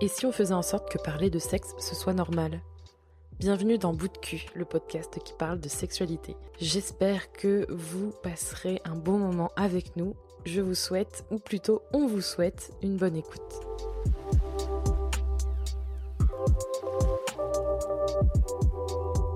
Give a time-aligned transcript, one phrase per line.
[0.00, 2.60] Et si on faisait en sorte que parler de sexe, ce soit normal?
[3.40, 6.36] Bienvenue dans Bout de cul, le podcast qui parle de sexualité.
[6.60, 10.14] J'espère que vous passerez un bon moment avec nous.
[10.44, 13.42] Je vous souhaite, ou plutôt on vous souhaite, une bonne écoute.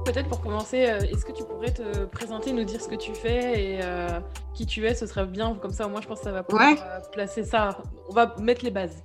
[0.04, 3.16] Peut-être pour commencer, euh, est-ce que tu pourrais te présenter, nous dire ce que tu
[3.16, 4.20] fais et euh,
[4.54, 4.94] qui tu es?
[4.94, 7.42] Ce serait bien, comme ça au moins je pense que ça va pouvoir euh, placer
[7.42, 7.78] ça.
[8.08, 9.02] On va mettre les bases.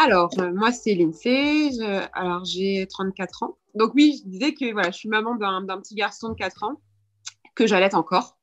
[0.00, 1.70] Alors, euh, moi, c'est Lindsay.
[2.12, 3.58] Alors, j'ai 34 ans.
[3.74, 6.80] Donc, oui, je disais que voilà, je suis maman d'un petit garçon de 4 ans
[7.56, 8.38] que j'allaite encore.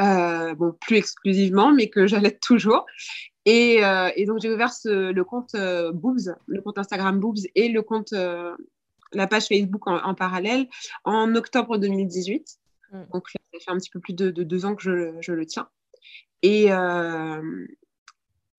[0.00, 2.86] Euh, bon, plus exclusivement, mais que j'allaite toujours.
[3.46, 5.56] Et, euh, donc, j'ai ouvert le compte
[5.92, 10.68] Boobs, le compte Instagram Boobs et le compte, la page Facebook en, parallèle
[11.02, 12.46] en octobre 2018.
[12.92, 13.02] Mm.
[13.12, 15.68] Donc, ça fait un petit peu plus de, deux ans que je, je le tiens.
[16.42, 16.66] Et,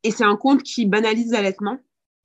[0.03, 1.79] et c'est un compte qui banalise l'allaitement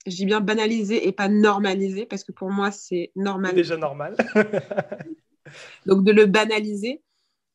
[0.06, 3.54] je dis bien banaliser et pas normaliser, parce que pour moi, c'est normal.
[3.54, 4.16] Déjà normal.
[5.86, 7.02] Donc, de le banaliser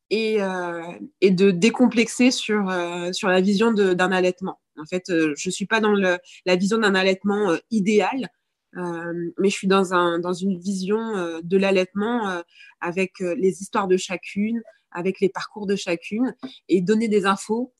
[0.09, 0.91] et, euh,
[1.22, 4.59] et de décomplexer sur, euh, sur la vision d'un allaitement.
[4.77, 8.30] En fait, euh, je ne suis pas dans le, la vision d'un allaitement idéal,
[8.75, 12.41] mais je suis dans, un, dans une vision de l'allaitement
[12.81, 16.35] avec les histoires de chacune, avec les parcours de chacune,
[16.69, 17.72] et donner des infos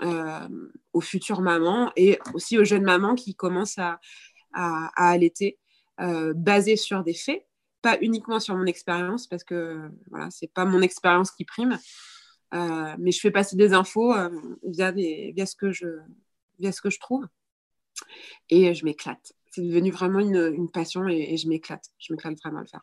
[0.00, 4.00] aux futures mamans et aussi aux jeunes mamans qui commencent à,
[4.52, 5.58] à, allaiter,
[6.00, 7.46] euh, basées sur des faits,
[7.82, 11.78] pas uniquement sur mon expérience, parce que voilà, c'est pas mon expérience qui prime,
[12.54, 14.14] euh, mais je fais passer des infos
[14.62, 17.26] via, ce que je, trouve
[18.48, 19.32] et je m'éclate.
[19.50, 21.84] C'est devenu vraiment une, une passion et, et je m'éclate.
[21.98, 22.82] Je m'éclate vraiment à le faire.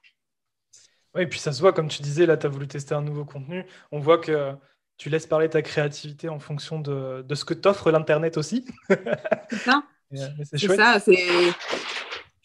[1.14, 3.02] Oui, et puis ça se voit, comme tu disais, là, tu as voulu tester un
[3.02, 3.66] nouveau contenu.
[3.92, 4.54] On voit que
[4.98, 8.66] tu laisses parler ta créativité en fonction de, de ce que t'offre l'Internet aussi.
[8.88, 9.84] C'est ça.
[10.54, 11.00] c'est ça.
[11.00, 11.28] C'est...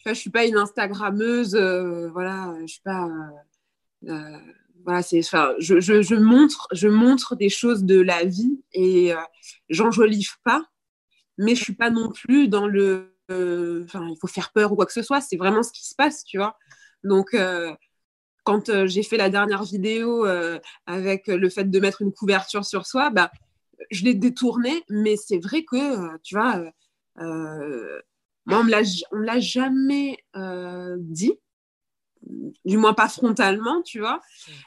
[0.03, 1.55] Je ne suis pas une Instagrammeuse.
[1.55, 3.05] Euh, voilà, je suis pas.
[3.05, 4.37] Euh, euh,
[4.83, 9.13] voilà, c'est, enfin, je, je, je, montre, je montre des choses de la vie et
[9.69, 10.63] j'enjolive pas,
[11.37, 13.15] mais je suis pas non plus dans le.
[13.29, 15.21] Enfin, il faut faire peur ou quoi que ce soit.
[15.21, 16.57] C'est vraiment ce qui se passe, tu vois.
[17.03, 17.37] Donc,
[18.43, 22.65] quand euh, j'ai fait la dernière vidéo euh, avec le fait de mettre une couverture
[22.65, 23.31] sur soi, bah,
[23.91, 26.57] je l'ai détourné, mais c'est vrai que, euh, tu vois,
[28.45, 30.17] moi, on ne me l'a jamais
[30.97, 31.33] dit,
[32.65, 34.21] du moins pas frontalement, tu vois,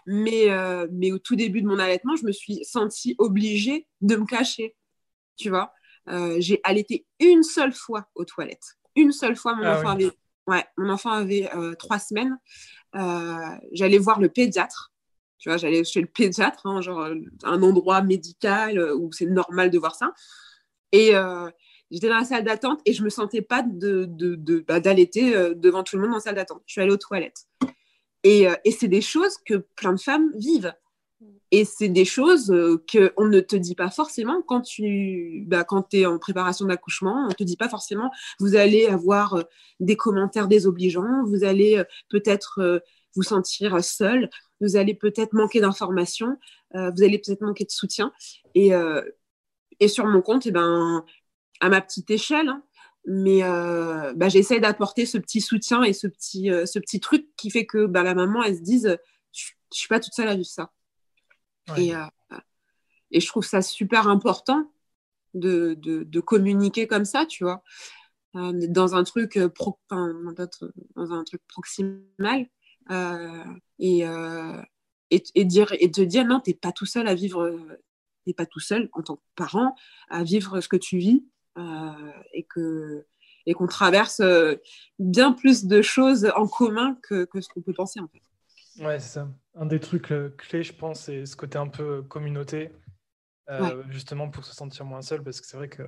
[0.07, 0.49] mais,
[0.93, 4.77] mais au tout début de mon allaitement, je me suis sentie obligée de me cacher,
[5.37, 5.73] tu vois.
[6.39, 8.79] j'ai allaité une seule fois aux toilettes.
[8.97, 10.11] Une seule fois, mon ah enfant avait
[10.47, 12.39] Ouais, mon enfant avait trois semaines.
[12.95, 14.93] Euh, j'allais voir le pédiatre.
[15.39, 17.09] Tu vois, j'allais chez le pédiatre, hein, genre
[17.43, 20.13] un endroit médical euh, où c'est normal de voir ça.
[20.93, 21.51] Et euh,
[21.91, 24.07] j'étais dans la salle d'attente et je me sentais pas de,
[24.67, 26.63] bah, d'allaiter devant tout le monde en salle d'attente.
[26.67, 27.47] Je suis allée aux toilettes.
[28.23, 30.73] Et, et c'est des choses que plein de femmes vivent.
[31.51, 32.47] Et c'est des choses
[32.91, 37.25] qu'on ne te dit pas forcément quand tu bah, quand es en préparation d'accouchement.
[37.25, 38.11] On ne te dit pas forcément,
[38.41, 39.45] vous allez avoir
[39.81, 42.83] des commentaires désobligeants, vous allez peut-être
[43.15, 46.37] vous sentir seul, vous allez peut-être manquer d'informations,
[46.73, 48.13] vous allez peut-être manquer de soutien.
[48.55, 48.73] Et,
[49.81, 51.05] et sur mon compte, et eh ben,
[51.61, 52.63] à ma petite échelle, hein,
[53.07, 53.41] mais
[54.17, 57.87] bah, j'essaie d'apporter ce petit soutien et ce petit, ce petit truc qui fait que
[57.87, 58.99] bah, la maman, elle se dise,
[59.33, 60.73] je ne suis pas toute seule à vivre ça.
[61.77, 62.05] Et, euh,
[63.11, 64.71] et, je trouve ça super important
[65.33, 67.63] de, de, communiquer comme ça, tu vois,
[68.37, 72.47] euh, dans un truc euh, pro, dans un truc proximal
[73.79, 74.05] et,
[75.11, 77.59] et, dire et te dire non, t'es pas tout seul à vivre,
[78.27, 79.75] t'es pas tout seul en tant que parent
[80.09, 81.25] à vivre ce que tu vis
[82.33, 83.07] et que
[83.47, 84.23] et qu'on traverse
[84.99, 88.23] bien plus de choses en commun que ce qu'on peut penser en fait.
[88.81, 89.29] Ouais, c'est ça.
[89.55, 92.73] Un des trucs euh, clés, je pense, c'est ce côté un peu communauté,
[93.51, 95.83] euh, justement pour se sentir moins seul, parce que c'est vrai que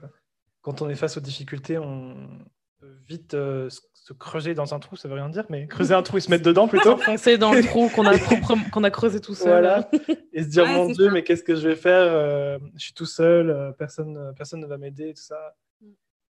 [0.63, 2.29] quand on est face aux difficultés, on
[2.79, 6.03] peut vite euh, se creuser dans un trou, ça veut rien dire, mais creuser un
[6.03, 6.97] trou et se mettre dedans plutôt.
[6.99, 8.17] Foncer dans le trou qu'on a,
[8.71, 9.63] qu'on a creusé tout seul.
[9.63, 9.91] Voilà.
[10.33, 13.75] Et se dire, mon Dieu, mais qu'est-ce que je vais faire Je suis tout seul,
[13.79, 15.57] personne, personne ne va m'aider, tout ça.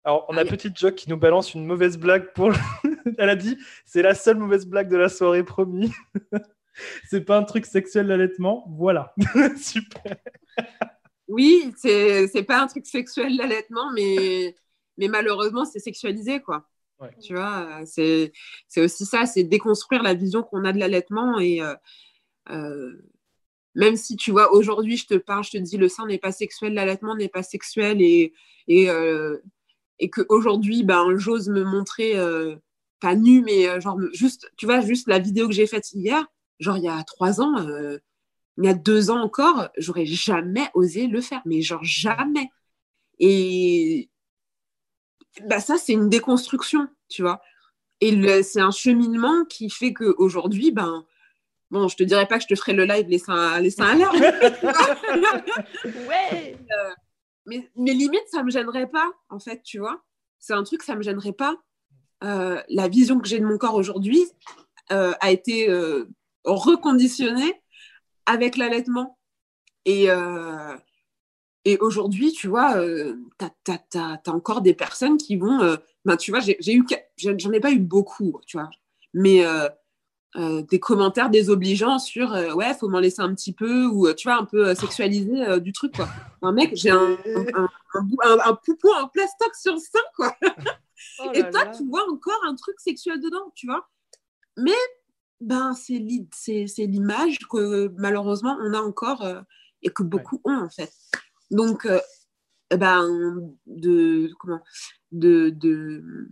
[0.06, 2.52] Alors, on a Petite Joke qui nous balance une mauvaise blague pour.
[3.18, 5.92] Elle a dit c'est la seule mauvaise blague de la soirée, promis.
[7.10, 8.66] c'est pas un truc sexuel l'allaitement.
[8.78, 9.14] Voilà.
[9.58, 10.18] Super.
[11.28, 14.56] Oui, c'est pas un truc sexuel l'allaitement, mais,
[14.98, 16.68] mais malheureusement, c'est sexualisé, quoi.
[17.22, 18.32] Tu vois, c'est
[18.78, 21.62] aussi ça, c'est déconstruire la vision qu'on a de l'allaitement et.
[21.62, 21.76] Euh,
[22.50, 22.92] euh,
[23.76, 26.32] même si tu vois, aujourd'hui, je te parle, je te dis le sein n'est pas
[26.32, 28.34] sexuel, l'allaitement n'est pas sexuel et,
[28.68, 29.40] et euh,
[30.00, 32.56] et qu'aujourd'hui, ben, j'ose me montrer, euh,
[33.00, 36.25] pas nu, mais euh, genre, juste, tu vois, juste la vidéo que j'ai faite hier,
[36.60, 37.98] genre il y a trois ans, euh,
[38.57, 42.50] il y a deux ans encore, j'aurais jamais osé le faire, mais genre jamais.
[43.19, 44.10] Et
[45.45, 47.42] bah, ça, c'est une déconstruction, tu vois.
[48.01, 51.06] Et c'est un cheminement qui fait qu'aujourd'hui, ben,
[51.72, 53.88] bon, je te dirais pas que je te ferai le live les seins, les seins
[53.88, 54.12] à l'air.
[56.07, 56.57] ouais.
[57.45, 60.01] Mais, mais limite, ça me gênerait pas, en fait, tu vois.
[60.40, 61.57] C'est un truc, ça me gênerait pas.
[62.24, 64.25] Euh, la vision que j'ai de mon corps aujourd'hui
[64.92, 66.06] euh, a été euh,
[66.45, 67.62] reconditionnée
[68.25, 69.18] avec l'allaitement.
[69.86, 70.07] Et,
[71.66, 72.75] et aujourd'hui, tu vois,
[73.66, 75.78] tu as, encore des personnes qui vont.
[76.06, 78.69] ben, tu vois, j'en ai pas eu beaucoup, tu vois,
[79.13, 79.44] mais
[80.36, 84.46] des commentaires désobligeants sur ouais, faut m'en laisser un petit peu, ou tu vois, un
[84.46, 86.10] peu sexualisé du truc, quoi.
[86.42, 87.18] Un mec, j'ai un,
[87.54, 90.36] un, un, un, poupon en plastoc sur le sein, quoi.
[91.20, 93.88] Oh et toi, tu vois encore un truc sexuel dedans, tu vois.
[94.58, 94.72] Mais
[95.42, 99.42] ben, c'est l'image que malheureusement on a encore euh,
[99.82, 100.92] et que beaucoup ont en fait.
[101.52, 102.00] Donc, euh,
[102.72, 104.62] eh ben, de, comment,
[105.12, 106.32] de, de,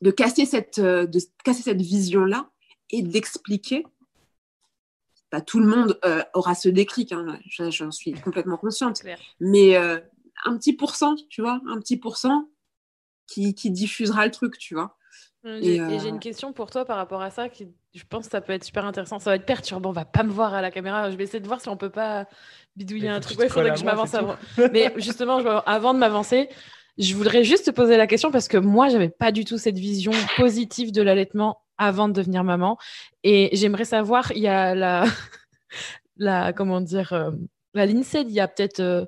[0.00, 2.50] de, casser cette, euh, de casser cette vision-là
[2.90, 3.84] et d'expliquer.
[5.30, 6.00] Pas tout le monde
[6.32, 9.02] aura ce déclic, hein, j'en suis complètement consciente.
[9.40, 12.48] Mais un petit pourcent, tu vois, un petit pourcent,
[13.28, 14.96] qui, diffusera le truc, tu vois.
[15.44, 18.26] Mmh, et, j'ai euh, une question pour toi par rapport à ça qui, je pense
[18.26, 19.18] que ça peut être super intéressant.
[19.18, 19.90] Ça va être perturbant.
[19.90, 21.10] On va pas me voir à la caméra.
[21.10, 22.26] Je vais essayer de voir si on peut pas
[22.74, 23.38] bidouiller un truc.
[23.40, 24.36] il faudrait que je m'avance avant.
[24.72, 26.48] Mais justement, avant de m'avancer,
[26.96, 29.78] je voudrais juste te poser la question parce que moi, j'avais pas du tout cette
[29.78, 32.78] vision positive de l'allaitement avant de devenir maman.
[33.24, 35.04] Et j'aimerais savoir, il y a la,
[36.16, 37.30] la comment dire, euh,
[37.74, 39.04] la l'INSEE, il y a peut-être euh,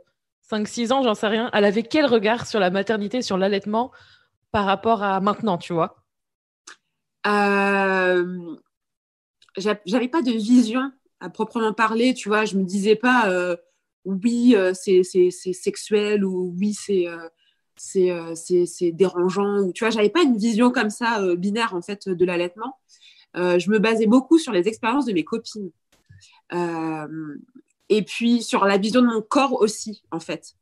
[0.50, 3.92] 5-6 ans, j'en sais rien, elle avait quel regard sur la maternité, sur l'allaitement
[4.52, 5.96] par rapport à maintenant, tu vois?
[7.26, 8.56] Euh,
[9.56, 10.90] J'avais pas de vision
[11.20, 12.44] à proprement parler, tu vois.
[12.44, 13.56] Je me disais pas euh,
[14.04, 17.06] oui, euh, c'est sexuel ou oui, c'est
[17.82, 22.24] c'est dérangeant ou tu vois j'avais pas une vision comme ça binaire en fait de
[22.24, 22.78] l'allaitement
[23.34, 25.70] je me basais beaucoup sur les expériences de mes copines
[27.90, 30.54] et puis sur la vision de mon corps aussi, en fait.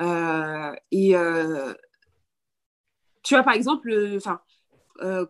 [0.00, 1.74] Euh, et euh,
[3.24, 4.40] tu vois, par exemple, euh, enfin,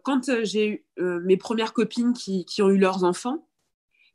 [0.03, 3.47] quand j'ai eu mes premières copines qui, qui, ont eu leurs enfants,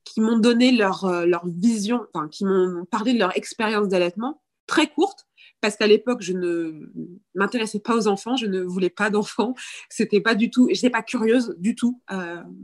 [0.04, 5.28] qui m'ont donné leur, leur vision, qui m'ont parlé de leur expérience d'allaitement, très courte,
[5.64, 6.92] parce qu'à l'époque, je ne
[7.34, 9.56] m'intéressais pas aux enfants, je ne voulais pas d'enfants,
[9.90, 12.02] c'était pas du tout, je n'étais pas curieuse du tout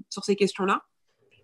[0.10, 0.84] sur ces questions-là.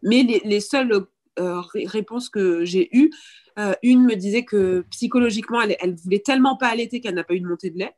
[0.04, 1.08] Mais les, les seules
[1.38, 3.12] euh, réponses que j'ai eues.
[3.60, 7.34] Euh, une me disait que psychologiquement, elle, elle voulait tellement pas allaiter qu'elle n'a pas
[7.34, 7.94] eu de montée de lait.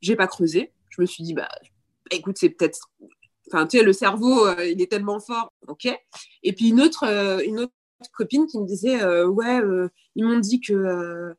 [0.00, 0.72] J'ai pas creusé.
[0.88, 1.48] Je me suis dit, bah,
[2.10, 2.90] écoute, c'est peut-être.
[3.48, 5.52] Enfin, tu sais, le cerveau, euh, il est tellement fort.
[5.68, 5.88] OK.
[6.42, 7.04] Et puis une autre,
[7.44, 7.72] une autre
[8.14, 9.60] copine qui me disait, ouais,
[10.14, 11.34] ils m'ont dit que.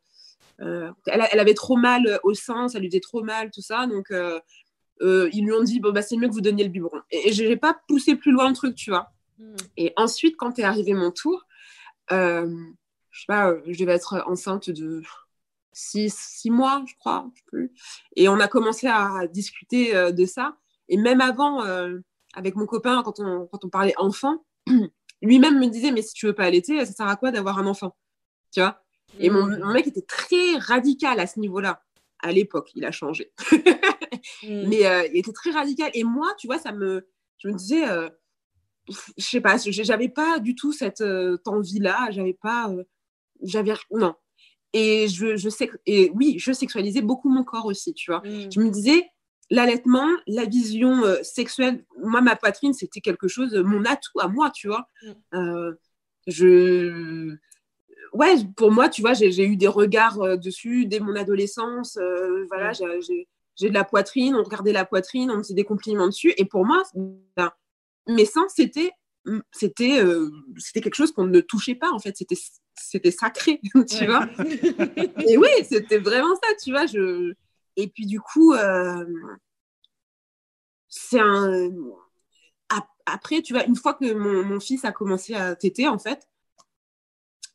[0.62, 3.88] Elle, elle, avait trop mal au sein, ça lui faisait trop mal, tout ça.
[3.88, 4.12] Donc,
[5.02, 7.02] ils lui ont dit, bon, bah, c'est mieux que vous donniez le biberon.
[7.10, 9.12] Et, et je n'ai pas poussé plus loin le truc, tu vois.
[9.42, 9.56] Mm.
[9.78, 11.46] Et ensuite, quand est arrivé mon tour,
[12.12, 12.56] euh,
[13.10, 15.02] je sais pas, je devais être enceinte de
[15.74, 17.72] six, mois, je crois, je sais plus.
[18.16, 20.58] Et on a commencé à discuter euh, de ça.
[20.90, 22.00] Et même avant, euh,
[22.34, 24.46] avec mon copain, quand on, quand on parlait enfant,
[25.22, 27.68] lui-même me disait, mais si tu veux pas allaiter, ça sert à quoi d'avoir un
[27.68, 27.96] enfant
[28.52, 28.82] Tu vois?
[29.20, 29.60] Et mon, mm.
[29.60, 31.84] mon, mec était très radical à ce niveau-là.
[32.20, 33.32] À l'époque, il a changé.
[34.44, 34.68] Mm.
[34.68, 35.90] Mais euh, il était très radical.
[35.96, 37.08] Et moi, tu vois, ça me,
[37.40, 37.84] je me disais,
[39.18, 42.84] je sais pas, j'avais pas du tout cette euh, envie-là, j'avais pas, euh,
[43.42, 44.16] j'avais, non.
[44.74, 48.22] Et je, je sais, et oui, je sexualisais beaucoup mon corps aussi, tu vois.
[48.22, 48.52] Mm.
[48.54, 49.06] Je me disais,
[49.50, 54.50] l'allaitement, la vision euh, sexuelle, moi, ma poitrine, c'était quelque chose, mon atout à moi,
[54.52, 54.88] tu vois.
[56.28, 57.36] Je,
[58.14, 61.98] ouais, pour moi, tu vois, j'ai eu des regards dessus dès mon adolescence.
[62.48, 63.02] voilà, mm.
[63.56, 66.34] j'ai de la poitrine, on regardait la poitrine, on me faisait des compliments dessus.
[66.38, 66.84] Et pour moi,
[67.36, 67.52] ben,
[68.26, 68.92] ça, c'était
[69.52, 72.38] c'était euh, c'était quelque chose qu'on ne touchait pas en fait c'était
[72.76, 74.28] c'était sacré tu vois
[75.28, 77.34] et oui c'était vraiment ça tu vois je
[77.76, 79.06] et puis du coup euh,
[80.88, 81.70] c'est un
[83.06, 86.28] après tu vois une fois que mon, mon fils a commencé à téter en fait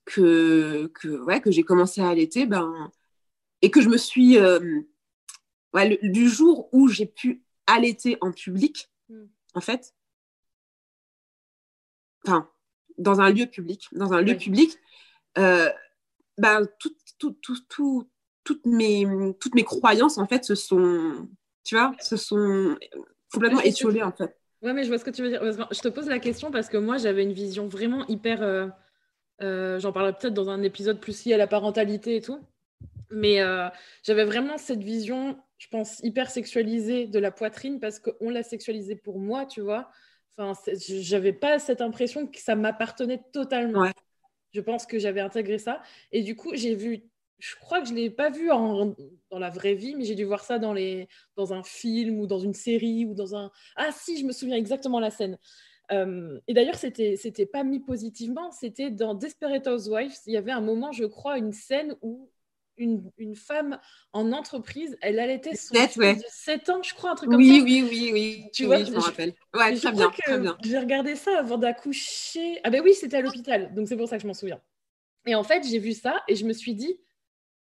[0.07, 2.91] que que ouais que j'ai commencé à allaiter ben
[3.61, 4.81] et que je me suis euh,
[5.75, 9.25] ouais, du jour où j'ai pu allaiter en public mm.
[9.55, 9.95] en fait
[12.27, 12.49] enfin,
[12.99, 14.77] dans un lieu public, dans un lieu public,
[15.39, 15.69] euh,
[16.79, 18.09] tout, tout, tout, tout,
[18.45, 19.07] toutes mes,
[19.41, 21.29] toutes mes croyances, en fait, se sont,
[21.65, 22.77] tu vois, se sont
[23.33, 24.37] complètement étiolées, en fait.
[24.63, 25.43] Ouais, mais je vois ce que tu veux dire.
[25.45, 28.43] Je te pose la question parce que moi, j'avais une vision vraiment hyper.
[28.43, 28.69] Euh,
[29.43, 32.41] euh, j'en parlerai peut-être dans un épisode plus lié à la parentalité et tout.
[33.11, 33.69] Mais euh,
[34.03, 38.97] j'avais vraiment cette vision, je pense, hyper sexualisée de la poitrine parce qu'on l'a sexualisée
[38.97, 39.91] pour moi, tu vois.
[40.37, 43.91] Enfin, j'avais pas cette impression que ça m'appartenait totalement.
[44.53, 45.83] Je pense que j'avais intégré ça.
[46.13, 47.03] Et du coup, j'ai vu
[47.39, 48.95] je crois que je ne l'ai pas vu en,
[49.31, 52.27] dans la vraie vie, mais j'ai dû voir ça dans, les, dans un film ou
[52.27, 53.51] dans une série ou dans un...
[53.77, 55.39] Ah si, je me souviens exactement la scène.
[55.93, 60.15] Euh, et d'ailleurs, c'était c'était pas mis positivement, c'était dans Desperate Housewives.
[60.27, 62.31] Il y avait un moment, je crois, une scène où
[62.79, 63.79] une, une femme
[64.13, 67.49] en entreprise, elle allaitait son fils de 7 ans, je crois, un truc comme ça.
[67.49, 68.45] Oui, oui, oui, oui.
[68.53, 69.35] Tu vois, je me rappelle.
[69.55, 70.57] Ouais, très bien, très bien.
[70.63, 72.61] J'ai regardé ça avant d'accoucher.
[72.65, 74.61] Ah ben oui, c'était à l'hôpital, donc c'est pour ça que je m'en souviens.
[75.27, 77.01] Et en fait, j'ai vu ça et je me suis dit,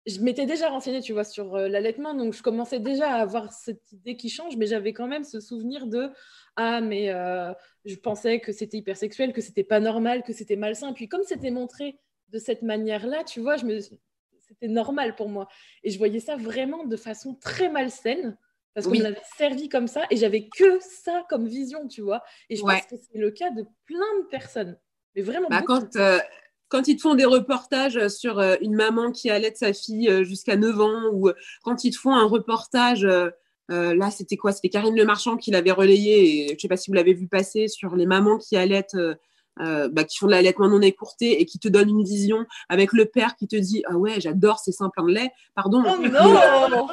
[0.07, 3.53] je m'étais déjà renseignée, tu vois, sur euh, l'allaitement, donc je commençais déjà à avoir
[3.53, 6.11] cette idée qui change, mais j'avais quand même ce souvenir de
[6.57, 7.53] ah mais euh,
[7.85, 10.93] je pensais que c'était hypersexuel, que c'était pas normal, que c'était malsain.
[10.93, 11.99] Puis comme c'était montré
[12.29, 15.49] de cette manière-là, tu vois, je me c'était normal pour moi.
[15.83, 18.39] Et je voyais ça vraiment de façon très malsaine
[18.75, 22.23] parce qu'on m'avait servi comme ça et j'avais que ça comme vision, tu vois.
[22.49, 24.79] Et je pense que c'est le cas de plein de personnes.
[25.15, 25.49] Mais vraiment.
[25.49, 26.19] Bah, quand, euh,
[26.69, 30.25] quand ils te font des reportages sur euh, une maman qui allait sa fille euh,
[30.25, 33.07] jusqu'à 9 ans, ou euh, quand ils te font un reportage,
[33.69, 34.53] là c'était quoi?
[34.53, 37.15] C'était Karine Le Marchand qui l'avait relayé, et je ne sais pas si vous l'avez
[37.15, 38.97] vu passer, sur les mamans qui allaitent,
[39.59, 43.07] bah, qui font de l'allaitement non écourté et qui te donnent une vision avec le
[43.07, 45.33] père qui te dit Ah ouais, j'adore ces seins pleins de lait.
[45.55, 45.83] Pardon.
[45.85, 46.87] Oh non, non.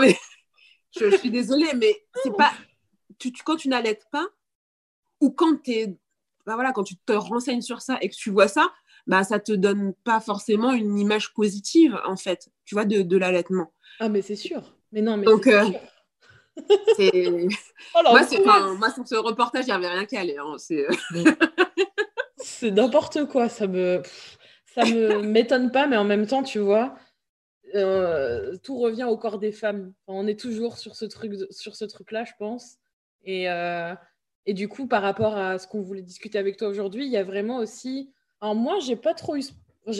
[0.00, 0.16] mais,
[0.96, 2.52] je, suis désolée, mais c'est pas.
[3.18, 4.26] Tu, tu, quand tu n'allaites pas,
[5.20, 5.96] ou quand tu es
[6.46, 8.72] bah voilà, quand tu te renseignes sur ça et que tu vois ça,
[9.06, 13.16] bah ça te donne pas forcément une image positive en fait, tu vois, de, de
[13.16, 13.72] l'allaitement.
[14.00, 14.74] Ah mais c'est sûr.
[14.92, 15.64] Mais non, mais donc euh,
[16.96, 17.28] c'est
[17.94, 20.36] oh, moi, sur ce reportage il n'y avait rien qu'à aller.
[20.38, 20.86] Hein, c'est
[22.36, 23.48] c'est n'importe quoi.
[23.48, 24.02] Ça me
[24.74, 26.96] ça me m'étonne pas, mais en même temps, tu vois.
[27.74, 29.92] Euh, tout revient au corps des femmes.
[30.06, 32.76] on est toujours sur ce truc, sur ce truc-là, je pense.
[33.24, 33.94] Et, euh,
[34.46, 37.16] et du coup, par rapport à ce qu'on voulait discuter avec toi aujourd'hui, il y
[37.16, 38.12] a vraiment aussi.
[38.40, 39.42] Alors, moi, j'ai pas trop eu.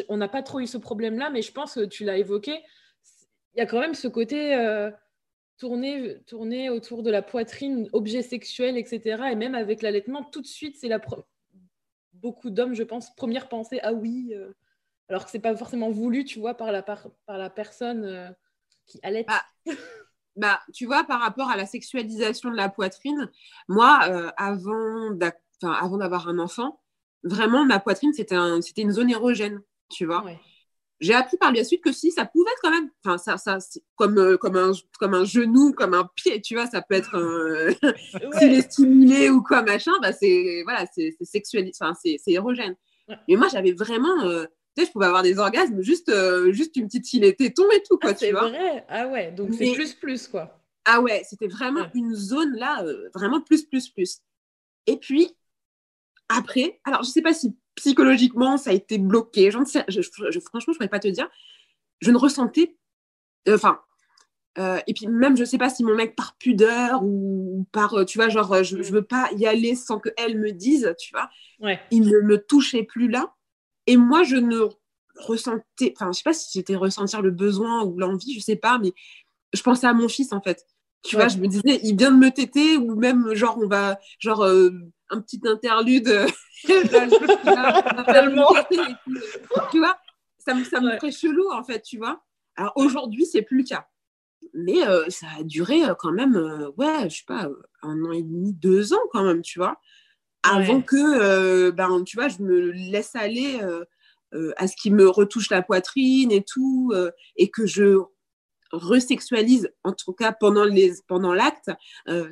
[0.08, 2.62] On n'a pas trop eu ce problème-là, mais je pense que tu l'as évoqué.
[3.54, 4.90] Il y a quand même ce côté euh,
[5.58, 9.22] tourner, tourner autour de la poitrine, objet sexuel, etc.
[9.30, 11.00] Et même avec l'allaitement, tout de suite, c'est la.
[12.12, 14.32] Beaucoup d'hommes, je pense, première pensée ah oui.
[14.34, 14.52] Euh,
[15.08, 18.30] alors que c'est pas forcément voulu, tu vois, par la, par, la personne euh,
[18.86, 19.24] qui allait.
[19.28, 19.44] Ah
[20.36, 23.30] bah, tu vois, par rapport à la sexualisation de la poitrine,
[23.68, 25.10] moi, euh, avant
[25.96, 26.80] d'avoir un enfant,
[27.22, 30.24] vraiment, ma poitrine, c'était un, une zone érogène, tu vois.
[31.00, 33.58] J'ai appris par la suite que si, ça pouvait être quand même, enfin, ça, ça,
[33.96, 37.16] comme, euh, comme, un, comme un genou, comme un pied, tu vois, ça peut être,
[38.38, 41.16] s'il est stimulé ou quoi, machin, bah, c'est, voilà, c'est,
[41.80, 42.76] enfin, c'est, érogène.
[43.28, 44.46] Mais moi, j'avais vraiment, euh,
[44.82, 47.98] sais, je pouvais avoir des orgasmes juste, euh, juste une petite filet téton et tout,
[47.98, 48.50] quoi, ah, tu vois.
[48.50, 50.60] C'est vrai, ah ouais, donc c'est plus, plus, quoi.
[50.84, 54.20] Ah ouais, c'était vraiment une zone là, euh, vraiment plus, plus, plus.
[54.86, 55.34] Et puis,
[56.28, 60.00] après, alors je sais pas si psychologiquement ça a été bloqué, j'en sais, je,
[60.40, 61.28] franchement, je pourrais pas te dire.
[62.00, 62.76] Je ne ressentais,
[63.48, 63.80] euh, enfin,
[64.86, 68.28] et puis même, je sais pas si mon mec par pudeur ou par, tu vois,
[68.28, 71.28] genre, je, je veux pas y aller sans qu'elle me dise, tu vois.
[71.60, 71.80] Ouais.
[71.90, 73.34] Il ne me touchait plus là.
[73.86, 74.68] Et moi, je ne
[75.16, 78.78] ressentais, enfin, je sais pas si c'était ressentir le besoin ou l'envie, je sais pas,
[78.78, 78.92] mais
[79.52, 80.66] je pensais à mon fils en fait.
[81.02, 83.98] Tu vois, je me disais, il vient de me téter ou même genre on va,
[84.18, 84.70] genre euh,
[85.10, 86.26] un petit interlude.
[88.06, 88.48] Tellement.
[89.70, 89.98] tu vois,
[90.38, 92.24] ça me, ça me ferait chelou en fait, tu vois.
[92.56, 93.86] Alors aujourd'hui, c'est plus le cas.
[94.54, 96.36] Mais euh, ça a duré euh, quand même,
[96.78, 97.48] ouais, je sais pas,
[97.82, 99.78] un an et demi, deux ans quand même, tu vois
[100.44, 103.84] avant que, euh, ben, tu vois, je me laisse aller euh,
[104.34, 106.92] euh, à ce qui me retouche la poitrine et tout,
[107.36, 107.98] et que je
[108.72, 111.34] resexualise, en tout cas pendant l'acte, pendant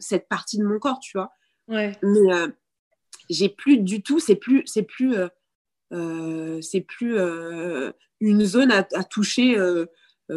[0.01, 1.31] cette partie de mon corps, tu vois.
[1.69, 1.93] Ouais.
[2.03, 2.53] Mais
[3.31, 5.15] j'ai plus du tout, c'est plus, c'est plus,
[6.61, 7.19] c'est plus
[8.21, 9.57] une zone à, à toucher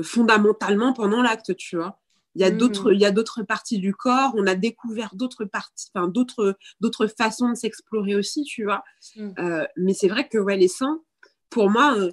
[0.04, 2.00] fondamentalement pendant l'acte, tu vois.
[2.36, 2.94] Il y a d'autres, mm.
[2.94, 4.34] il y a d'autres parties du corps.
[4.36, 8.84] On a découvert d'autres parties, enfin d'autres, d'autres façons de s'explorer aussi, tu vois.
[9.16, 9.32] Mm.
[9.40, 11.02] Euh, mais c'est vrai que ouais, les seins,
[11.50, 12.12] pour moi, euh,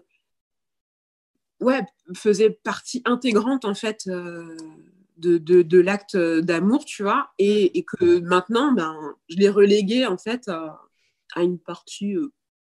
[1.61, 1.81] ouais,
[2.15, 4.57] faisaient partie intégrante en fait euh,
[5.17, 7.33] de, de, de l'acte d'amour, tu vois.
[7.39, 8.97] Et, et, que maintenant, ben,
[9.29, 10.81] je l'ai relégué en fait à,
[11.37, 12.15] une partie,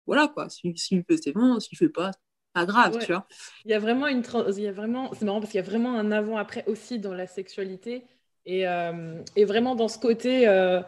[0.05, 0.47] voilà quoi.
[0.49, 1.59] S'il si, si c'est bon.
[1.59, 2.11] S'il fait pas,
[2.53, 3.27] pas grave, tu vois.
[3.65, 4.23] Il y a vraiment une.
[4.57, 5.13] Il y a vraiment...
[5.13, 8.05] C'est marrant parce qu'il y a vraiment un avant-après aussi dans la sexualité.
[8.45, 10.81] Et, euh, et, vraiment dans ce côté, euh,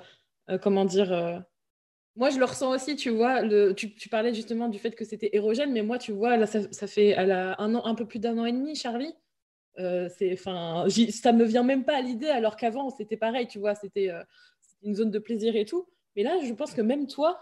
[0.50, 1.44] euh, comment dire.
[2.16, 3.42] Moi, je le ressens aussi, tu vois.
[3.42, 3.74] Le...
[3.74, 6.60] Tu, tu, parlais justement du fait que c'était érogène, mais moi, tu vois, là, ça,
[6.72, 9.14] ça fait elle a un, an, un peu plus d'un an et demi, Charlie.
[9.78, 13.76] c'est, enfin, ça me vient même pas à l'idée, alors qu'avant, c'était pareil, tu vois,
[13.76, 14.12] c'était
[14.84, 15.88] une zone de plaisir et tout.
[16.16, 17.42] Mais là, je pense que même toi,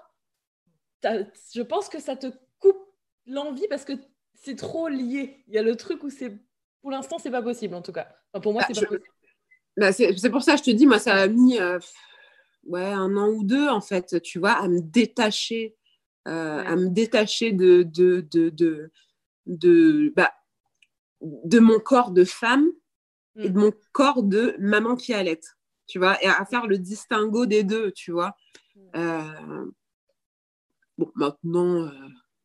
[1.04, 2.28] je pense que ça te
[3.30, 3.94] l'envie parce que
[4.34, 5.44] c'est trop lié.
[5.48, 6.38] Il y a le truc où c'est,
[6.82, 8.08] pour l'instant, c'est pas possible en tout cas.
[8.42, 9.10] pour moi, bah, c'est pas possible.
[9.78, 11.80] Bah, c'est pour ça que je te dis, moi, ça a mis euh,
[12.66, 15.76] ouais, un an ou deux, en fait, tu vois, à me détacher,
[16.28, 18.92] euh, à me détacher de, de, de, de,
[19.46, 20.34] de, bah,
[21.22, 22.68] de mon corps de femme
[23.38, 23.62] et de mm.
[23.62, 25.40] mon corps de maman qui allait,
[25.88, 28.36] tu vois, et à faire le distinguo des deux, tu vois.
[28.76, 28.82] Mm.
[28.96, 29.66] Euh,
[30.98, 31.90] bon, maintenant,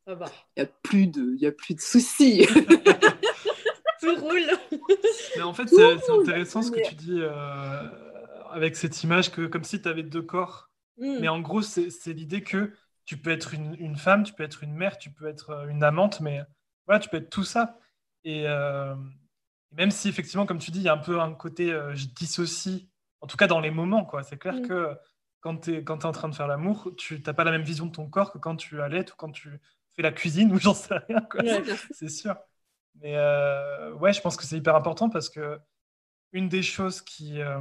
[0.06, 0.16] il
[0.56, 2.46] n'y a, plus de, y a plus de soucis.
[4.00, 4.50] Tout roule.
[5.37, 7.88] Mais en fait, c'est intéressant ce que tu dis euh,
[8.50, 10.68] avec cette image, que comme si tu avais deux corps.
[10.99, 11.18] Hmm.
[11.20, 12.73] Mais en gros, c'est l'idée que
[13.06, 15.68] tu peux être une, une, femme, tu peux être une mère, tu peux être euh,
[15.68, 16.40] une amante, mais
[16.87, 17.78] voilà, tu peux être tout ça.
[18.25, 18.94] Et euh,
[19.73, 22.87] même si effectivement, comme tu dis, il y a un peu un côté je dissocie,
[23.20, 24.23] en tout cas dans les moments, quoi.
[24.23, 24.68] C'est clair hmm.
[24.68, 24.94] que
[25.40, 27.87] quand tu es, es, en train de faire l'amour, tu n'as pas la même vision
[27.87, 29.61] de ton corps que quand tu allaites ou quand tu
[29.95, 31.27] fais la cuisine ou j'en sais rien.
[31.91, 32.37] c'est sûr.
[33.01, 35.59] Mais euh, ouais, je pense que c'est hyper important parce que
[36.33, 37.61] une des choses qui, euh,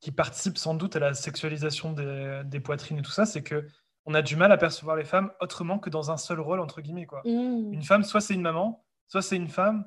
[0.00, 3.66] qui participe sans doute à la sexualisation des, des poitrines et tout ça, c'est que
[4.06, 6.80] on a du mal à percevoir les femmes autrement que dans un seul rôle, entre
[6.80, 7.06] guillemets.
[7.06, 7.22] Quoi.
[7.24, 7.72] Mmh.
[7.72, 9.84] Une femme, soit c'est une maman, soit c'est une femme,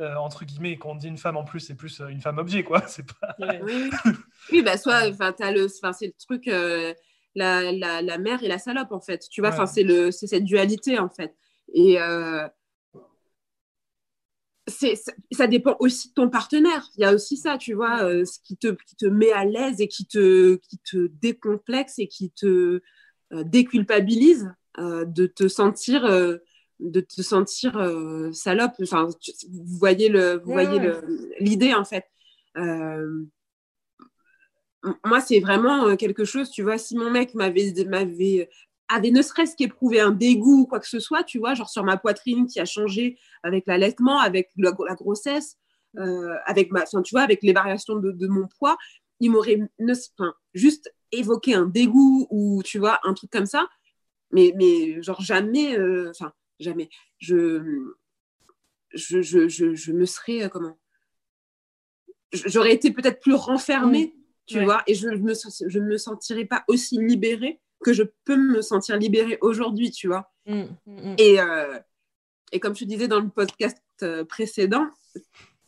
[0.00, 2.38] euh, entre guillemets, et quand on dit une femme en plus, c'est plus une femme
[2.38, 2.82] objet, quoi.
[2.88, 3.36] C'est pas...
[4.50, 6.48] oui, bah, soit, le, c'est le truc,
[7.34, 9.26] la, la, la, mère et la salope, en fait.
[9.30, 11.34] Tu vois, enfin, c'est, le, c'est cette dualité, en fait.
[11.72, 12.46] Et euh,
[14.66, 14.94] c'est,
[15.32, 16.88] ça dépend aussi de ton partenaire.
[16.96, 19.44] Il y a aussi ça, tu vois, euh, ce qui te, qui te met à
[19.44, 22.80] l'aise et qui te, qui te décomplexe et qui te
[23.32, 26.02] euh, déculpabilise de te sentir
[26.80, 27.74] de te sentir
[28.32, 28.72] salope.
[28.82, 29.06] Enfin,
[29.48, 31.00] vous voyez le, vous voyez le,
[31.38, 32.06] l'idée en fait
[35.04, 38.48] moi, c'est vraiment euh, quelque chose, tu vois, si mon mec m'avait, m'avait
[38.88, 41.84] avait ne serait-ce qu'éprouvé un dégoût ou quoi que ce soit, tu vois, genre sur
[41.84, 45.56] ma poitrine qui a changé avec l'allaitement, avec la, grossesse,
[45.98, 48.76] euh, avec ma, tu vois, avec les variations de, mon poids,
[49.20, 49.58] il m'aurait
[50.52, 53.68] juste évoqué un dégoût ou tu vois un truc comme ça,
[54.32, 57.94] mais mais genre jamais, euh, enfin jamais, je
[58.92, 60.78] je, je, je, me serais comment,
[62.32, 64.14] j'aurais été peut-être plus renfermée
[64.46, 68.36] tu vois, et je ne me, je me sentirais pas aussi libérée que je peux
[68.36, 70.32] me sentir libérée aujourd'hui, tu vois.
[70.46, 71.14] Mmh, mmh, mmh.
[71.18, 71.78] Et, euh,
[72.52, 74.86] et comme je disais dans le podcast euh, précédent,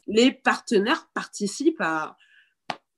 [0.07, 2.17] les partenaires participent à,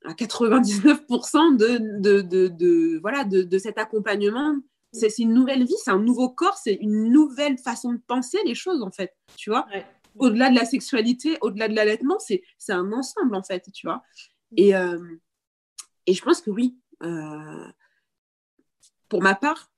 [0.05, 4.57] à 99% de, de, de, de, voilà, de, de cet accompagnement.
[4.93, 8.55] C'est une nouvelle vie, c'est un nouveau corps, c'est une nouvelle façon de penser les
[8.55, 9.67] choses, en fait, tu vois.
[10.17, 14.03] Au-delà de la sexualité, au-delà de l'allaitement, c'est un ensemble, en fait, tu vois.
[14.57, 14.99] Et, euh,
[16.09, 17.67] et je pense que oui, euh,
[19.11, 19.71] pour ma part,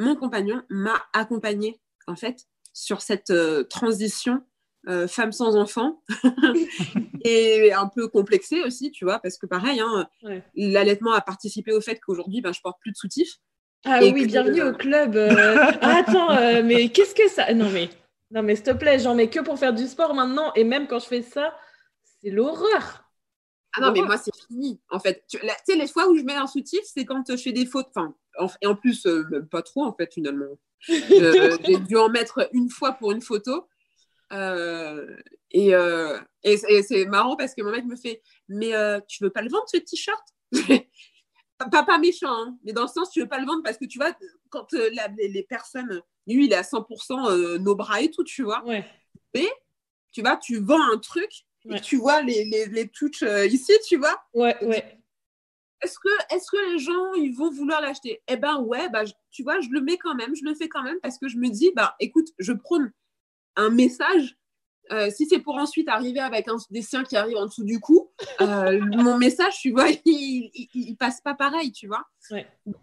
[0.00, 2.40] mon compagnon m'a accompagnée en fait
[2.72, 4.42] sur cette euh, transition
[4.88, 6.02] euh, femme sans enfant
[7.24, 10.08] et un peu complexée aussi, tu vois, parce que pareil, hein,
[10.56, 13.36] l'allaitement a participé au fait qu'aujourd'hui, ben, je porte plus de soutif.
[13.84, 15.16] Ah oui, bienvenue au club.
[15.16, 17.90] Ah, attends, mais qu'est-ce que ça Non mais,
[18.32, 20.88] non mais s'il te plaît, j'en mets que pour faire du sport maintenant, et même
[20.88, 21.56] quand je fais ça,
[22.20, 23.05] c'est l'horreur.
[23.76, 25.24] Ah non, mais moi, c'est fini, en fait.
[25.28, 27.88] Tu sais, les fois où je mets un soutif, c'est quand je fais des fautes.
[27.94, 28.14] Enfin,
[28.62, 30.58] et en plus, euh, pas trop, en fait, finalement.
[30.80, 33.68] J'ai dû en mettre une fois pour une photo.
[34.32, 35.16] Euh,
[35.50, 38.72] et, euh, et, c'est marrant parce que mon mec me fait Mais
[39.06, 40.24] tu veux pas le vendre, ce t-shirt?
[41.58, 43.86] Pas, pas méchant, hein, mais dans le sens, tu veux pas le vendre parce que
[43.86, 44.14] tu vois,
[44.50, 48.62] quand les, personnes, lui, il est à 100% nos bras et tout, tu vois.
[48.66, 48.84] Ouais.
[49.34, 49.48] Mais
[50.12, 51.45] tu vois, tu vends un truc
[51.82, 54.22] tu vois les, les, les touches euh, ici, tu vois.
[54.34, 54.98] Ouais, ouais.
[55.82, 58.22] Est-ce que, est que les gens, ils vont vouloir l'acheter?
[58.28, 60.82] Eh ben ouais, bah, tu vois, je le mets quand même, je le fais quand
[60.82, 62.92] même parce que je me dis, bah écoute, je prône
[63.56, 64.36] un message.
[64.92, 68.10] Euh, si c'est pour ensuite arriver avec un dessin qui arrive en dessous du cou,
[68.40, 72.04] euh, mon message, tu vois, il, il, passe pas pareil, tu vois.
[72.30, 72.46] Ouais.
[72.64, 72.76] Donc,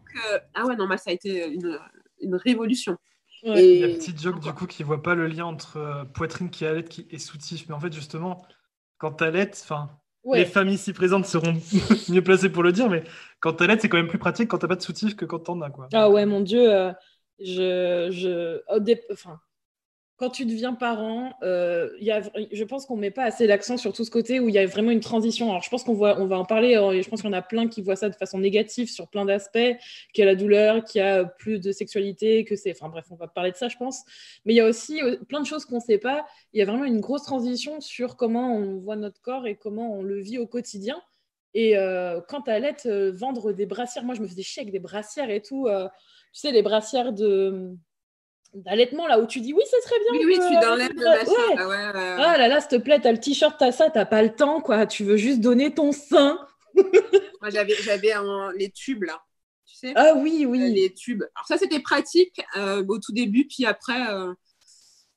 [0.54, 1.80] ah ouais, non, moi, ça a été une,
[2.20, 2.98] une révolution.
[3.44, 3.76] Et...
[3.76, 6.66] Il y a petit joke du coup qui voit pas le lien entre poitrine qui
[6.66, 8.42] allait qui est soutif, mais en fait justement
[8.98, 9.90] quand t'allaites, enfin,
[10.32, 11.54] les familles ici présentes seront
[12.10, 13.04] mieux placées pour le dire, mais
[13.40, 15.62] quand t'allaites, c'est quand même plus pratique quand t'as pas de soutif que quand t'en
[15.62, 15.90] as, quoi.
[15.94, 16.92] Ah ouais, mon Dieu, euh,
[17.40, 18.62] je, je,
[19.12, 19.40] enfin,
[20.24, 23.76] quand tu deviens parent, euh, y a, je pense qu'on ne met pas assez l'accent
[23.76, 25.50] sur tout ce côté où il y a vraiment une transition.
[25.50, 26.78] Alors, je pense qu'on on va en parler.
[26.78, 29.10] Euh, je pense qu'il y en a plein qui voient ça de façon négative sur
[29.10, 29.58] plein d'aspects,
[30.14, 32.72] qu'il y a la douleur, qu'il y a plus de sexualité, que c'est.
[32.72, 34.04] Enfin, bref, on va parler de ça, je pense.
[34.46, 36.26] Mais il y a aussi euh, plein de choses qu'on ne sait pas.
[36.54, 39.94] Il y a vraiment une grosse transition sur comment on voit notre corps et comment
[39.94, 41.02] on le vit au quotidien.
[41.54, 44.80] Et euh, quand à l'aide, vendre des brassières, moi, je me faisais chier avec des
[44.80, 45.68] brassières et tout.
[45.68, 47.76] tu sais, les brassières de
[48.54, 51.56] d'allaitement là où tu dis oui ce serait bien oui oui tu dans l'aide ouais.
[51.58, 54.22] Ah, ouais, ah là là s'il te plaît t'as le t-shirt t'as ça t'as pas
[54.22, 54.86] le temps quoi.
[54.86, 56.40] Tu veux juste donner ton sein.
[56.76, 58.14] Moi j'avais j'avais
[58.56, 59.22] les tubes là
[59.66, 59.94] tu sais.
[59.96, 60.72] Ah oui oui.
[60.72, 61.24] Les tubes.
[61.36, 64.34] Alors ça c'était pratique euh, au tout début puis après euh,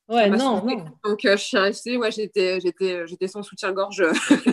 [0.08, 4.04] ouais non, non, donc euh, je suis restée ouais j'étais j'étais j'étais sans soutien-gorge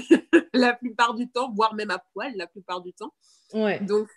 [0.53, 3.13] la plupart du temps voire même à poil la plupart du temps.
[3.53, 3.79] Ouais.
[3.79, 4.09] Donc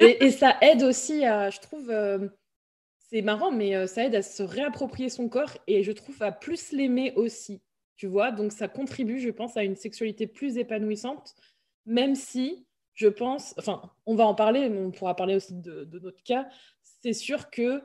[0.00, 1.90] et, et, ça aide aussi à je trouve
[3.14, 6.72] c'est marrant, mais ça aide à se réapproprier son corps et je trouve à plus
[6.72, 7.62] l'aimer aussi.
[7.94, 11.36] Tu vois, donc ça contribue, je pense, à une sexualité plus épanouissante,
[11.86, 15.88] même si je pense, enfin, on va en parler, mais on pourra parler aussi de,
[16.02, 16.48] notre cas.
[16.82, 17.84] C'est sûr que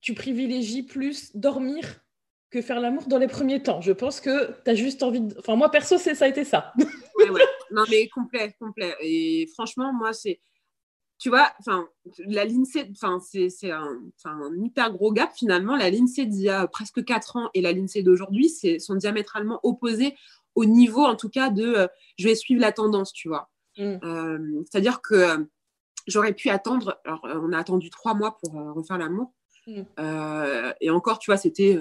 [0.00, 2.00] tu privilégies plus dormir
[2.48, 3.82] que faire l'amour dans les premiers temps.
[3.82, 5.38] Je pense que tu as juste envie de.
[5.38, 6.72] Enfin, moi, perso, ça a été ça.
[7.18, 7.42] ouais, ouais.
[7.70, 8.94] Non, mais complet, complet.
[9.02, 10.40] Et franchement, moi, c'est
[11.18, 15.76] tu vois, enfin, la l'INSEE, enfin, c'est un, un, hyper gros gap finalement.
[15.76, 20.14] La l'INSEE d'il y a presque 4 ans et la l'INSEE d'aujourd'hui sont diamétralement opposés
[20.54, 21.86] au niveau, en tout cas, de euh,
[22.18, 23.50] je vais suivre la tendance, tu vois.
[23.78, 23.98] Mm.
[24.02, 25.38] Euh, c'est-à-dire que euh,
[26.06, 29.32] j'aurais pu attendre, alors on a attendu trois mois pour refaire l'amour.
[29.66, 29.82] Mm.
[30.80, 31.78] et encore, tu vois, c'était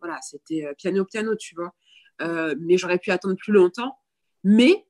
[0.00, 1.72] voilà, c'était piano piano, tu vois.
[2.58, 3.96] mais j'aurais pu attendre plus longtemps.
[4.42, 4.86] Mais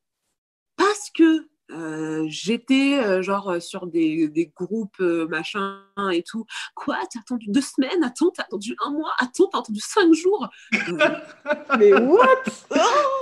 [0.76, 6.44] parce que euh, j'étais euh, genre sur des, des groupes machin et tout.
[6.74, 6.98] Quoi?
[7.12, 8.02] T'as attendu deux semaines?
[8.02, 9.12] Attends, t'as attendu un mois?
[9.18, 10.48] Attends, t'as attendu cinq jours?
[11.78, 12.26] Mais what?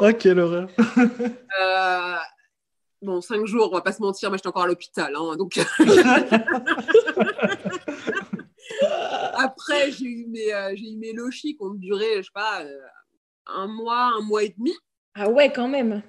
[0.00, 0.68] Oh, quelle horreur
[3.00, 5.14] Bon, cinq jours, on va pas se mentir, mais j'étais encore à l'hôpital.
[5.14, 5.56] Hein, donc...
[9.34, 12.64] Après, j'ai eu mes, j'ai eu mes lochis qui ont duré, je sais pas,
[13.46, 14.74] un mois, un mois et demi.
[15.14, 16.02] Ah ouais, quand même.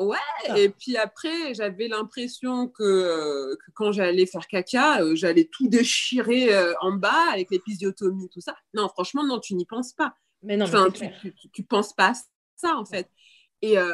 [0.00, 0.16] Ouais,
[0.48, 0.58] ah.
[0.58, 6.72] et puis après, j'avais l'impression que, quand j'allais faire caca, euh, j'allais tout déchirer euh,
[6.80, 8.56] en bas avec l'épisiotomie, tout ça.
[8.72, 10.14] Non, franchement, non, tu n'y penses pas.
[10.42, 12.14] Mais non, tu, tu, penses pas à
[12.56, 13.10] ça, en fait.
[13.60, 13.92] Et, euh,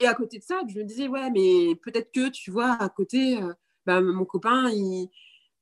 [0.00, 2.88] et à côté de ça, je me disais, ouais, mais peut-être que, tu vois, à
[2.88, 3.38] côté,
[3.84, 5.10] bah, mon copain, il,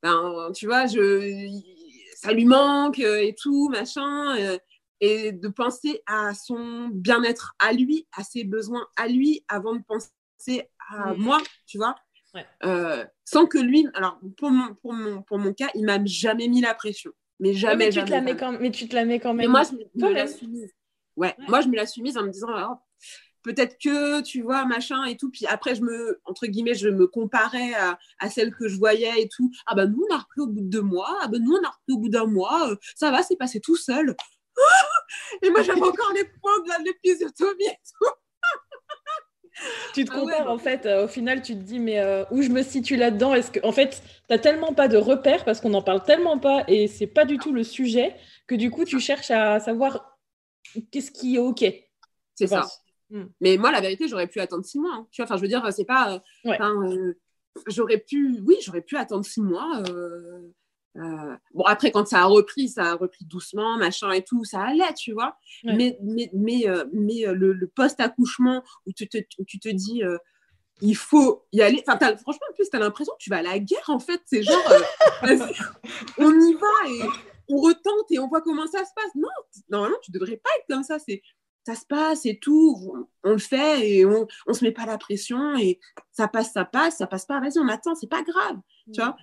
[0.05, 1.51] ben, tu vois, je,
[2.15, 4.61] ça lui manque et tout, machin et
[5.01, 10.69] de penser à son bien-être à lui, à ses besoins à lui, avant de penser
[10.91, 11.97] à moi, tu vois.
[12.65, 16.49] Euh, sans que lui, alors pour mon, pour mon, pour mon cas, il m'a jamais
[16.49, 17.13] mis la pression.
[17.41, 19.35] Mais jamais, mais, tu jamais, te la mets quand, mais tu te la mets quand
[19.35, 19.47] même.
[19.47, 20.73] Mais moi, je me, la suis mise.
[21.17, 22.49] Ouais, moi, je me la suis mise en me disant,
[23.43, 25.31] peut-être que, tu vois, machin et tout.
[25.31, 29.23] Puis après, je me, entre guillemets, je me comparais à, à celle que je voyais
[29.23, 29.51] et tout.
[29.67, 31.17] Ah ben, nous, on a repris au bout de deux mois.
[31.23, 32.71] Ah ben, nous, on a repris au bout d'un mois.
[32.71, 34.15] Euh, ça va, c'est passé tout seul.
[35.43, 38.11] Et moi, j'avais encore les points de l'épisiotomie et tout.
[39.95, 42.43] tu te ah compares en fait, euh, au final tu te dis mais euh, où
[42.43, 43.35] je me situe là-dedans?
[43.35, 46.65] Est-ce que en fait tu tellement pas de repères parce qu'on n'en parle tellement pas
[46.69, 48.15] et c'est pas du tout le sujet
[48.47, 50.19] que du coup tu cherches à savoir
[50.91, 51.65] qu'est-ce qui est ok.
[52.35, 52.67] C'est ça.
[53.11, 53.25] Hmm.
[53.41, 54.95] Mais moi la vérité j'aurais pu attendre six mois.
[54.95, 55.07] Hein.
[55.11, 56.23] Tu vois, enfin je veux dire c'est pas.
[56.47, 57.15] Euh,
[57.67, 59.83] j'aurais pu, oui j'aurais pu attendre six mois.
[60.97, 64.63] Euh, bon, après, quand ça a repris, ça a repris doucement, machin et tout, ça
[64.63, 65.37] allait, tu vois.
[65.65, 70.03] Mais, mais, mais, euh, mais euh, le, post-accouchement où tu te, tu te dis,
[70.81, 71.83] il faut y aller.
[71.87, 74.21] Enfin, franchement, en plus, tu as l'impression que tu vas à la guerre, en fait.
[74.27, 74.63] C'est genre,
[76.19, 77.03] on y va et
[77.49, 79.15] on retente et on voit comment ça se passe.
[79.15, 79.29] Non,
[79.69, 80.99] normalement, tu devrais pas être comme ça.
[80.99, 81.23] C'est
[81.67, 84.99] ça se passe et tout, on, le fait et on, on se met pas la
[84.99, 85.79] pression et
[86.11, 88.59] ça passe, ça passe, ça passe pas, vas-y, on attend, c'est pas grave,
[88.93, 89.17] tu vois.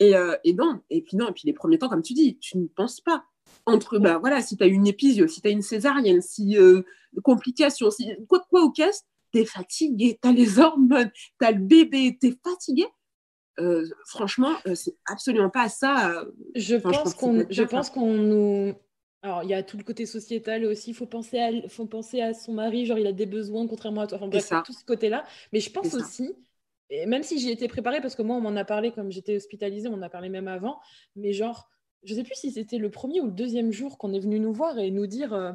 [0.00, 2.38] Et, euh, et, non, et puis non, et puis les premiers temps, comme tu dis,
[2.38, 3.24] tu ne penses pas.
[3.66, 6.82] Entre, ben voilà, si tu as une épisio, si tu as une césarienne, si euh,
[7.22, 11.52] complications, si, quoi, quoi au caisse, tu es fatigué, tu as les hormones, tu as
[11.52, 12.86] le bébé, tu es fatigué.
[13.58, 16.24] Euh, franchement, c'est absolument pas ça.
[16.54, 18.74] Je pense qu'on je pense qu'on nous.
[19.22, 20.90] Alors, il y a tout le côté sociétal aussi.
[20.90, 24.00] Il faut penser à, faut penser à son mari, genre il a des besoins, contrairement
[24.00, 24.16] à toi.
[24.16, 25.26] Enfin, bref, tout ce côté-là.
[25.52, 26.34] Mais je pense aussi
[26.90, 29.36] et même si j'y étais préparée, parce que moi, on m'en a parlé comme j'étais
[29.36, 30.80] hospitalisée, on en a parlé même avant,
[31.14, 31.68] mais genre,
[32.02, 34.52] je sais plus si c'était le premier ou le deuxième jour qu'on est venu nous
[34.52, 35.52] voir et nous dire euh,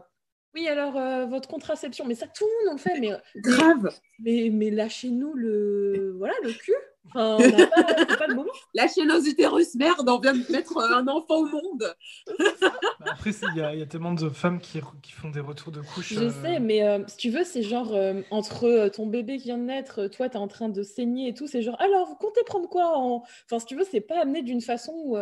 [0.54, 3.12] Oui, alors, euh, votre contraception, mais ça, tout le monde le fait, mais.
[3.41, 6.74] Grave Mais, mais lâchez-nous le, voilà, le cul.
[7.13, 11.96] La chaîne aux utérus, merde, on vient de mettre un enfant au monde.
[13.00, 14.80] Bah, après, il y, a tellement de femmes qui,
[15.12, 16.13] font des retours de couche.
[16.13, 19.46] Je euh, sais, mais euh, si tu veux, c'est genre euh, entre ton bébé qui
[19.46, 22.08] vient de naître, toi, tu es en train de saigner et tout, c'est genre, alors,
[22.08, 25.18] vous comptez prendre quoi Enfin, si tu veux, c'est pas amené d'une façon où.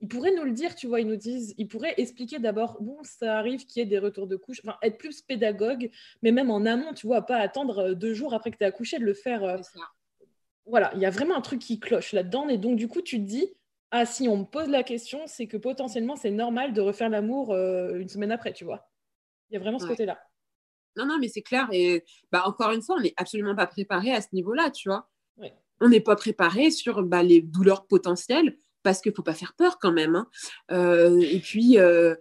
[0.00, 2.96] ils pourraient nous le dire, tu vois, ils nous disent, ils pourraient expliquer d'abord, bon,
[3.02, 5.90] ça arrive qu'il y ait des retours de couche, enfin, être plus pédagogue,
[6.22, 8.98] mais même en amont, tu vois, pas attendre deux jours après que tu as accouché,
[8.98, 9.60] de le faire
[10.66, 12.48] voilà, il y a vraiment un truc qui cloche là-dedans.
[12.48, 13.52] Et donc, du coup, tu te dis,
[13.90, 17.52] ah, si on me pose la question, c'est que potentiellement, c'est normal de refaire l'amour
[17.52, 18.88] euh, une semaine après, tu vois.
[19.50, 20.18] Il y a vraiment ce côté-là.
[20.96, 21.68] Non, non, mais c'est clair.
[21.72, 25.08] Et bah, encore une fois, on n'est absolument pas préparé à ce niveau-là, tu vois.
[25.80, 29.54] On n'est pas préparé sur bah, les douleurs potentielles parce qu'il ne faut pas faire
[29.54, 30.14] peur quand même.
[30.14, 30.28] Hein.
[30.70, 32.14] Euh, et puis, euh,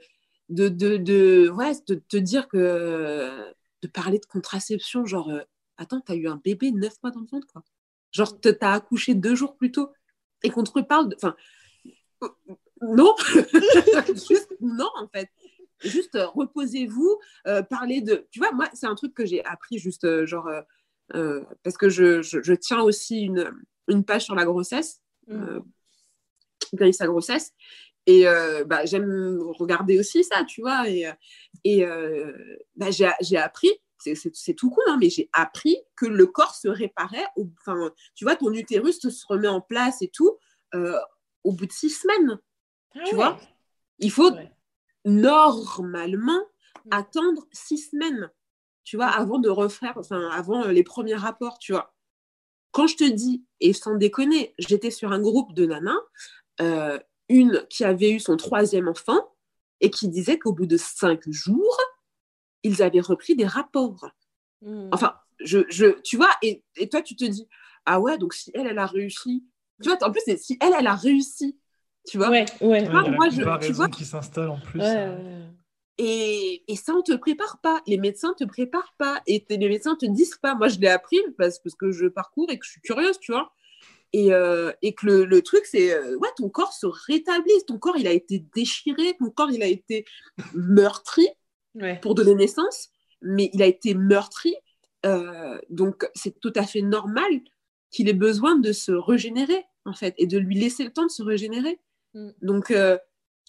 [0.49, 5.31] de, de, de, ouais, de te dire que de parler de contraception, genre,
[5.77, 7.63] attends, tu as eu un bébé neuf mois dans le ventre, quoi.
[8.11, 9.91] Genre, t'as accouché deux jours plus tôt
[10.43, 11.15] et qu'on te reparle de.
[11.15, 11.35] Enfin,
[12.81, 13.15] non,
[14.09, 15.29] juste non en fait.
[15.83, 18.27] Juste euh, reposez-vous, euh, parlez de.
[18.31, 20.49] Tu vois, moi, c'est un truc que j'ai appris juste euh, genre
[21.63, 23.51] parce que je, je, tiens aussi une,
[23.89, 25.59] une page sur la grossesse, mmh.
[26.93, 27.51] sa grossesse.
[28.07, 28.23] Et
[28.65, 30.87] bah, j'aime regarder aussi ça, tu vois.
[30.89, 31.05] Et,
[31.65, 31.85] et
[32.77, 33.71] bah, j'ai appris
[34.01, 37.25] c'est tout con, hein, mais j'ai appris que le corps se réparait.
[37.59, 40.37] enfin, tu vois, ton utérus se remet en place et tout
[40.75, 40.97] euh,
[41.43, 42.39] au bout de six semaines.
[42.95, 43.39] Ah tu vois
[43.99, 44.31] Il faut
[45.05, 46.41] normalement
[46.85, 46.89] mm.
[46.91, 48.31] attendre six semaines,
[48.83, 51.93] tu vois, avant de refaire, enfin, avant euh, les premiers rapports, tu vois.
[52.71, 55.99] Quand je te dis, et sans déconner, j'étais sur un groupe de nanas,
[56.61, 59.35] euh, une qui avait eu son troisième enfant
[59.81, 61.77] et qui disait qu'au bout de cinq jours,
[62.63, 64.09] ils avaient repris des rapports.
[64.61, 64.89] Hmm.
[64.91, 67.47] Enfin, je, je, tu vois, et, et, toi, tu te dis,
[67.85, 69.43] ah ouais, donc si elle, elle a réussi,
[69.81, 71.57] tu vois, en plus, si elle, elle a réussi,
[72.07, 72.29] tu vois.
[72.29, 72.87] Ouais, ouais.
[72.89, 74.81] moi, je, tu vois, qui s'installe en plus.
[75.97, 77.81] Et, et, ça, on te prépare pas.
[77.85, 79.21] Les médecins te préparent pas.
[79.27, 80.55] Et les médecins te disent pas.
[80.55, 83.31] Moi, je l'ai appris parce, parce que je parcours et que je suis curieuse, tu
[83.31, 83.53] vois.
[84.13, 87.53] Et, euh, et, que le, le truc, c'est, euh, ouais, ton corps se rétablit.
[87.67, 89.15] Ton corps, il a été déchiré.
[89.19, 90.05] Ton corps, il a été
[90.55, 91.27] meurtri
[92.01, 92.89] pour donner naissance,
[93.21, 94.55] mais il a été meurtri.
[95.05, 97.31] Euh, donc, c'est tout à fait normal
[97.89, 101.11] qu'il ait besoin de se régénérer, en fait, et de lui laisser le temps de
[101.11, 101.79] se régénérer.
[102.13, 102.29] Mm.
[102.41, 102.97] Donc, euh,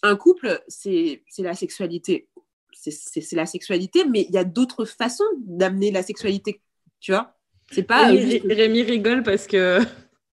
[0.03, 2.29] un couple, c'est la sexualité.
[2.73, 6.61] C'est la sexualité, mais il y a d'autres façons d'amener la sexualité,
[7.01, 7.37] tu vois
[7.71, 8.07] C'est pas...
[8.07, 9.79] Rémi, rigole parce que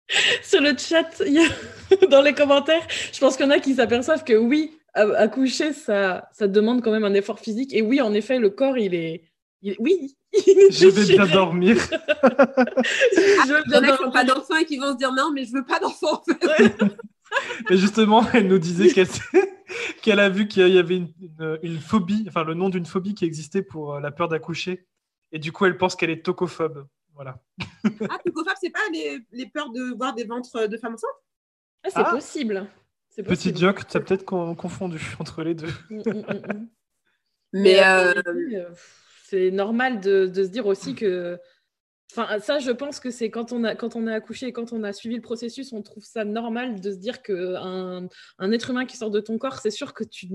[0.41, 1.21] sur le chat,
[2.09, 4.78] dans les commentaires, je pense qu'il y en a qui s'aperçoivent que oui,
[5.17, 7.73] accoucher, ça, ça demande quand même un effort physique.
[7.73, 9.23] Et oui, en effet, le corps, il est.
[9.79, 11.75] Oui, je vais bien dormir.
[11.91, 15.65] je vais qui n'ont pas d'enfants et qui vont se dire non, mais je veux
[15.65, 16.23] pas d'enfants.
[17.69, 18.93] mais justement, elle nous disait
[20.01, 21.11] qu'elle a vu qu'il y avait une,
[21.63, 24.85] une, phobie, enfin le nom d'une phobie qui existait pour euh, la peur d'accoucher.
[25.31, 26.87] Et du coup, elle pense qu'elle est tocophobe.
[27.13, 27.39] Voilà.
[28.09, 31.09] ah, tocophobe, c'est pas les, les, peurs de voir des ventres de femmes enceintes?
[31.83, 32.11] Ah, C'est ah.
[32.11, 32.69] possible.
[33.17, 35.71] Petit joke, tu as peut-être confondu entre les deux.
[35.89, 36.69] Mm, mm, mm,
[37.53, 38.69] Mais euh, euh,
[39.25, 41.37] c'est normal de, se dire aussi que.
[42.11, 44.73] Enfin, ça, je pense que c'est quand on a quand on a accouché et quand
[44.73, 48.69] on a suivi le processus, on trouve ça normal de se dire que un, être
[48.71, 50.27] humain qui sort de ton corps, c'est sûr que tu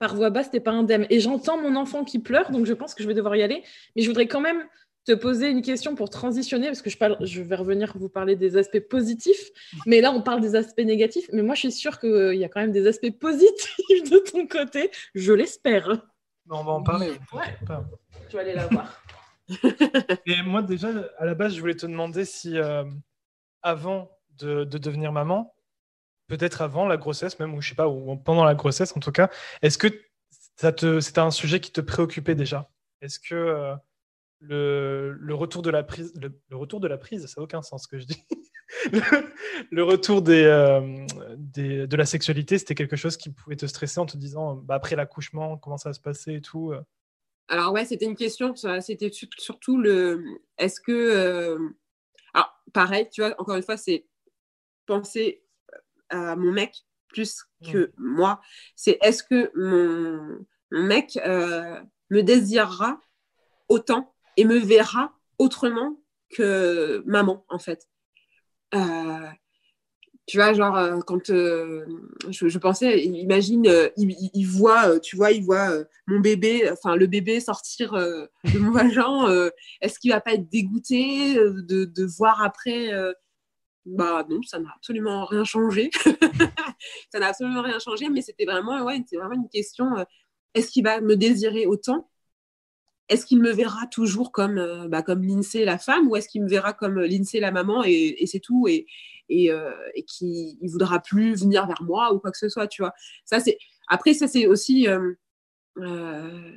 [0.00, 1.06] par voix basse, t'es pas indemne.
[1.10, 3.62] Et j'entends mon enfant qui pleure, donc je pense que je vais devoir y aller.
[3.94, 4.64] Mais je voudrais quand même
[5.04, 8.36] te poser une question pour transitionner, parce que je, parle, je vais revenir vous parler
[8.36, 9.50] des aspects positifs,
[9.86, 12.48] mais là, on parle des aspects négatifs, mais moi, je suis sûre qu'il y a
[12.48, 13.78] quand même des aspects positifs
[14.10, 16.06] de ton côté, je l'espère.
[16.50, 17.12] On va en parler.
[18.28, 19.02] Tu vas aller la voir.
[20.26, 20.88] Et moi, déjà,
[21.18, 22.84] à la base, je voulais te demander si, euh,
[23.62, 25.54] avant de, devenir maman,
[26.28, 29.12] peut-être avant la grossesse, même, ou je sais pas, ou pendant la grossesse en tout
[29.12, 29.30] cas,
[29.62, 29.88] est-ce que
[30.56, 32.70] c'était un sujet qui te préoccupait déjà?
[33.00, 33.34] Est-ce que...
[33.34, 33.74] Euh,
[34.42, 37.88] le, retour de la prise, le, retour de la prise, ça n'a aucun sens ce
[37.88, 38.24] que je dis.
[39.70, 44.06] le, retour euh, des, de la sexualité, c'était quelque chose qui pouvait te stresser en
[44.06, 46.72] te disant, bah, après l'accouchement, comment ça va se passer et tout.
[46.72, 46.80] Euh.
[47.48, 48.54] Alors ouais, c'était une question.
[48.80, 50.24] C'était surtout le,
[50.58, 51.58] est-ce que, euh,
[52.34, 54.06] alors pareil, tu vois, encore une fois, c'est
[54.86, 55.44] penser
[56.08, 58.40] à mon mec plus que moi.
[58.74, 63.00] C'est est-ce que mon, mon mec me désirera
[63.68, 67.86] autant et me verra autrement que maman, en fait.
[68.74, 69.26] Euh,
[70.26, 71.84] tu vois, genre, euh, quand euh,
[72.30, 75.68] je, pensais, imagine, il, voit, tu vois, il voit
[76.06, 79.50] mon bébé, enfin, le bébé sortir de mon vagin.
[79.80, 82.92] Est-ce qu'il va pas être dégoûté de, de voir après
[83.84, 85.90] bah non, ça n'a absolument rien changé.
[87.12, 90.04] ça n'a absolument rien changé, mais c'était vraiment, ouais, vraiment une question euh,
[90.54, 92.10] est-ce qu'il va me désirer autant?
[93.12, 96.42] Est-ce qu'il me verra toujours comme, euh, bah, comme Lindsay la femme ou est-ce qu'il
[96.42, 98.86] me verra comme Lindsay la maman et, c'est tout et,
[99.28, 102.66] et, euh, et qu'il ne voudra plus venir vers moi ou quoi que ce soit,
[102.66, 102.92] tu vois
[103.24, 103.58] ça, c'est...
[103.88, 104.86] Après, ça, c'est aussi,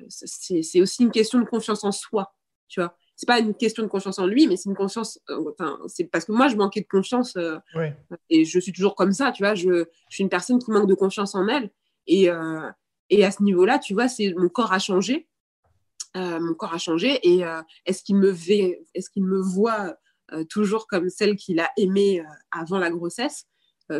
[0.07, 2.33] c'est aussi une question de confiance en soi,
[2.67, 5.19] tu vois c'est pas une question de confiance en lui, mais c'est une confiance.
[5.29, 7.57] Euh, enfin, c'est parce que moi, je manquais de confiance euh,
[8.29, 9.55] et je suis toujours comme ça, tu vois.
[9.55, 11.69] Je, je, suis une personne qui manque de confiance en elle
[12.07, 12.69] et, euh,
[13.09, 15.27] et à ce niveau-là, tu vois, c'est mon corps a changé.
[16.15, 17.43] Mon corps a changé et
[17.85, 19.95] est-ce qu'il me, est me voit
[20.49, 23.47] toujours comme celle qu'il a aimée avant la grossesse,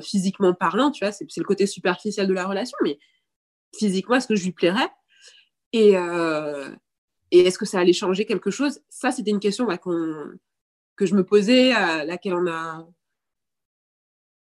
[0.01, 2.97] physiquement parlant, tu vois, c'est le côté superficiel de la relation, mais
[3.77, 4.89] physiquement, est-ce que je lui plairais?
[5.73, 5.93] Et,
[7.31, 8.79] est-ce que ça allait changer quelque chose?
[8.89, 9.67] Ça, c'était une question
[10.95, 12.87] que je me posais, à laquelle on a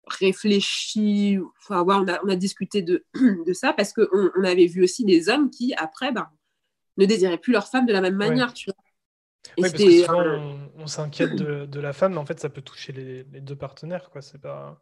[0.07, 3.05] réfléchi, enfin, on, a, discuté de,
[3.53, 6.27] ça, parce qu'on on avait vu aussi des hommes qui, après, ben,
[6.97, 8.75] ne désiraient plus leur femme de la même manière, tu vois.
[9.57, 12.61] Oui, parce que souvent, euh, on, s'inquiète de, la femme, mais en fait, ça peut
[12.61, 14.09] toucher les, deux partenaires.
[14.09, 14.21] quoi.
[14.21, 14.81] C'est pas,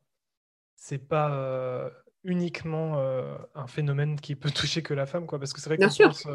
[0.75, 1.89] c'est pas euh,
[2.23, 5.39] uniquement euh, un phénomène qui peut toucher que la femme, quoi.
[5.39, 6.27] Parce que c'est vrai qu'on pense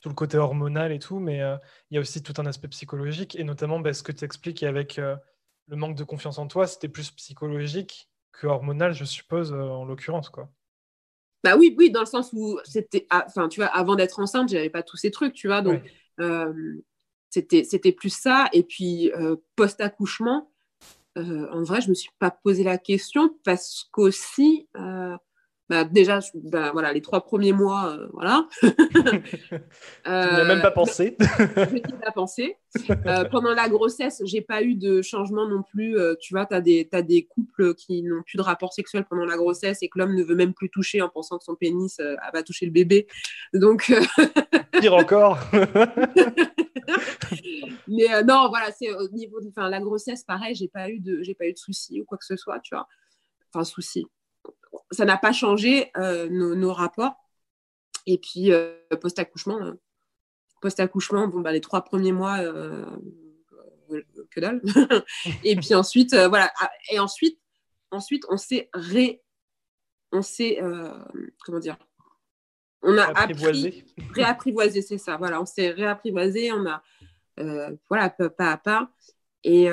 [0.00, 1.56] tout le côté hormonal et tout, mais euh,
[1.90, 4.62] il y a aussi tout un aspect psychologique, et notamment bah, ce que tu expliques
[4.62, 5.16] avec euh,
[5.68, 9.84] le manque de confiance en toi, c'était plus psychologique que hormonal, je suppose, euh, en
[9.84, 10.50] l'occurrence, quoi.
[11.42, 14.50] Bah oui, oui, dans le sens où c'était, ah, enfin, tu vois, avant d'être enceinte,
[14.50, 15.82] j'avais pas tous ces trucs, tu vois, donc
[17.30, 19.10] c'était, c'était plus ça, et puis
[19.56, 20.50] post-accouchement,
[21.16, 24.68] en vrai, je me suis pas posé la question parce qu'aussi,
[25.70, 28.48] bah, déjà, bah, voilà, les trois premiers mois, euh, voilà.
[30.04, 31.16] même pas pensé.
[31.20, 32.56] je n'y ai pas pensé.
[33.06, 35.96] Euh, pendant la grossesse, j'ai pas eu de changement non plus.
[35.96, 39.04] Euh, tu vois, tu as des, as des couples qui n'ont plus de rapport sexuel
[39.08, 41.54] pendant la grossesse et que l'homme ne veut même plus toucher en pensant que son
[41.54, 42.00] pénis
[42.34, 43.06] va toucher le bébé.
[43.54, 43.92] Donc.
[44.72, 45.38] Pire encore.
[47.86, 51.34] Mais non, voilà, c'est au niveau de la grossesse, pareil, j'ai pas eu de, j'ai
[51.34, 52.88] pas eu de soucis ou quoi que ce soit, tu vois.
[53.52, 54.08] Enfin, soucis
[54.90, 57.14] ça n'a pas changé euh, nos, rapports.
[58.06, 59.74] Et puis, euh, post-accouchement, euh,
[60.60, 62.38] post-accouchement, bon, bah, les trois premiers mois,
[64.30, 64.62] que dalle.
[65.44, 66.52] et puis ensuite, voilà.
[66.60, 67.38] Ah, et ensuite,
[67.90, 69.22] ensuite on s'est ré...
[70.12, 70.58] On s'est...
[71.44, 71.76] comment dire
[72.82, 75.18] on a appris, réapprivoisé, c'est ça.
[75.18, 76.82] Voilà, on s'est réapprivoisé, on a,
[77.90, 78.90] voilà, pas à pas.
[79.44, 79.68] Et,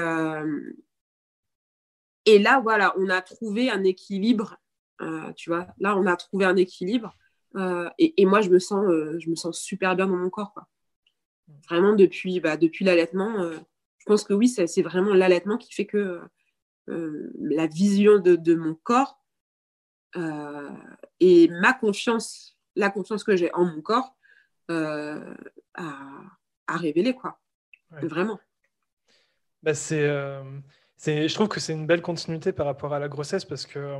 [2.25, 4.66] et là, voilà, on a trouvé un équilibre euh,
[5.36, 7.15] tu vois, là, on a trouvé un équilibre.
[7.55, 10.53] Euh, et, moi, je me, sens, euh, je me sens super bien dans mon corps.
[10.53, 10.67] Quoi.
[11.69, 16.21] Vraiment, depuis, bah, depuis l'allaitement, je pense que oui, c'est vraiment l'allaitement qui fait que
[16.88, 19.21] la vision de, mon corps
[21.19, 24.15] et ma confiance, la confiance que j'ai en mon corps,
[24.69, 25.38] a,
[26.67, 27.15] révélé.
[27.15, 27.39] Quoi.
[27.91, 28.39] Vraiment.
[29.63, 33.65] Bah c'est, je trouve que c'est une belle continuité par rapport à la grossesse parce
[33.65, 33.97] que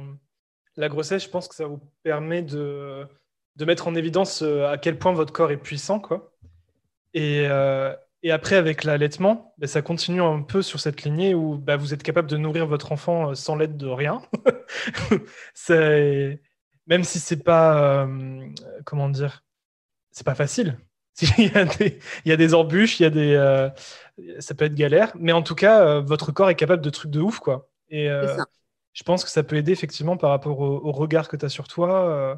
[0.78, 3.06] la grossesse, je pense que ça vous permet de,
[3.56, 6.00] de mettre en évidence euh, à quel point votre corps est puissant.
[6.00, 6.32] Quoi.
[7.13, 11.58] Et, euh, et après, avec l'allaitement, bah, ça continue un peu sur cette lignée où
[11.58, 14.22] bah, vous êtes capable de nourrir votre enfant euh, sans l'aide de rien.
[16.88, 18.08] même si c'est pas,
[20.24, 20.78] pas facile.
[21.40, 23.70] il, y a des, il y a des embûches, il y a des,
[24.40, 27.20] ça peut être galère, mais en tout cas, votre corps est capable de trucs de
[27.20, 27.70] ouf, quoi.
[27.90, 28.08] Et,
[28.97, 31.67] je pense que ça peut aider effectivement par rapport au, regard que tu as sur
[31.67, 32.10] toi.
[32.10, 32.36] Euh,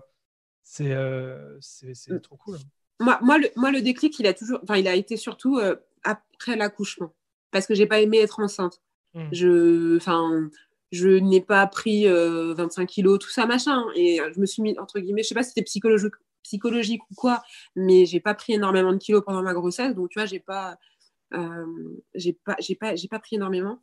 [0.81, 2.19] euh, c'est mm.
[2.19, 2.57] trop cool.
[2.99, 6.57] Moi, moi, le, moi, le déclic, il a, toujours, il a été surtout euh, après
[6.57, 7.15] l'accouchement.
[7.51, 8.81] Parce que j'ai pas aimé être enceinte.
[9.13, 9.29] Mm.
[9.31, 9.99] Je,
[10.91, 13.85] je n'ai pas pris 25 kilos, tout ça, machin.
[13.95, 17.15] Et je me suis mis, entre guillemets, je sais pas si c'était psychologique, psychologique ou
[17.15, 17.41] quoi,
[17.77, 19.95] mais j'ai pas pris énormément de kilos pendant ma grossesse.
[19.95, 20.77] Donc, tu vois, j'ai pas,
[22.15, 23.81] j'ai pas, j'ai pas, j'ai pas pris énormément.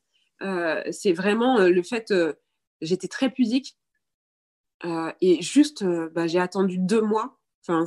[0.91, 2.13] c'est vraiment le fait
[2.81, 3.77] j'étais très pudique.
[4.85, 7.39] Euh, et juste, euh, bah, j'ai attendu deux mois.
[7.67, 7.85] Enfin,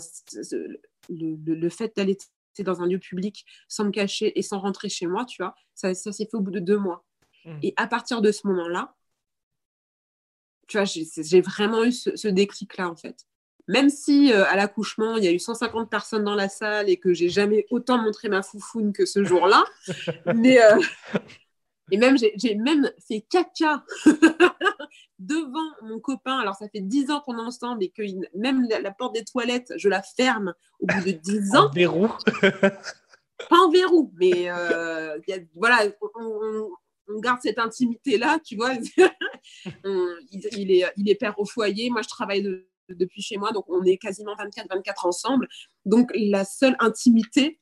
[1.09, 2.17] le, fait d'aller
[2.59, 5.93] dans un lieu public sans me cacher et sans rentrer chez moi, tu vois, ça,
[5.93, 7.05] s'est fait au bout de deux mois.
[7.45, 7.59] Mmh.
[7.63, 8.95] Et à partir de ce moment-là,
[10.67, 13.25] tu vois, j'ai vraiment eu ce, déclic-là, en fait.
[13.69, 16.97] Même si euh, à l'accouchement, il y a eu 150 personnes dans la salle et
[16.97, 19.63] que j'ai jamais autant montré ma foufoune que ce jour-là,
[20.35, 20.59] mais
[21.91, 23.83] et même, j'ai même fait caca
[25.20, 26.39] devant mon copain.
[26.39, 28.01] Alors, ça fait 10 ans qu'on est ensemble et que
[28.38, 31.67] même la, porte des toilettes, je la ferme au bout de 10 ans.
[31.67, 32.07] En verrou
[33.49, 35.17] Pas en verrou, mais euh,
[35.55, 35.84] voilà,
[36.15, 38.74] on, garde cette intimité-là, tu vois.
[39.84, 41.89] il, est, il est père au foyer.
[41.89, 42.43] Moi, je travaille
[42.89, 45.47] depuis chez moi, donc on est quasiment 24-24 ensemble.
[45.86, 47.59] Donc, la seule intimité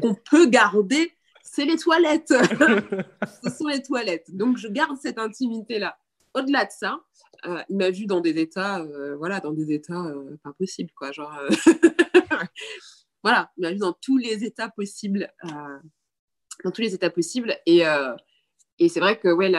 [0.00, 2.32] qu'on peut garder, c'est les toilettes.
[3.44, 4.34] Ce sont les toilettes.
[4.34, 5.96] Donc, je garde cette intimité-là.
[6.34, 6.98] Au-delà de ça,
[7.46, 10.92] euh, il m'a vu dans des états, euh, voilà, dans des états euh, pas possibles,
[10.94, 11.12] quoi.
[11.12, 11.32] Genre,
[13.22, 15.32] voilà, il m'a vu dans tous les états possibles,
[16.64, 17.58] dans tous les états possibles.
[17.66, 17.82] Et,
[18.78, 19.50] et c'est vrai que, ouais,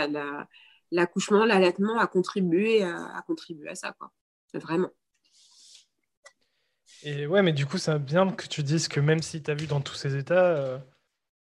[0.92, 4.12] l'accouchement, l'allaitement a contribué, a contribué à ça, quoi.
[4.54, 4.92] Vraiment.
[7.04, 9.56] Et ouais, mais du coup, c'est bien que tu dises que même si tu as
[9.56, 10.82] vu dans tous ces états,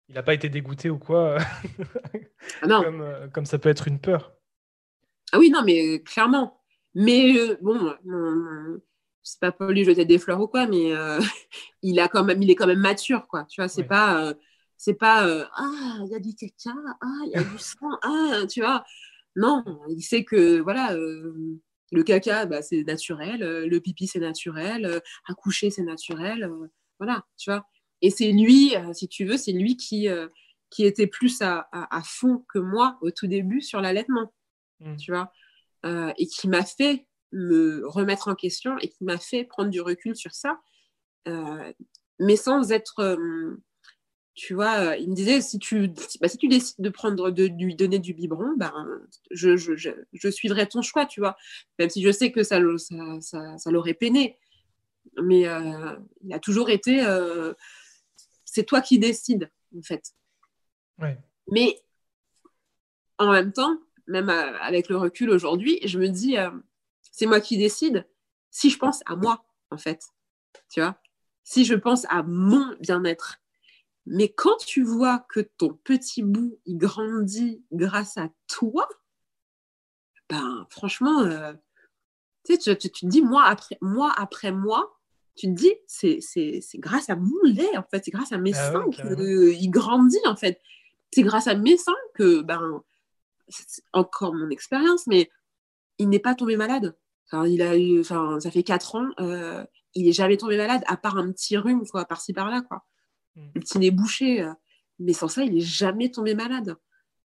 [0.09, 1.37] il n'a pas été dégoûté ou quoi,
[2.63, 2.83] ah non.
[2.83, 4.40] Comme, comme, ça peut être une peur.
[5.33, 6.61] Ah oui, non, mais clairement.
[6.95, 7.95] Mais euh, bon,
[9.23, 11.21] c'est pas pour lui jeter des fleurs ou quoi, mais euh,
[11.83, 13.45] il, a quand même, il est quand même mature, quoi.
[13.45, 14.35] Tu vois, c'est pas, euh,
[14.77, 15.25] c'est pas
[15.55, 18.85] ah, il y a du caca, ah, il y a du sang, ah, tu vois.
[19.37, 25.71] Non, il sait que, voilà, le caca, bah, c'est naturel, le pipi, c'est naturel, accoucher,
[25.71, 26.51] c'est naturel,
[26.99, 27.65] voilà, tu vois.
[28.03, 30.09] Et c'est lui, si tu veux, c'est lui qui,
[30.71, 34.33] qui était plus à, à, fond que moi au tout début sur l'allaitement.
[34.81, 34.97] Mm.
[34.97, 35.33] tu vois,
[35.85, 39.81] euh, et qui m'a fait me remettre en question et qui m'a fait prendre du
[39.81, 40.61] recul sur ça,
[41.29, 41.73] euh,
[42.19, 43.57] mais sans être, euh,
[44.35, 45.89] tu vois, il me disait si tu,
[46.21, 48.73] bah, si tu décides de prendre, de, lui donner du biberon, ben,
[49.31, 51.37] je, je, je, suivrai ton choix, tu vois,
[51.79, 54.39] même si je sais que ça, ça, ça, ça l'aurait peiné,
[55.23, 57.05] mais il a toujours été,
[58.45, 60.15] c'est toi qui décides, en fait.
[61.51, 61.81] Mais
[63.19, 66.51] en même temps, même euh, avec le recul aujourd'hui, je me dis, euh,
[67.13, 68.07] c'est moi qui décide
[68.51, 70.03] si je pense à moi, en fait.
[70.71, 70.99] Tu vois?
[71.45, 73.41] Si je pense à mon bien-être.
[74.07, 78.89] Mais quand tu vois que ton petit bout, il grandit grâce à toi,
[80.29, 81.53] ben franchement, euh,
[82.45, 85.01] tu, tu, te dis, moi après moi, après moi
[85.41, 88.73] tu te dis, c'est grâce à mon lait, en fait, c'est grâce à mes ah
[88.73, 90.61] seins qu'il grandit, en fait.
[91.13, 92.90] C'est grâce à mes seins que ben, c'est
[93.93, 95.31] encore mon expérience, mais
[95.99, 96.97] il n'est pas tombé malade.
[97.33, 100.97] il a eu, enfin, ça fait 4 ans, euh, il n'est jamais tombé malade, à
[100.97, 102.85] part un petit rhume, quoi, par-ci par-là, quoi.
[103.37, 104.43] Le petit nez bouché.
[104.43, 104.53] Euh.
[104.99, 106.77] mais sans ça, il n'est jamais tombé malade.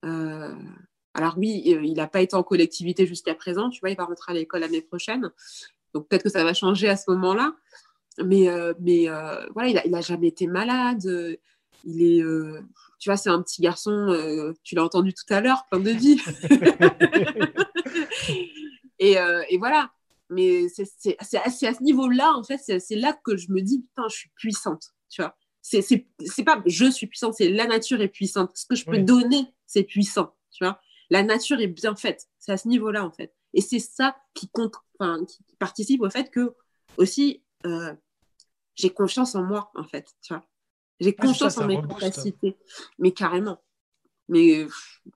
[0.05, 0.55] Euh,
[1.15, 4.33] alors oui, il n'a pas été en collectivité jusqu'à présent, tu vois, il va rentrer
[4.33, 5.31] à l'école l'année prochaine.
[5.95, 7.55] Donc peut-être que ça va changer à ce moment-là.
[8.25, 8.49] Mais,
[8.81, 9.07] mais
[9.55, 11.05] voilà, il n'a a jamais été malade.
[11.85, 12.23] Il est,
[13.05, 15.91] tu vois, c'est un petit garçon, euh, tu l'as entendu tout à l'heure, plein de
[15.91, 16.19] vie.
[19.03, 19.93] Euh, et, voilà.
[20.31, 24.17] Mais c'est à, ce niveau-là, en fait, c'est là que je me dis, putain, je
[24.17, 25.37] suis puissante, tu vois.
[25.61, 25.83] C'est
[26.47, 28.53] pas je suis puissante, c'est la nature est puissante.
[28.55, 30.81] Ce que je peux donner, c'est puissant, tu vois.
[31.11, 32.29] La nature est bien faite.
[32.39, 33.35] C'est à ce niveau-là, en fait.
[33.53, 34.77] Et c'est ça qui, compte,
[35.29, 36.55] qui participe au fait que,
[36.97, 37.93] aussi, euh,
[38.75, 40.47] j'ai confiance en moi, en fait, tu vois.
[41.01, 42.57] J'ai confiance en mes capacités.
[42.99, 43.63] Mais carrément.
[44.29, 44.67] Mais,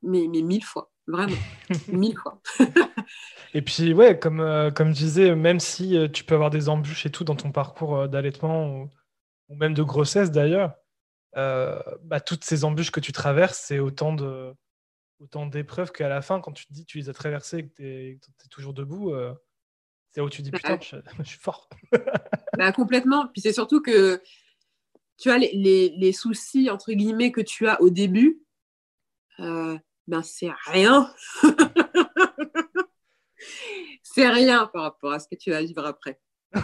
[0.03, 0.91] mais, mais mille fois.
[1.09, 1.37] Vraiment.
[1.89, 2.41] mille fois.
[3.55, 6.69] et puis, ouais, comme, euh, comme je disais, même si euh, tu peux avoir des
[6.69, 8.91] embûches et tout dans ton parcours euh, d'allaitement ou,
[9.49, 10.75] même de grossesse d'ailleurs,
[11.35, 14.53] bah, toutes ces embûches que tu traverses, c'est autant de
[15.21, 17.75] autant d'épreuves qu'à la fin, quand tu te dis tu les as traversées et que
[17.77, 19.15] tu es, toujours debout,
[20.11, 21.71] c'est où tu dis putain, je, je suis fort.
[22.59, 23.29] bah, complètement.
[23.29, 24.21] Puis c'est surtout que
[25.19, 28.41] tu vois, les, soucis, entre guillemets, que tu as au début,
[29.41, 31.13] euh, ben c'est rien.
[34.03, 36.21] c'est rien par rapport à ce que tu vas vivre après.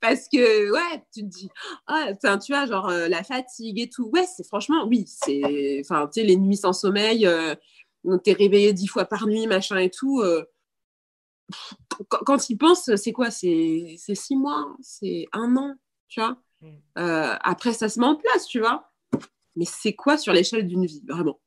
[0.00, 1.50] Parce que, ouais, tu te dis,
[1.86, 4.08] ah, tu vois, genre euh, la fatigue et tout.
[4.12, 7.56] Ouais, c'est franchement, oui, c'est, enfin, tu sais, les nuits sans sommeil, euh,
[8.04, 10.22] tu es réveillé dix fois par nuit, machin et tout.
[12.08, 13.30] Quand, il pense, c'est quoi?
[13.30, 15.74] C'est six mois, c'est un an,
[16.08, 16.36] tu vois?
[16.60, 16.66] Mm.
[16.98, 18.90] Euh, après, ça se met en place, tu vois?
[19.56, 21.40] Mais c'est quoi sur l'échelle d'une vie, vraiment?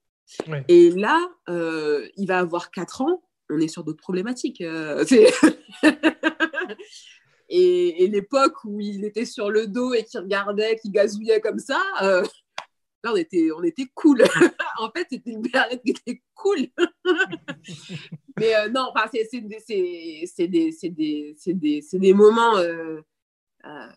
[0.67, 4.61] Et là, euh, il va avoir quatre ans, on est sur d'autres problématiques.
[4.61, 5.05] Euh,
[7.49, 11.59] et, et l'époque où il était sur le dos et qu'il regardait, qu'il gazouillait comme
[11.59, 11.81] ça,
[13.03, 14.23] là, on était, on était cool.
[14.79, 16.67] en fait, c'était une période qui était cool.
[18.37, 20.71] Mais euh, non, enfin, c'est des, des,
[21.53, 22.57] des, des, moments.
[22.57, 23.01] Euh,
[23.65, 23.87] euh,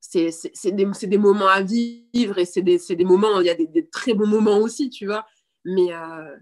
[0.00, 0.30] c'est
[0.72, 4.14] des, des, moments à vivre et c'est des, des, moments, il y a des, très
[4.14, 5.26] bons moments aussi, tu vois.
[5.64, 6.36] Mais, euh,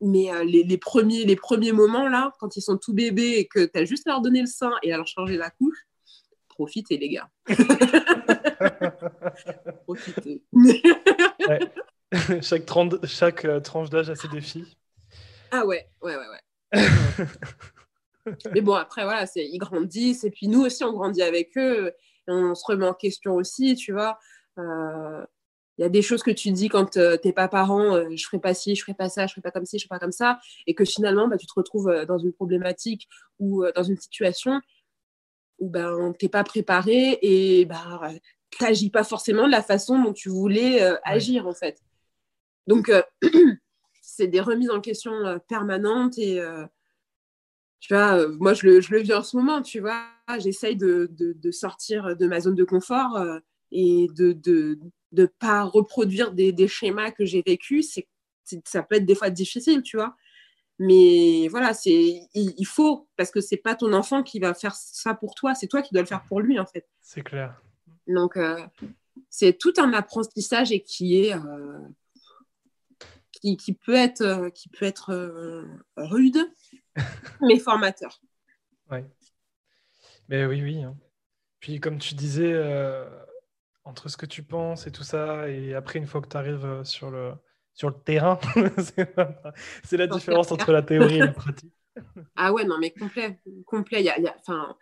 [0.00, 3.66] mais les, les, premiers, les premiers moments, là, quand ils sont tout bébés et que
[3.66, 5.86] tu as juste à leur donner le sein et à leur changer la couche,
[6.48, 7.30] profitez, les gars.
[9.86, 10.42] profitez.
[12.42, 12.70] chaque,
[13.04, 14.76] chaque euh, tranche d'âge a ses défis.
[15.50, 16.86] Ah ouais, ouais, ouais, ouais.
[18.54, 20.24] Mais bon, après, voilà, ils grandissent.
[20.24, 21.92] Et puis nous aussi, on grandit avec eux.
[22.28, 24.18] on se remet en question aussi, tu vois.
[24.58, 25.24] Euh,
[25.78, 28.16] il y a des choses que tu dis quand euh, tu n'es pas parent, je
[28.16, 29.98] je ferai pas ci, je ferai pas ça, je ferai pas comme ci, je ferai
[29.98, 33.08] pas comme ça, et que finalement, bah, tu te retrouves dans une problématique
[33.38, 34.60] ou dans une situation
[35.58, 38.10] où ben, tu n'es pas préparé et bah,
[38.56, 41.82] tu n'agis pas forcément de la façon dont tu voulais agir, en fait.
[42.66, 43.02] Donc, euh,
[44.02, 46.64] c'est des remises en question euh, permanentes et euh,
[47.80, 50.06] tu vois, moi, je le, je le vis en ce moment, tu vois.
[50.38, 53.20] J'essaye de, de, sortir de ma zone de confort
[53.72, 54.76] et de ne
[55.10, 57.98] de, pas reproduire des, des schémas que j'ai vécus.
[58.64, 60.14] Ça peut être des fois difficile, tu vois.
[60.78, 65.14] Mais voilà, c'est, il, faut, parce que c'est pas ton enfant qui va faire ça
[65.14, 66.86] pour toi, c'est toi qui dois le faire pour lui, en fait.
[67.00, 67.60] C'est clair.
[68.14, 68.38] Donc,
[69.28, 71.34] c'est tout un apprentissage et qui est
[73.56, 76.38] qui, peut être, euh, qui peut être euh, rude,
[77.40, 78.20] mais formateur.
[78.90, 78.98] Oui.
[80.28, 80.82] Mais oui, oui.
[80.82, 80.96] Hein.
[81.60, 83.08] Puis comme tu disais, euh,
[83.84, 86.82] entre ce que tu penses et tout ça, et après, une fois que tu arrives
[86.84, 87.32] sur le,
[87.74, 88.38] sur le terrain,
[89.84, 91.72] c'est la différence entre la théorie et la pratique.
[92.36, 93.38] Ah ouais, non, mais complet.
[93.66, 94.00] complet.
[94.00, 94.76] Il y a, y, a, y a,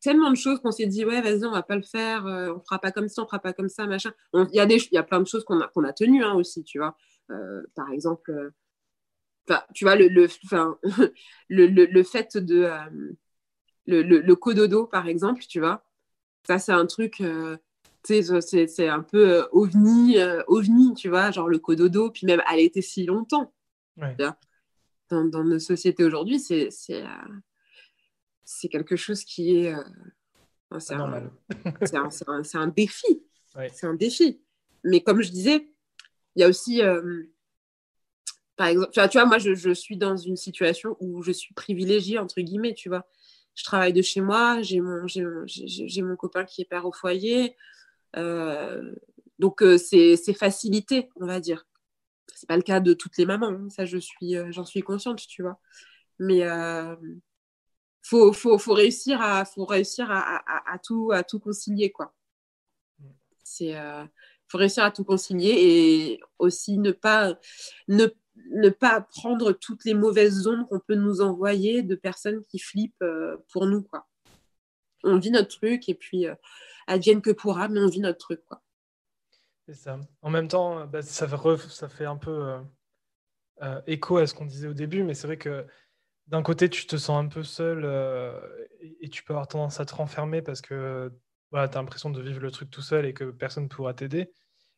[0.00, 2.78] tellement de choses qu'on s'est dit, ouais, vas-y, on va pas le faire, on fera
[2.78, 4.12] pas comme ça, on fera pas comme ça, machin.
[4.34, 6.62] Il y, a y a plein de choses qu'on a, qu'on a tenues hein, aussi,
[6.62, 6.96] tu vois.
[7.32, 8.30] Euh, par exemple,
[9.50, 10.08] euh, tu vois, le,
[11.48, 12.64] le, le, le, fait de.
[12.64, 13.12] Euh,
[13.86, 15.84] le, le, cododo, par exemple, tu vois,
[16.46, 17.22] ça, c'est un truc.
[18.04, 22.82] c'est un peu ovni, ovni, tu vois, genre le cododo, puis même elle a été
[22.82, 23.52] si longtemps.
[25.12, 26.70] Dans, dans, nos sociétés aujourd'hui, c'est
[28.44, 29.74] c'est quelque chose qui est.
[30.78, 31.28] c'est un,
[31.92, 33.22] un, un, défi.
[33.72, 34.40] C'est un défi.
[34.84, 35.68] Mais comme je disais,
[36.34, 37.24] il y a aussi, euh,
[38.56, 42.40] par exemple, tu vois, moi, je, suis dans une situation où je suis privilégiée, entre
[42.40, 43.06] guillemets, tu vois.
[43.54, 47.54] Je travaille de chez moi, j'ai mon, mon copain qui est père au foyer.
[48.16, 48.94] Euh,
[49.38, 51.66] donc, euh, c'est facilité, on va dire.
[52.34, 53.68] C'est pas le cas de toutes les mamans, hein.
[53.70, 55.60] ça, je suis, j'en suis consciente, tu vois.
[56.18, 56.42] Mais
[58.02, 62.14] faut, faut, faut, réussir à, faut réussir à, tout, à tout concilier, quoi.
[63.44, 63.74] C'est
[64.52, 67.38] faut réussir à tout concilier et aussi ne pas,
[67.88, 68.06] ne,
[68.50, 73.02] ne pas prendre toutes les mauvaises ondes qu'on peut nous envoyer de personnes qui flippent
[73.02, 73.82] euh, pour nous.
[73.82, 74.06] Quoi.
[75.04, 76.34] On vit notre truc et puis euh,
[76.86, 78.44] advienne que pourra, mais on vit notre truc.
[78.44, 78.60] Quoi.
[79.72, 79.98] C'est ça.
[80.20, 82.58] En même temps, bah, ça, fait ça fait un peu
[83.62, 85.66] euh, écho à ce qu'on disait au début, mais c'est vrai que
[86.26, 87.84] d'un côté, tu te sens un peu seul
[89.00, 91.10] et, tu peux avoir tendance à te renfermer parce que
[91.52, 94.30] tu as l'impression de vivre le truc tout seul et que personne ne pourra t'aider.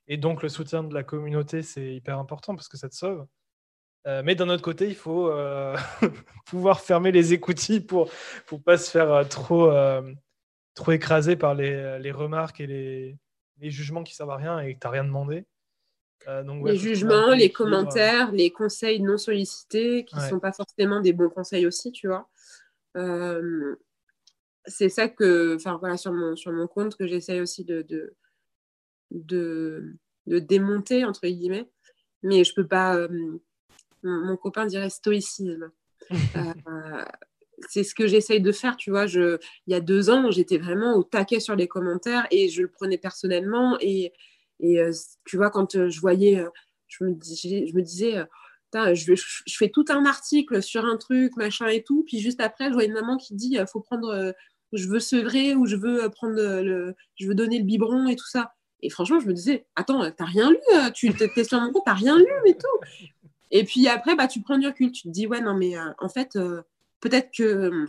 [0.07, 3.27] Et donc, le soutien de la communauté, c'est hyper important parce que ça te sauve.
[4.07, 5.77] Euh, mais d'un autre côté, il faut euh,
[6.47, 8.11] pouvoir fermer les écoutilles pour
[8.53, 9.73] ne pas se faire euh, trop,
[10.75, 13.19] trop écraser par les, les remarques et les,
[13.61, 15.45] les, jugements qui ne servent à rien et que tu n'as rien demandé.
[16.45, 21.13] Donc, les jugements, les commentaires, les conseils non sollicités, qui ne sont pas forcément des
[21.13, 22.31] bons conseils aussi, tu vois.
[24.65, 28.17] c'est ça que, enfin voilà, sur mon, sur mon compte, que j'essaye aussi de, de
[29.15, 29.97] de,
[30.27, 31.69] de démonter, entre guillemets.
[32.23, 32.97] Mais je peux pas.
[32.97, 33.39] Euh,
[34.03, 35.71] mon, copain dirait stoïcisme.
[37.59, 39.07] Euh, c'est ce que j'essaye de faire, tu vois.
[39.07, 42.63] Je, il y a deux ans, j'étais vraiment au taquet sur les commentaires et je
[42.63, 43.77] le prenais personnellement.
[43.81, 44.13] Et,
[44.61, 44.93] et euh,
[45.25, 46.45] tu vois, quand je voyais,
[46.89, 48.25] je me, disais, je me disais
[48.93, 52.05] je, je, fais tout un article sur un truc, machin et tout.
[52.07, 54.35] Puis juste après, je vois une maman qui dit faut prendre,
[54.73, 58.29] je veux sevrer ou je veux prendre le, je veux donner le biberon et tout
[58.29, 58.53] ça.
[58.85, 61.85] Et franchement, je me disais, attends, t'as rien lu, euh, tu t'es sur mon compte,
[61.87, 63.11] t'as rien lu et tout.
[63.51, 65.91] Et puis après, bah, tu prends du recul, tu te dis, ouais, non, mais euh,
[65.99, 66.61] en fait, euh,
[67.05, 67.87] peut-être que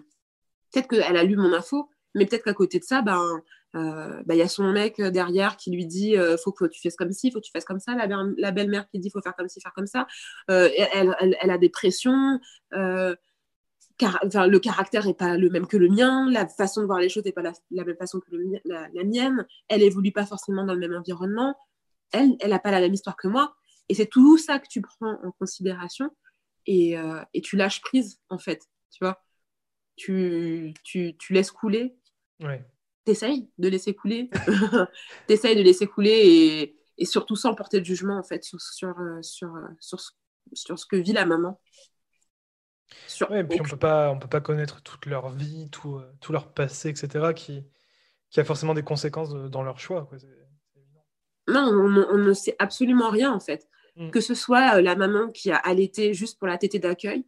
[0.71, 3.41] peut-être qu'elle a lu mon info, mais peut-être qu'à côté de ça, ben,
[3.73, 7.11] bah, il y a son mec derrière qui lui dit faut que tu fasses comme
[7.11, 7.95] ci, faut que tu fasses comme ça.
[7.95, 10.07] La, belle-mère qui dit faut faire comme ci, faire comme ça.
[10.47, 12.39] Elle, elle, a des pressions
[13.99, 17.25] le caractère n'est pas le même que le mien, la façon de voir les choses
[17.25, 17.53] n'est pas la,
[17.83, 18.35] même façon que
[18.65, 21.55] la, mienne, elle évolue pas forcément dans le même environnement,
[22.11, 23.55] elle, elle n'a pas la même histoire que moi.
[23.89, 26.09] Et c'est tout ça que tu prends en considération
[26.67, 28.63] euh, et tu lâches prise, en fait.
[28.95, 29.21] Tu vois
[29.97, 31.97] tu, tu, tu, laisses couler.
[32.41, 32.65] Ouais.
[33.03, 34.29] T'essayes de laisser couler.
[35.27, 38.97] T'essayes de laisser couler et, et, surtout sans porter de jugement, en fait, sur, sur,
[38.99, 39.99] euh, sur, euh, sur,
[40.53, 41.59] sur ce que vit la maman
[43.31, 46.31] et puis on peut pas, on peut pas connaître toute leur vie, tout, euh, tout
[46.31, 47.65] leur passé, etc., qui,
[48.29, 50.07] qui a forcément des conséquences dans leur choix.
[51.47, 53.67] non, on, ne sait absolument rien en fait.
[53.95, 54.11] mm.
[54.11, 57.25] que ce soit la maman qui a allaité juste pour la tétée d'accueil,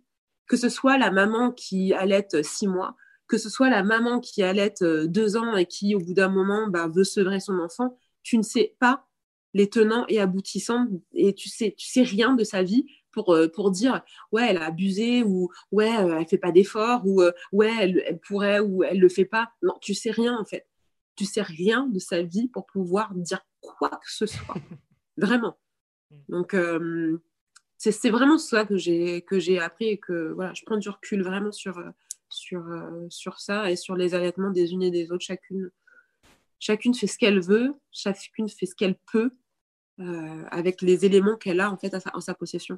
[0.48, 2.96] que ce soit la maman qui allaite six mois,
[3.28, 6.68] que ce soit la maman qui allaite deux ans et qui, au bout d'un moment,
[6.68, 9.08] bah, veut sevrer son enfant, tu ne sais pas
[9.54, 13.48] les tenants et aboutissants et tu sais, tu sais rien de sa vie pour, euh,
[13.48, 17.32] pour dire ouais, elle a abusé ou ouais, euh, elle fait pas d'efforts ou euh,
[17.52, 19.52] ouais, elle, pourrait ou elle le fait pas.
[19.64, 20.68] Non, tu sais rien en fait.
[21.16, 24.58] Tu sais rien de sa vie pour pouvoir dire quoi que ce soit.
[25.18, 25.58] Vraiment.
[26.12, 26.16] Mm.
[26.30, 26.56] Donc,
[27.92, 31.24] c'est vraiment ça que j'ai que j'ai appris et que voilà, je prends du recul
[31.24, 31.82] vraiment sur,
[32.30, 32.64] sur,
[33.10, 35.24] sur ça et sur les allaitements des unes et des autres.
[35.24, 35.70] Chacune,
[36.60, 39.32] chacune fait ce qu'elle veut, chacune fait ce qu'elle peut
[40.00, 42.78] euh, avec les éléments qu'elle a en fait en sa possession.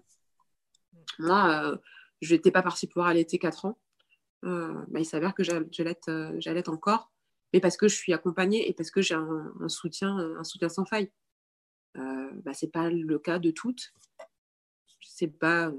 [1.18, 1.78] Moi, euh,
[2.22, 3.78] je n'étais pas partie pour allaiter 4 ans.
[4.46, 7.12] Euh, bah, il s'avère que j'allaite encore,
[7.52, 10.86] mais parce que je suis accompagnée et parce que j'ai un, soutien, un soutien sans
[10.86, 11.12] faille.
[11.96, 13.94] Bah, c'est pas le cas de toutes.
[15.20, 15.70] C'est pas,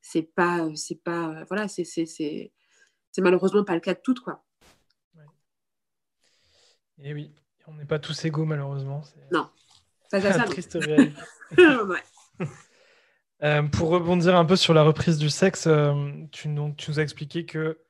[0.00, 2.52] c'est pas, c'est pas, voilà, c'est, c'est,
[3.18, 4.44] malheureusement pas le cas de toutes, quoi.
[6.98, 7.34] Et oui,
[7.66, 9.02] on n'est pas tous égaux malheureusement.
[9.32, 9.50] Non,
[10.10, 10.78] ça, ça, ça, triste
[13.42, 17.00] euh, pour rebondir un peu sur la reprise du sexe, euh, tu, nous, tu, nous
[17.00, 17.80] as expliqué que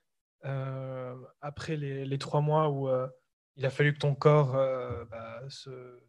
[0.46, 2.88] euh, après les, les, trois mois où
[3.56, 4.52] il a fallu que ton corps
[5.10, 6.00] bah, se,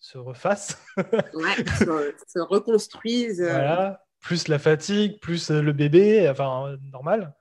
[0.00, 1.64] se, refasse, ouais,
[2.26, 3.40] se, reconstruise.
[3.40, 7.34] Voilà, plus la fatigue, plus le bébé, enfin normal.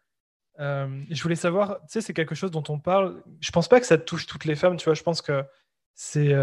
[0.57, 3.23] je voulais savoir, tu sais, c'est quelque chose dont on parle.
[3.41, 4.93] Je pense pas que ça touche toutes les femmes, tu vois.
[4.93, 5.43] Je pense que
[5.95, 6.33] c'est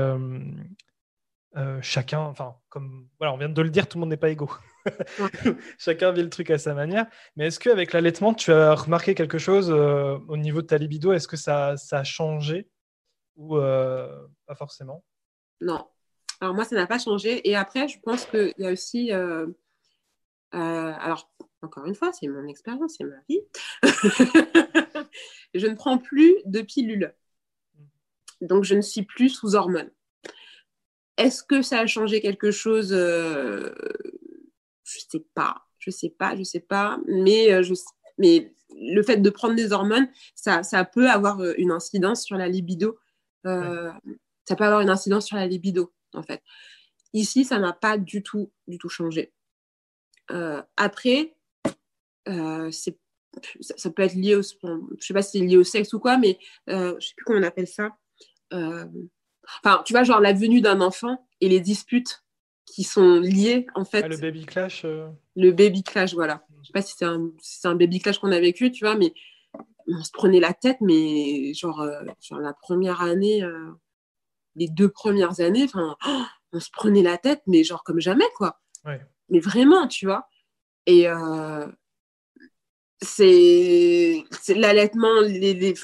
[1.57, 4.29] euh, chacun, enfin, comme voilà, on vient de le dire, tout le monde n'est pas
[4.29, 4.51] égaux.
[5.79, 7.07] chacun vit le truc à sa manière.
[7.35, 11.15] Mais est-ce qu'avec l'allaitement, tu as remarqué quelque chose euh, au niveau de ta libido?
[11.15, 12.69] Est-ce que ça, ça, a changé?
[13.37, 15.03] Ou euh, pas forcément?
[15.63, 15.89] Non.
[16.41, 17.49] Alors moi, ça n'a pas changé.
[17.49, 19.11] Et après, je pense qu'il y a aussi...
[20.53, 21.31] alors,
[21.63, 23.41] encore une fois, c'est mon expérience, c'est ma vie.
[25.55, 27.15] je ne prends plus de pilules.
[27.75, 28.47] Mm.
[28.47, 29.91] Donc, je ne suis plus sous hormones.
[31.17, 33.75] Est-ce que ça a changé quelque chose euh,
[34.85, 36.99] Je sais pas, je sais pas, je sais pas.
[37.07, 37.75] Mais, euh, je,
[38.19, 42.37] mais le fait de prendre des hormones, ça, ça peut avoir euh, une incidence sur
[42.37, 42.99] la libido.
[43.45, 46.43] Ça peut avoir une incidence sur la libido, en fait.
[47.13, 49.33] Ici, ça n'a pas du tout, du tout changé.
[50.77, 51.35] après,
[52.27, 52.99] c'est
[53.61, 56.17] ça, peut être lié au, je sais pas si c'est lié au sexe ou quoi,
[56.17, 57.97] mais je sais plus comment on appelle ça.
[59.63, 62.25] Enfin, tu vois, genre la venue d'un enfant et les disputes
[62.67, 64.03] qui sont liées, en fait.
[64.03, 64.85] Ah, le baby clash.
[64.85, 65.09] Euh.
[65.37, 66.45] Le baby clash, voilà.
[66.63, 67.31] Je sais pas si c'est un,
[67.65, 69.15] un, baby clash qu'on a vécu, tu vois, mais
[69.87, 72.03] on se prenait la tête, mais genre, euh,
[72.33, 73.71] la première année, euh,
[74.57, 75.97] les deux premières années, enfin,
[76.53, 78.61] on se prenait la tête, mais genre comme jamais, quoi.
[79.29, 80.29] Mais vraiment, tu vois.
[80.87, 81.07] Et,
[83.03, 85.75] c'est l'allaitement, les, les,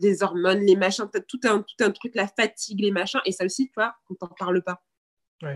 [0.00, 3.20] les, hormones, les machins, tout un, tout un truc, la fatigue, les machins.
[3.26, 4.82] Et ça aussi, tu vois, on t'en parle pas.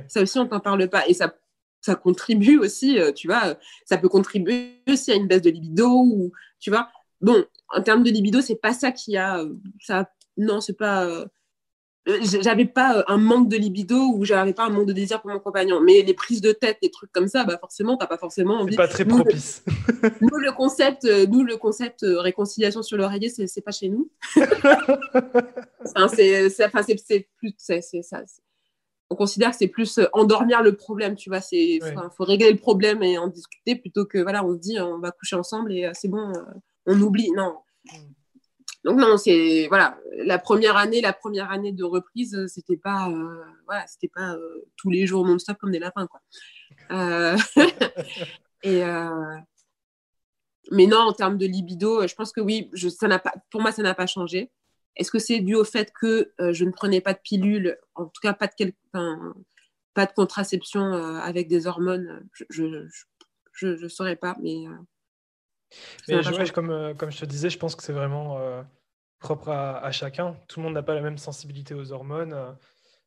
[0.09, 1.07] Ça aussi, on t'en parle pas.
[1.09, 1.35] Et ça,
[1.81, 5.89] ça contribue aussi, euh, tu vois, ça peut contribuer aussi à une baisse de libido
[5.89, 6.89] ou, tu vois.
[7.21, 11.05] Bon, en termes de libido, c'est pas ça qui a, euh, ça, non, c'est pas,
[11.05, 11.27] euh, euh,
[12.07, 15.31] j'avais pas euh, un manque de libido ou j'avais pas un manque de désir pour
[15.31, 15.81] mon compagnon.
[15.81, 18.73] Mais les prises de tête, les trucs comme ça, bah forcément, t'as pas forcément envie.
[18.73, 19.65] C'est pas très propice.
[20.21, 24.11] nous, le concept, euh, nous, le concept réconciliation sur l'oreiller, c'est pas chez nous.
[24.37, 28.23] enfin, c'est plus, c'est ça.
[29.11, 31.41] On considère que c'est plus endormir le problème, tu vois.
[31.41, 31.79] C'est,
[32.17, 35.11] faut régler le problème et en discuter plutôt que voilà, on se dit on va
[35.11, 36.33] coucher ensemble et c'est bon,
[36.87, 37.31] on oublie.
[37.31, 37.57] Non.
[38.85, 43.09] Donc non, c'est voilà, la première année, la première année de reprise, euh, c'était pas
[43.09, 46.21] euh, voilà, c'était pas euh, tous les jours non-stop comme des lapins quoi.
[48.63, 48.83] et
[50.71, 53.71] mais non, en termes de libido, je pense que oui, ça n'a pas, pour moi,
[53.71, 54.51] ça n'a pas changé.
[54.97, 58.21] Est-ce que c'est dû au fait que je ne prenais pas de pilule, en tout
[58.23, 58.73] cas pas de
[59.95, 62.89] pas de contraception avec des hormones Je
[63.53, 64.65] je, saurais pas, mais
[66.09, 68.63] mais je, comme, euh, comme je te disais, je pense que c'est vraiment euh,
[69.19, 70.37] propre à, chacun.
[70.49, 72.33] Tout le monde n'a pas la même sensibilité aux hormones.
[72.33, 72.53] Euh,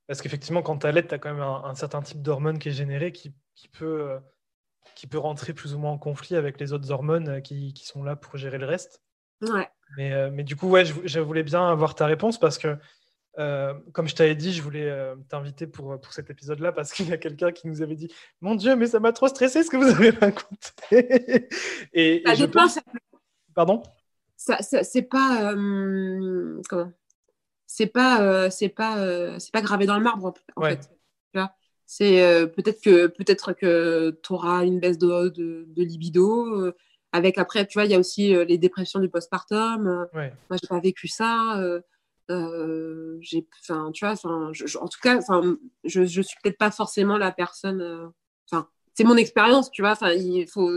[0.07, 2.73] parce qu'effectivement, quand tu allaites, tu as quand même un, certain type d'hormones qui est
[2.73, 4.17] généré qui, qui, peut,
[4.95, 8.03] qui peut rentrer plus ou moins en conflit avec les autres hormones qui, qui sont
[8.03, 9.01] là pour gérer le reste.
[9.41, 9.69] Ouais.
[9.97, 12.77] Mais, mais du coup, ouais, je, je, voulais bien avoir ta réponse parce que
[13.39, 17.07] euh, comme je t'avais dit, je voulais euh, t'inviter pour, pour cet épisode-là parce qu'il
[17.07, 18.11] y a quelqu'un qui nous avait dit
[18.41, 21.47] Mon Dieu, mais ça m'a trop stressé ce que vous avez raconté.
[21.93, 22.79] et, ça et pense...
[23.53, 23.83] Pardon?
[24.35, 25.53] Ça, C'est pas.
[25.53, 26.91] Euh, comment?
[27.67, 30.89] C'est pas, c'est pas, c'est pas gravé dans le marbre en, fait.
[31.85, 36.71] C'est peut-être que peut-être que tu auras une baisse de, de, libido.
[37.11, 40.07] avec après, tu vois, il y a aussi les dépressions du postpartum.
[40.13, 40.31] Ouais.
[40.49, 41.61] Moi, j'ai pas vécu ça.
[42.29, 44.51] J'ai, enfin, tu vois, enfin,
[44.81, 48.11] en tout cas, enfin, je, je suis peut-être pas forcément la personne.
[48.49, 49.91] Enfin, c'est mon expérience, tu vois.
[49.91, 50.71] Enfin, il faut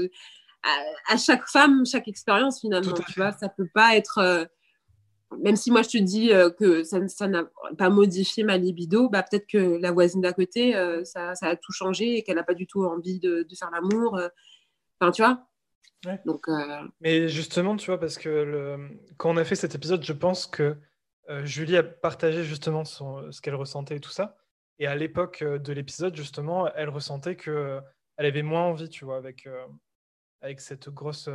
[1.09, 3.33] à, chaque femme, chaque expérience finalement, tu vois.
[3.33, 4.49] Ça peut pas être
[5.39, 7.45] même si moi je te dis euh, que ça n'a
[7.79, 11.57] pas modifié ma libido, bah, peut-être que la voisine d'à côté, euh, ça, ça, a
[11.57, 14.17] tout changé et qu'elle n'a pas du tout envie de, de faire l'amour.
[14.17, 14.29] Euh.
[15.01, 15.47] Enfin, tu vois
[16.27, 16.47] Donc,
[17.01, 18.89] Mais justement, tu vois, parce que le...
[19.17, 20.77] quand on a fait cet épisode, je pense que
[21.45, 23.31] Julie a partagé justement son...
[23.33, 24.37] ce qu'elle ressentait et tout ça.
[24.79, 27.81] Et à l'époque de l'épisode, justement, elle ressentait que
[28.17, 29.49] elle avait moins envie, tu vois, avec,
[30.41, 31.29] avec cette grosse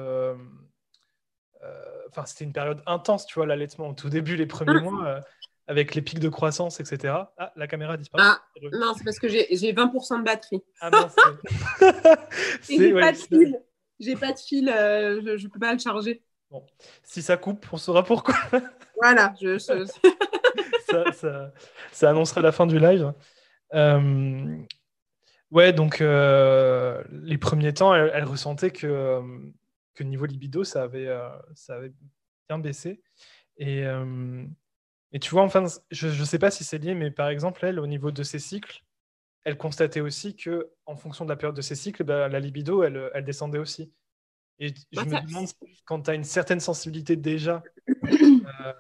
[1.64, 5.06] euh, enfin, c'était une période intense, tu vois, l'allaitement au tout début, les premiers mois,
[5.08, 5.22] euh,
[5.68, 7.14] avec les pics de croissance, etc.
[7.38, 8.24] Ah, la caméra a disparu.
[8.26, 8.41] Ah,
[8.74, 10.62] non, c'est parce que j'ai 20% de batterie.
[10.82, 12.68] Ah c'est.
[12.78, 13.62] j'ai pas de fil.
[14.00, 16.22] J'ai pas de fil, euh, je peux pas le charger.
[16.52, 16.66] Bon,
[17.04, 18.36] si ça coupe, on saura pourquoi.
[19.02, 21.52] voilà, je, ça, ça,
[21.91, 23.14] ça, annoncera la fin du live.
[25.52, 29.22] ouais, donc les premiers temps, elle ressentait que
[29.96, 31.93] que niveau libido, ça avait, euh, ça avait
[32.48, 33.02] bien baissé.
[33.58, 34.46] Et, euh,
[35.12, 37.80] et tu vois, enfin, je ne sais pas si c'est lié, mais par exemple, elle,
[37.80, 38.84] au niveau de ses cycles,
[39.43, 42.84] elle constatait aussi que en fonction de la période de ses cycles, bah, la libido,
[42.84, 43.91] elle, elle, descendait aussi.
[44.60, 45.48] Et je me demande,
[45.86, 47.64] quand tu as une certaine sensibilité déjà
[48.66, 48.74] euh,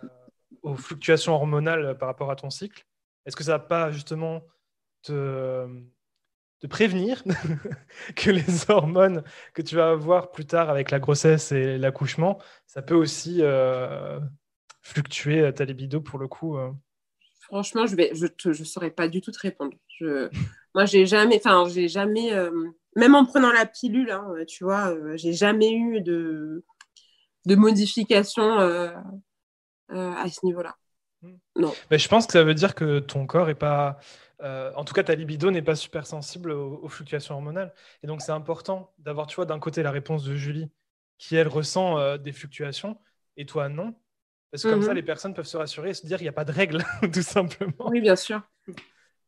[0.61, 2.85] aux fluctuations hormonales par rapport à ton cycle,
[3.25, 4.41] est-ce que ça va pas justement
[5.03, 5.67] te,
[6.69, 7.23] prévenir
[8.15, 9.23] que les hormones
[9.53, 14.19] que tu vas avoir plus tard avec la grossesse et l'accouchement, ça peut aussi euh,
[14.81, 16.57] fluctuer ta libido pour le coup.
[16.57, 16.71] Euh?
[17.41, 17.95] Franchement, je
[18.51, 19.77] je saurais pas du tout te répondre.
[20.73, 22.31] Moi, j'ai jamais, enfin, j'ai jamais,
[22.95, 26.65] même en prenant la pilule, hein, tu vois, j'ai jamais eu de,
[27.45, 28.57] de modification
[29.89, 30.75] à ce niveau-là.
[31.21, 31.37] Hmm.
[31.55, 31.73] Non.
[31.91, 33.99] Mais je pense que ça veut dire que ton corps est pas
[34.41, 37.73] euh, en tout cas, ta libido n'est pas super sensible aux, fluctuations hormonales.
[38.03, 40.69] Et donc, c'est important d'avoir, tu vois, d'un côté la réponse de Julie,
[41.17, 42.97] qui elle ressent euh, des fluctuations,
[43.37, 43.95] et toi non.
[44.51, 44.95] Parce que comme ça, mhm.
[44.95, 46.83] les personnes peuvent se rassurer et se dire qu'il n'y a pas de règle,
[47.13, 47.89] tout simplement.
[47.89, 48.41] Oui, bien sûr.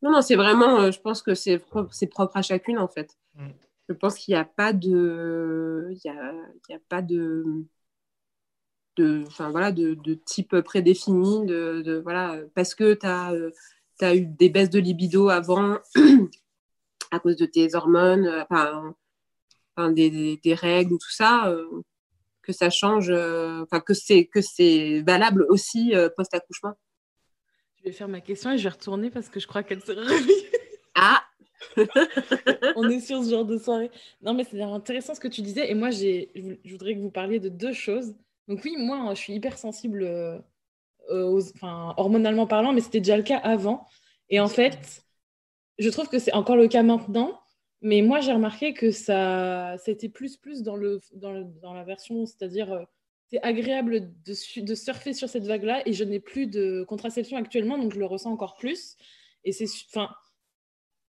[0.01, 3.17] Non, non, c'est vraiment, euh, je pense que c'est propre à chacune, en fait.
[3.35, 3.49] Mm.
[3.89, 5.89] Je pense qu'il n'y a pas de.
[5.91, 6.33] Il y a,
[6.67, 7.45] il y a pas de.
[8.97, 13.31] De, voilà, de, de type prédéfini, de, de, voilà, parce que tu as
[14.05, 15.77] as eu des baisses de libido avant
[17.11, 21.81] à cause de tes hormones, euh, enfin, des, des, règles ou tout ça, euh,
[22.41, 26.73] que ça change, euh, enfin que c'est que c'est valable aussi post-accouchement.
[27.77, 29.93] Je vais faire ma question et je vais retourner parce que je crois qu'elle s'est
[29.93, 30.51] réveillée.
[30.95, 31.23] Ah
[32.75, 33.91] On est sur ce genre de soirée.
[34.21, 35.69] Non, mais c'est intéressant ce que tu disais.
[35.69, 36.25] Et moi, je
[36.71, 38.13] voudrais que vous parliez de deux choses.
[38.47, 40.39] Donc oui, moi, je suis hyper sensible euh,
[41.55, 43.85] enfin, hormonalement parlant, mais c'était déjà le cas avant.
[44.29, 45.03] Et en fait,
[45.79, 47.39] je trouve que c'est encore le cas maintenant.
[47.81, 52.25] Mais moi, j'ai remarqué que ça, c'était plus plus dans, le, dans, dans la version,
[52.25, 52.83] c'est-à-dire, euh,
[53.29, 57.77] c'est agréable de, de, surfer sur cette vague-là et je n'ai plus de contraception actuellement,
[57.77, 58.97] donc je le ressens encore plus.
[59.43, 60.09] Et c'est, enfin,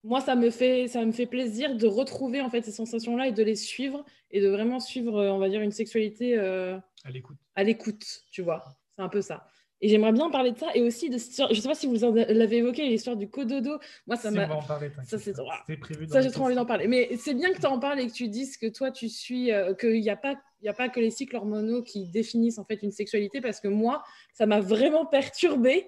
[0.03, 3.31] moi, ça me fait, ça me fait plaisir de retrouver en fait ces sensations-là et
[3.31, 7.37] de les suivre et de vraiment suivre, on va dire, une sexualité euh, à l'écoute.
[7.55, 8.63] À l'écoute, tu vois.
[8.95, 9.47] C'est un peu ça.
[9.79, 12.57] Et j'aimerais bien parler de ça et aussi de je sais pas si vous l'avez
[12.57, 13.77] évoqué l'histoire du cododo.
[14.07, 14.47] Moi ça m'a
[15.05, 15.33] ça c'est
[15.79, 16.87] prévu Ça j'ai trop envie d'en parler.
[16.87, 19.51] Mais c'est bien que tu en parles et que tu dises que toi tu suis
[19.51, 22.65] euh, qu'il n'y a pas il a pas que les cycles hormonaux qui définissent en
[22.65, 25.87] fait une sexualité parce que moi ça m'a vraiment perturbée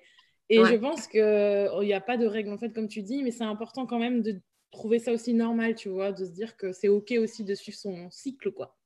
[0.49, 3.01] et je pense que oh, il n'y a pas de règle en fait comme tu
[3.01, 4.39] dis mais c'est important quand même de
[4.72, 7.78] trouver ça aussi normal, tu vois, de se dire que c'est OK aussi de suivre
[7.78, 8.78] son cycle quoi.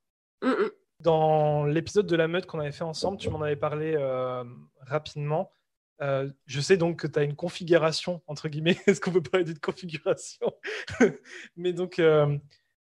[0.42, 0.70] Mmh, mmh.
[1.00, 4.44] Dans l'épisode de la meute qu'on avait fait ensemble, tu m'en avais parlé euh,
[4.80, 5.50] rapidement.
[6.00, 8.76] Euh, je sais donc que tu as une configuration, entre guillemets.
[8.86, 10.52] Est-ce qu'on peut parler d'une configuration?
[11.56, 12.36] Mais donc, euh,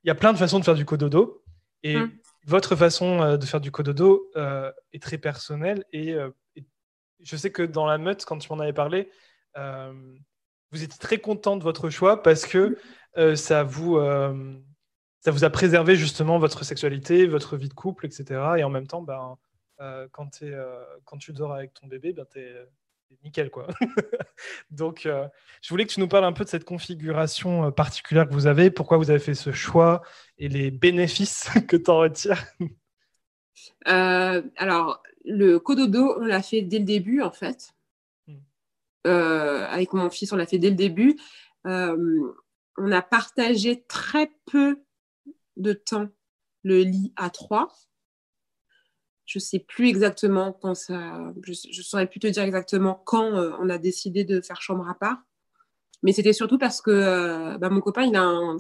[0.04, 1.44] il y a plein de façons de faire du cododo.
[1.86, 2.12] Et hum.
[2.46, 4.32] votre façon de faire du cododo
[4.94, 5.84] est très personnelle.
[5.92, 6.16] Et,
[7.20, 9.10] je sais que dans la meute, quand tu m'en avais parlé,
[9.56, 12.78] vous étiez très content de votre choix parce que
[13.36, 13.98] ça vous
[15.24, 18.42] ça vous a préservé justement votre sexualité, votre vie de couple, etc.
[18.58, 19.38] Et en même temps, ben,
[19.80, 22.54] euh, quand, euh, quand, tu dors avec ton bébé, ben, tu es,
[23.24, 23.50] nickel.
[23.50, 23.68] Quoi.
[24.72, 25.26] Donc, euh,
[25.62, 28.70] je voulais que tu nous parles un peu de cette configuration particulière que vous avez,
[28.70, 30.02] pourquoi vous avez fait ce choix
[30.38, 32.44] et les bénéfices que tu en retires.
[33.86, 37.74] alors, le cododo, on l'a fait dès le début, en fait.
[38.28, 38.40] Hmm.
[39.06, 41.18] avec mon fils, on l'a fait dès le début
[42.78, 44.82] on a partagé très peu
[45.58, 46.10] de temps
[46.64, 47.74] le lit à trois.
[49.26, 51.34] Je sais plus exactement quand ça.
[51.44, 54.88] Je, je saurais plus te dire exactement quand euh, on a décidé de faire chambre
[54.90, 55.24] à part.
[56.04, 58.58] Mais c'était surtout parce que euh, bah, mon copain, il, a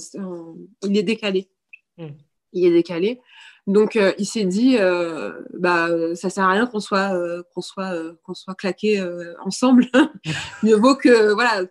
[0.84, 1.50] il est décalé.
[1.98, 2.12] Hmm.
[2.54, 3.22] Il est décalé.
[3.68, 7.12] Donc, euh, il s'est dit, euh, bah, ça sert à rien qu'on soit,
[7.54, 9.06] qu'on soit, qu'on soit claqués
[9.44, 9.88] ensemble.
[10.64, 11.66] Mieux vaut que, voilà,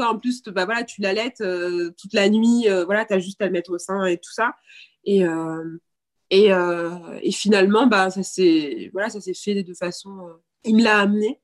[0.00, 1.42] toi, en plus, bah, voilà, tu l'allaites
[2.00, 4.54] toute la nuit, voilà, tu as juste à le mettre au sein et tout ça.
[5.04, 5.22] Et,
[6.30, 6.50] et,
[7.22, 10.10] et, finalement, bah, ça s'est voilà, fait de façon.
[10.64, 11.38] il me l'a amené.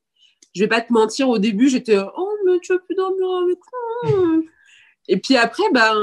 [0.54, 3.58] Je vais pas te mentir, au début, j'étais Oh, mais tu veux plus dormir avec
[4.02, 4.42] moi
[5.08, 5.94] Et puis après, ben,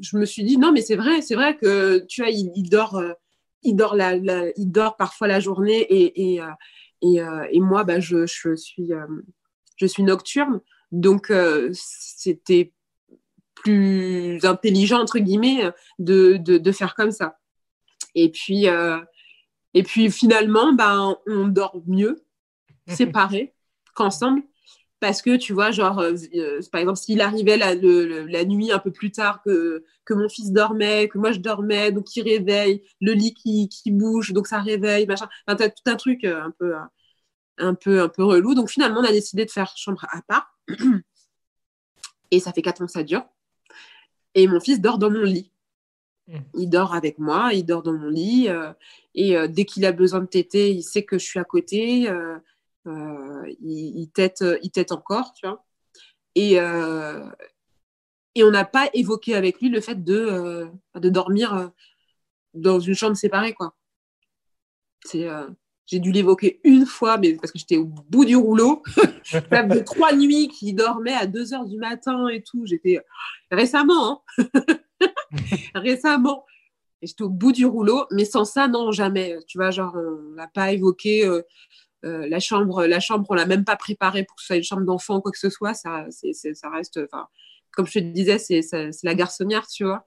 [0.00, 3.00] je me suis dit Non, mais c'est vrai, c'est vrai que tu vois, il, dort.
[3.62, 6.40] il dort, la, il dort parfois la journée et, et,
[7.02, 7.20] et,
[7.52, 8.90] et moi, bah, je, je, suis,
[9.76, 10.60] je suis nocturne.
[10.92, 11.32] Donc,
[11.72, 12.72] c'était
[13.54, 17.38] plus intelligent, entre guillemets, de, de, de, faire comme ça.
[18.14, 18.66] Et puis,
[19.74, 22.24] et puis finalement, ben, on dort mieux,
[22.88, 23.54] séparés
[23.94, 24.42] qu'ensemble.
[25.00, 28.80] Parce que tu vois, genre, euh, euh, par exemple, s'il arrivait la, la, nuit un
[28.80, 32.82] peu plus tard que, que mon fils dormait, que moi je dormais, donc il réveille,
[33.00, 35.28] le lit qui, qui bouge, donc ça réveille, machin.
[35.46, 36.74] Enfin, t'as tout un truc euh, un peu,
[37.58, 38.54] un, peu, un peu relou.
[38.54, 40.58] Donc finalement, on a décidé de faire chambre à part.
[42.30, 43.24] Et ça fait quatre ans que ça dure.
[44.34, 45.52] Et mon fils dort dans mon lit.
[46.26, 46.38] Mmh.
[46.54, 48.48] Il dort avec moi, il dort dans mon lit.
[49.14, 52.08] et dès qu'il a besoin de téter, il sait que je suis à côté.
[52.88, 55.64] Euh, il, il, tête encore, tu vois.
[56.34, 57.28] Et, euh,
[58.34, 61.70] et on n'a pas évoqué avec lui le fait de, euh, de dormir
[62.54, 63.74] dans une chambre séparée, quoi.
[65.04, 65.28] C'est
[65.88, 68.82] j'ai dû l'évoquer une fois, mais parce que j'étais au bout du rouleau.
[69.32, 72.66] de trois nuits qui dormait à 2 heures du matin et tout.
[72.66, 73.00] J'étais
[73.50, 74.48] récemment, hein
[75.74, 76.44] récemment.
[77.00, 79.38] J'étais au bout du rouleau, mais sans ça, non, jamais.
[79.46, 81.42] Tu vois, genre, on n'a pas évoqué euh,
[82.02, 84.84] la chambre, la chambre, on l'a même pas préparée pour que ce soit une chambre
[84.84, 85.72] d'enfant ou quoi que ce soit.
[85.72, 87.28] Ça, c'est, ça reste, enfin,
[87.72, 88.60] comme je te disais, c'est,
[89.02, 90.04] la garçonnière, tu vois.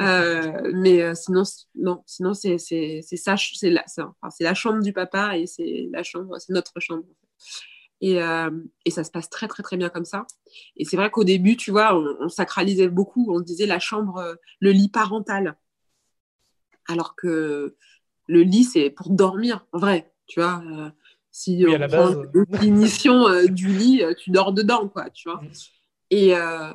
[0.00, 1.42] Euh, mais euh, sinon,
[1.74, 5.88] non, sinon c'est, c'est, c'est ça, c'est la, enfin, la chambre du papa et c'est
[5.92, 7.04] la chambre, c'est notre chambre.
[8.00, 8.20] Et,
[8.84, 10.24] et, ça se passe très très très bien comme ça.
[10.76, 14.36] Et c'est vrai qu'au début, tu vois, on, on, sacralisait beaucoup, on disait la chambre,
[14.60, 15.56] le lit parental.
[16.86, 17.74] Alors que
[18.28, 20.62] le lit, c'est pour dormir, en vrai, tu vois.
[21.38, 25.40] Si oui, on prend définition euh, du lit, euh, tu dors dedans, quoi, tu vois.
[26.10, 26.72] Et, euh,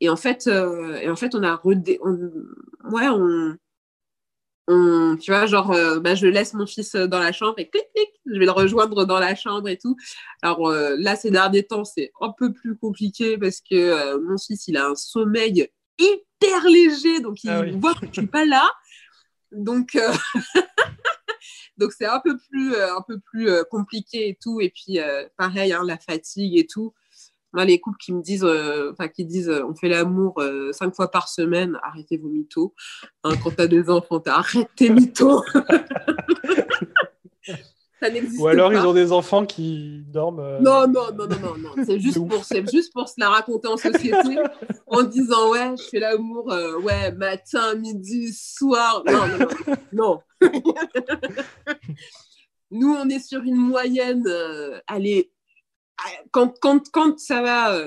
[0.00, 1.98] et, en fait, et en fait, on a redé...
[2.02, 3.56] ouais, on...
[4.68, 5.16] on...
[5.16, 8.38] tu vois, genre, bah, je laisse mon fils dans la chambre et clic, clic, je
[8.38, 9.96] vais le rejoindre dans la chambre et tout.
[10.42, 14.76] Alors là, ces derniers temps, c'est un peu plus compliqué parce que mon fils, il
[14.76, 18.70] a un sommeil hyper léger, donc il ah voit que je suis pas là.
[19.50, 19.98] Donc,
[21.78, 24.60] Donc c'est un peu plus, euh, un peu plus euh, compliqué et tout.
[24.60, 26.92] Et puis euh, pareil, hein, la fatigue et tout.
[27.52, 28.46] Moi, les couples qui me disent,
[28.92, 30.42] enfin qui disent, on fait l'amour
[30.72, 32.74] cinq fois par semaine, arrêtez vos mythos.
[33.24, 35.42] Hein, quand t'as deux enfants, arrête tes mythos.
[38.38, 40.40] Ou alors ils ont des enfants qui dorment.
[40.40, 41.84] Euh, non, non, non, non, non, non.
[41.84, 44.38] C'est juste, pour, juste pour se la raconter en société
[44.86, 49.02] en disant ouais, je fais l'amour euh, ouais, matin, midi, soir.
[49.06, 49.48] Non, non,
[49.92, 50.20] non.
[52.70, 54.24] Nous, on est sur une moyenne.
[54.26, 55.32] Euh, allez,
[56.30, 57.78] quand, quand, quand ça va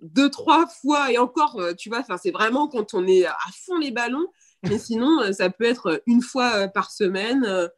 [0.00, 3.90] deux, trois fois et encore, tu vois, c'est vraiment quand on est à fond les
[3.90, 4.26] ballons.
[4.68, 7.70] Mais sinon, ça peut être une fois par semaine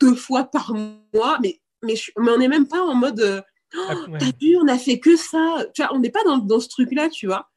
[0.00, 3.40] deux fois par mois, mais, mais, mais on n'est même pas en mode euh,
[3.76, 5.64] oh, ah, T'as vu, on a fait que ça.
[5.74, 7.50] Tu vois, on n'est pas dans, dans ce truc-là, tu vois.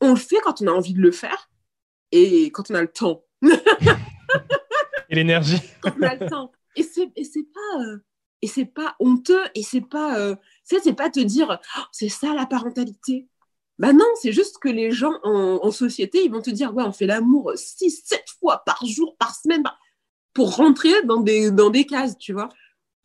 [0.00, 1.50] On le fait quand on a envie de le faire
[2.12, 3.24] et quand on a le temps.
[5.08, 5.60] et l'énergie.
[5.80, 6.52] quand on a le temps.
[6.76, 7.84] Et c'est, et c'est pas.
[8.42, 12.34] Et c'est pas honteux et c'est pas euh, c'est pas te dire oh, c'est ça
[12.34, 13.26] la parentalité
[13.80, 16.92] bah non c'est juste que les gens en, société ils vont te dire ouais on
[16.92, 19.64] fait l'amour 6 7 fois par jour par semaine
[20.38, 22.48] pour rentrer dans des, dans des cases, tu vois.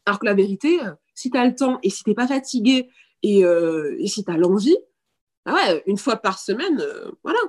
[0.05, 2.89] Alors que la vérité, euh, si tu as le temps et si tu pas fatigué
[3.23, 4.77] et, euh, et si tu as l'envie,
[5.43, 7.39] bah ouais, une fois par semaine, euh, voilà.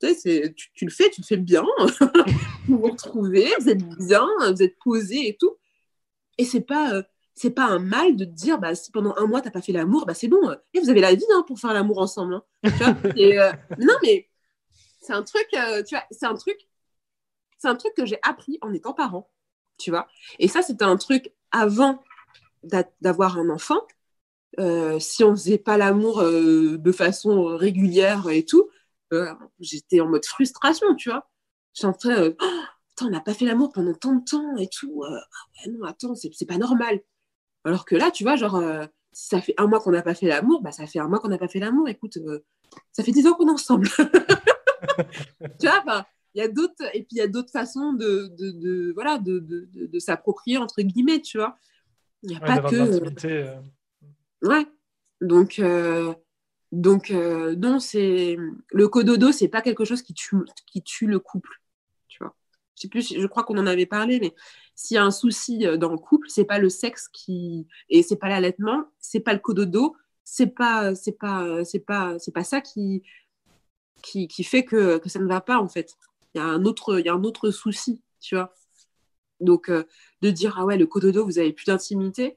[0.00, 1.64] Tu, tu, le fais, tu le fais bien.
[2.68, 5.56] vous vous retrouvez, vous êtes bien, vous êtes posé et tout.
[6.38, 7.02] Et c'est pas,
[7.34, 9.62] c'est pas un mal de te dire, bah, si pendant un mois, tu n'as pas
[9.62, 10.54] fait l'amour, bah, c'est bon.
[10.74, 12.34] Et vous avez la vie hein, pour faire l'amour ensemble.
[12.34, 13.36] Hein, tu vois et,
[13.78, 14.28] non, mais
[15.00, 16.68] c'est un truc, tu vois, c'est un truc
[17.62, 19.30] c'est un truc que j'ai appris en étant parent,
[19.78, 20.08] tu vois.
[20.40, 22.02] Et ça, c'était un truc avant
[23.00, 23.80] d'avoir un enfant.
[24.58, 28.68] Euh, si on faisait pas l'amour euh, de façon régulière et tout,
[29.60, 31.30] j'étais en mode frustration, tu vois.
[31.72, 32.62] J'étais en train, oh,
[33.02, 35.04] on n'a pas fait l'amour pendant tant de temps et tout.
[35.04, 37.00] Ah non, attends, c'est pas normal.
[37.64, 38.62] Alors que là, tu vois, genre,
[39.12, 41.20] si ça fait un mois qu'on n'a pas fait l'amour, bah, ça fait un mois
[41.20, 41.88] qu'on n'a pas fait l'amour.
[41.88, 42.18] Écoute,
[42.92, 43.88] ça fait dix ans qu'on est ensemble.
[45.60, 48.50] tu vois, il y a d'autres et puis il y a d'autres façons de, de,
[48.52, 51.58] de voilà de, de s'approprier entre guillemets tu vois
[52.22, 53.60] il n'y a pas que euh,
[54.42, 54.66] ouais
[55.20, 56.14] donc euh,
[56.70, 58.36] donc euh, non c'est
[58.70, 60.36] le cododo c'est pas quelque chose qui tue
[60.66, 61.60] qui tue le couple
[62.08, 62.34] tu vois
[62.76, 64.34] je sais plus je crois qu'on en avait parlé mais
[64.82, 68.16] s'il y a un souci dans le couple c'est pas le sexe qui et c'est
[68.16, 72.60] pas l'allaitement c'est pas le cododo c'est pas c'est pas c'est pas c'est pas ça
[72.60, 73.02] qui
[74.02, 75.96] qui, qui fait que, que ça ne va pas en fait
[76.34, 78.54] il y a un autre, il y a un autre souci, tu vois.
[79.40, 79.84] Donc, euh,
[80.22, 82.36] de dire, ah ouais, le cododo, vous avez plus d'intimité,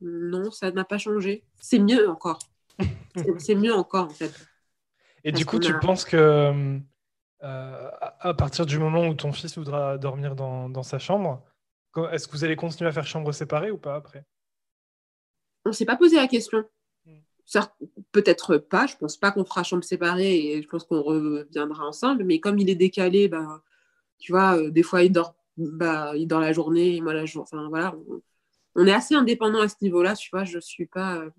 [0.00, 1.44] non, ça n'a pas changé.
[1.60, 2.38] C'est mieux encore.
[3.38, 4.32] c'est mieux encore, en fait.
[5.24, 6.80] Et du coup, tu penses que
[7.42, 7.90] euh,
[8.20, 11.42] à partir du moment où ton fils voudra dormir dans, dans sa chambre,
[12.12, 14.24] est-ce que vous allez continuer à faire chambre séparée ou pas après?
[15.64, 16.64] On ne s'est pas posé la question.
[18.12, 22.24] Peut-être pas, je pense pas qu'on fera chambre séparée et je pense qu'on reviendra ensemble,
[22.24, 23.62] mais comme il est décalé, bah,
[24.18, 27.48] tu vois, euh, des fois il dort, bah, il dort la journée, moi la journée,
[27.52, 27.94] enfin voilà,
[28.74, 31.30] on, est assez indépendant à ce niveau-là, tu vois, je suis pas, euh,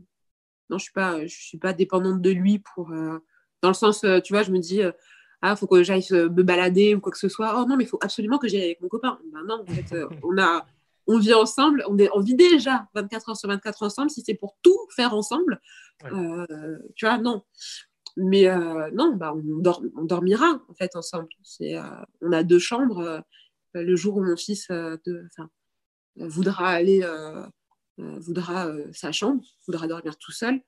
[0.69, 3.19] non, je suis pas, je suis pas dépendante de lui pour, euh,
[3.61, 4.81] dans le sens, tu vois, je me dis,
[5.45, 7.87] ah, faut que j'aille me balader ou quoi que ce soit, oh non, mais il
[7.87, 9.19] faut absolument que j'aille avec mon copain.
[9.33, 10.65] Ben non, en fait, on a,
[11.05, 14.55] on vit ensemble, on, on, vit déjà 24 heures sur 24 ensemble, si c'est pour
[14.61, 15.59] tout faire ensemble,
[16.05, 17.43] euh, tu vois, non.
[18.15, 19.63] Mais euh, non, bah, on,
[19.97, 21.27] on, dormira en fait ensemble.
[21.61, 21.81] Euh,
[22.21, 23.21] on a deux chambres.
[23.73, 25.27] le jour où mon fils de,
[26.15, 27.05] voudra aller,
[27.97, 30.61] voudra sa chambre, voudra dormir tout seul,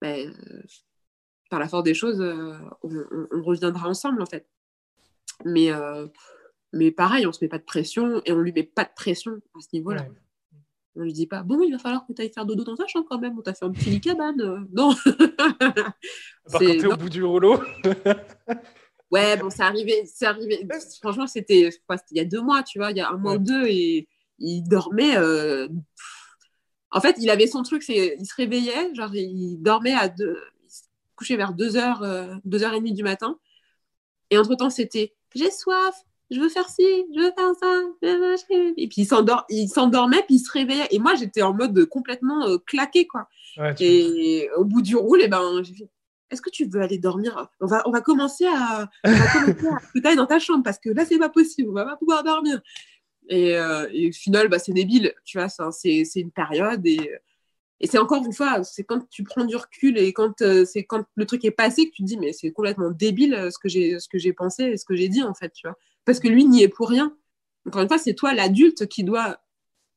[0.00, 0.34] ben,
[1.50, 2.20] par la force des choses,
[2.82, 4.46] on, reviendra ensemble en fait.
[5.44, 5.70] Mais
[6.72, 9.32] mais pareil, on se met pas de pression et on lui met pas de pression
[9.56, 10.06] à ce niveau-là.
[10.96, 12.86] On lui dit pas, bon, il va falloir que tu ailles faire dodo dans ta
[12.86, 14.40] chambre quand même, on t'a fait un petit lit cabane.
[14.40, 14.94] Euh, non.
[16.50, 17.60] Par contre, au bout du rouleau.
[19.10, 20.66] ouais, bon, c'est arrivé, c'est arrivé.
[21.00, 21.70] Franchement, c'était
[22.10, 24.08] il y a deux mois, tu vois, il y a un mois ou deux, et
[24.38, 25.16] il dormait.
[25.16, 25.68] Euh,
[26.90, 30.40] en fait, il avait son truc, c'est il se réveillait, genre, il dormait à deux,
[31.20, 33.38] couchait vers 2h, euh, 2h30 du matin.
[34.30, 35.94] Et entre-temps, c'était j'ai soif,
[36.30, 36.82] je veux faire ci,
[37.14, 38.72] je veux faire ça.
[38.76, 40.88] Et puis il, s'endort, il s'endormait, puis il se réveillait.
[40.90, 43.28] Et moi, j'étais en mode complètement euh, claqué, quoi.
[43.78, 45.90] et au bout du roule, et eh ben, j'ai fait,
[46.30, 47.48] est-ce que tu veux aller dormir?
[47.60, 51.18] On va, on va commencer à, on va dans ta chambre, parce que là, c'est
[51.18, 52.62] pas possible, on va pas pouvoir dormir.
[53.28, 56.86] Et, euh, et au final, bah, c'est débile, tu vois, c'est, c'est une période.
[56.86, 57.10] Et,
[57.80, 60.84] et c'est encore une fois, c'est quand tu prends du recul et quand, euh, c'est
[60.84, 63.68] quand le truc est passé que tu te dis, mais c'est complètement débile ce que
[63.68, 66.20] j'ai, ce que j'ai pensé et ce que j'ai dit, en fait, tu vois parce
[66.20, 67.16] que lui n'y est pour rien.
[67.66, 69.40] Encore une fois, c'est toi l'adulte qui doit.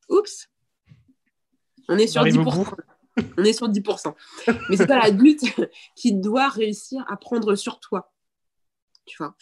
[0.10, 0.50] Oups,
[1.88, 2.76] on est sur 10%.
[3.38, 4.16] On est sur 10%.
[4.70, 5.44] Mais c'est toi l'adulte
[5.96, 8.12] qui doit réussir à prendre sur toi.
[9.06, 9.36] Tu vois.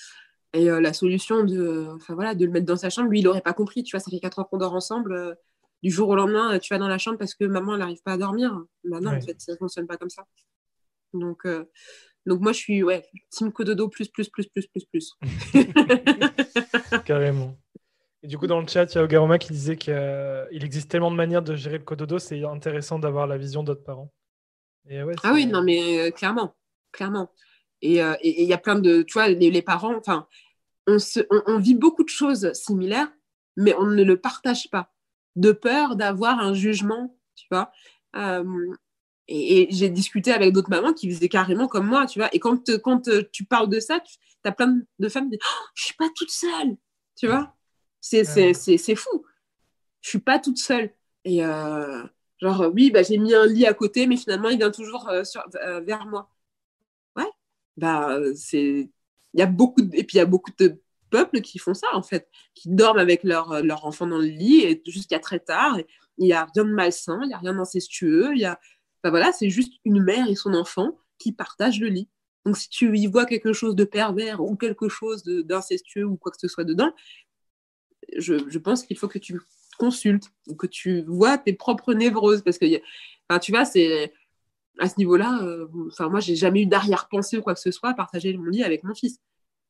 [0.53, 3.23] Et euh, la solution de, enfin, voilà, de le mettre dans sa chambre, lui, il
[3.23, 3.83] n'aurait pas compris.
[3.83, 5.37] Tu vois, ça fait 4 ans qu'on dort ensemble.
[5.83, 8.01] Euh, du jour au lendemain, tu vas dans la chambre parce que maman, elle n'arrive
[8.03, 8.51] pas à dormir.
[8.83, 10.25] Bah non, en fait, ça ne fonctionne pas comme ça.
[11.13, 11.65] Donc, euh,
[12.25, 15.17] donc moi, je suis ouais, team cododo plus, plus, plus, plus, plus, plus.
[17.05, 17.57] Carrément.
[18.23, 21.09] Et du coup, dans le chat, il y a Ogaroma qui disait qu'il existe tellement
[21.09, 24.13] de manières de gérer le cododo, c'est intéressant d'avoir la vision d'autres parents.
[25.23, 26.55] ah oui, non, mais euh, clairement,
[26.91, 27.31] clairement.
[27.83, 30.27] Euh, et il y a plein de, tu vois, les, parents, enfin,
[30.85, 30.97] on,
[31.47, 33.11] on, vit beaucoup de choses similaires,
[33.57, 34.93] mais on ne le partage pas,
[35.35, 37.71] de peur d'avoir un jugement, tu vois.
[38.15, 38.75] Euh,
[39.27, 42.29] et, j'ai discuté avec d'autres mamans qui faisaient carrément comme moi, tu vois.
[42.33, 45.65] Et quand, quand tu parles de ça, tu as plein de femmes qui disent oh,
[45.73, 46.77] Je suis pas toute seule,
[47.15, 47.55] tu vois.
[47.99, 49.25] C'est fou.
[50.01, 50.91] Je suis pas toute seule.
[51.23, 52.03] Et euh,
[52.41, 55.23] genre, oui, bah, j'ai mis un lit à côté, mais finalement, il vient toujours euh,
[55.23, 55.43] sur,
[55.83, 56.29] vers moi.
[57.15, 57.29] Ouais,
[57.77, 58.89] bah, c'est.
[59.33, 59.95] Il y a beaucoup de...
[59.95, 62.99] Et puis, il y a beaucoup de peuples qui font ça, en fait, qui dorment
[62.99, 65.77] avec leur, leur enfant dans le lit et jusqu'à très tard.
[66.17, 68.59] Il n'y a rien de malsain, il n'y a rien d'incestueux, y a
[69.03, 72.09] voilà, c'est juste une mère et son enfant qui partagent le lit.
[72.45, 76.31] Donc si tu y vois quelque chose de pervers ou quelque chose d'incestueux ou quoi
[76.31, 76.93] que ce soit dedans,
[78.17, 79.39] je, je pense qu'il faut que tu
[79.77, 82.65] consultes ou que tu vois tes propres névroses parce que
[83.29, 84.13] enfin, tu vois c'est
[84.79, 85.67] à ce niveau-là euh,
[86.01, 88.83] moi j'ai jamais eu d'arrière-pensée ou quoi que ce soit à partager mon lit avec
[88.83, 89.19] mon fils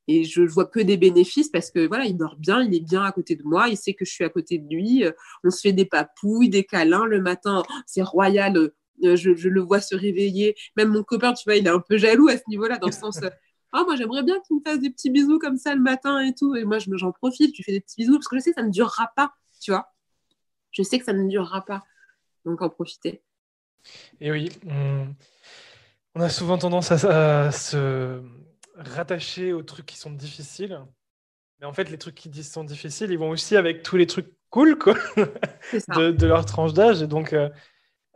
[0.08, 3.04] et je vois que des bénéfices parce que voilà il dort bien il est bien
[3.04, 5.12] à côté de moi il sait que je suis à côté de lui euh,
[5.44, 8.72] on se fait des papouilles des câlins le matin c'est royal
[9.04, 10.56] euh, je, le vois se réveiller.
[10.78, 12.94] Même mon copain, tu vois, il est un peu jaloux à ce niveau-là, dans le
[12.94, 13.30] sens, euh,
[13.74, 16.34] oh, moi j'aimerais bien qu'il me fasse des petits bisous comme ça le matin et
[16.34, 16.56] tout.
[16.56, 18.66] Et moi j'en profite, tu fais des petits bisous parce que je sais que ça
[18.66, 19.88] ne durera pas, tu vois.
[20.72, 21.84] Je sais que ça ne durera pas.
[22.46, 23.22] Donc en profiter.
[24.20, 28.22] Et oui, on, a souvent tendance à, se
[28.76, 30.80] rattacher aux trucs qui sont difficiles.
[31.60, 34.34] Mais en fait, les trucs qui sont difficiles, ils vont aussi avec tous les trucs
[34.52, 34.96] cool quoi,
[35.96, 37.02] de, leur tranche d'âge.
[37.02, 37.50] Et donc, euh,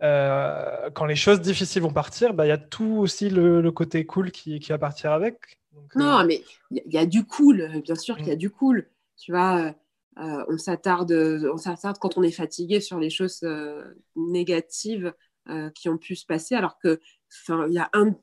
[0.03, 4.06] euh, quand les choses difficiles vont partir, bah, il y a tout aussi le, côté
[4.06, 5.60] cool qui, qui, va partir avec.
[5.95, 8.39] non, euh, mais il y, a du cool, bien sûr qu'il y a mm.
[8.39, 8.88] du cool.
[9.18, 9.74] Tu vois,
[10.18, 13.47] on s'attarde on s'attarde quand on est fatigué sur les choses
[14.16, 15.14] négatives
[15.74, 16.99] qui ont pu se passer, alors que
[17.49, 18.16] il y a un,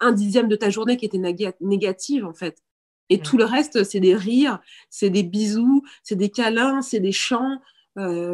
[0.00, 1.20] un, dixième de ta journée qui était
[1.60, 2.62] négative en fait.
[3.10, 3.22] Et mm.
[3.22, 7.60] tout le reste, c'est des rires, c'est des bisous, c'est des câlins, c'est des chants,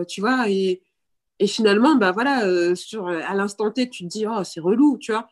[0.09, 0.49] tu vois.
[0.51, 0.83] Et,
[1.39, 4.99] et finalement, bah voilà, euh, sur, à l'instant T, tu te dis, oh, c'est relou,
[4.99, 5.29] tu vois.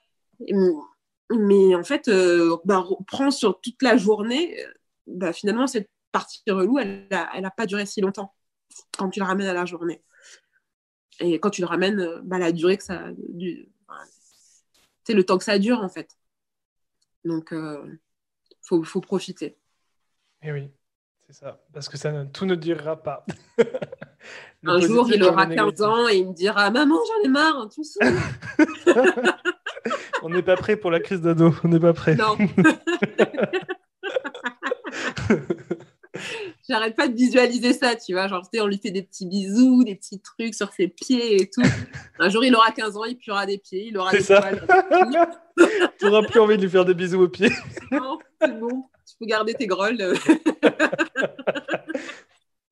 [1.31, 4.73] mais en fait, euh, bah, prends sur toute la journée, euh,
[5.07, 8.35] bah, finalement, cette partie relou, elle n'a elle a pas duré si longtemps
[8.99, 10.03] quand tu le ramènes à la journée.
[11.21, 13.05] Et quand tu le ramènes, bah, la durée que ça.
[15.05, 16.11] c'est le temps que ça dure, en fait.
[17.25, 17.99] Donc, il
[18.61, 19.57] faut, faut profiter.
[20.45, 20.71] Et eh oui,
[21.27, 21.61] c'est ça.
[21.73, 23.27] Parce que ça, tout ne durera pas.
[24.65, 27.69] Un jour, il aura 15 ans et il me dira Maman, j'en ai marre, hein,
[27.75, 28.07] tout ça.
[30.23, 32.17] on n'est pas prêt pour la crise d'ado, on n'est pas prêt.
[32.17, 32.37] Non.
[36.69, 38.29] J'arrête pas de visualiser ça, tu vois.
[38.29, 41.63] Genre, on lui fait des petits bisous, des petits trucs sur ses pieds et tout.
[42.21, 44.41] Un jour, il aura 15 ans, il aura des pieds, il aura des ça.
[45.99, 47.51] tu n'auras plus envie de lui faire des bisous aux pieds.
[47.91, 48.85] non, c'est bon.
[49.07, 49.99] Tu peux garder tes grolles.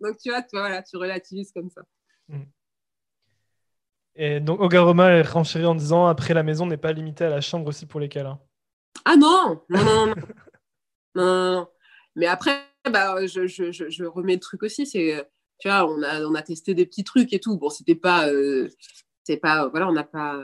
[0.01, 1.83] Donc, tu vois, voilà, tu relativises comme ça.
[2.29, 2.43] Mm.
[4.15, 7.41] Et donc, Ogaroma est renchéri en disant après, la maison n'est pas limitée à la
[7.41, 8.39] chambre aussi pour les câlins.
[9.05, 10.15] Ah non Non, non, non.
[11.15, 11.69] non,
[12.17, 14.87] Mais après, bah, je, je, je, remets le truc aussi.
[14.87, 15.29] C'est,
[15.59, 17.57] tu vois, on a, on a testé des petits trucs et tout.
[17.59, 18.29] Bon, c'était pas.
[18.29, 18.69] Euh,
[19.25, 20.37] c'est pas voilà, on n'a pas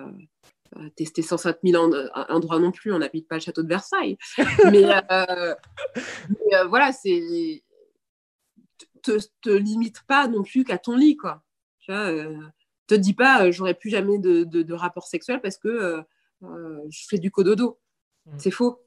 [0.77, 1.93] euh, testé 107 000
[2.29, 2.93] endroits non plus.
[2.93, 4.19] On n'habite pas le château de Versailles.
[4.71, 5.55] mais, euh,
[6.31, 7.63] mais voilà, c'est
[9.03, 11.43] te, te limite pas non plus qu'à ton lit, quoi.
[11.81, 12.37] Tu vois, euh,
[12.87, 16.05] te dis pas, euh, j'aurais plus jamais de, de, rapport sexuel parce que
[16.43, 17.79] euh, je fais du cododo.
[18.27, 18.39] Mm.
[18.39, 18.81] C'est faux.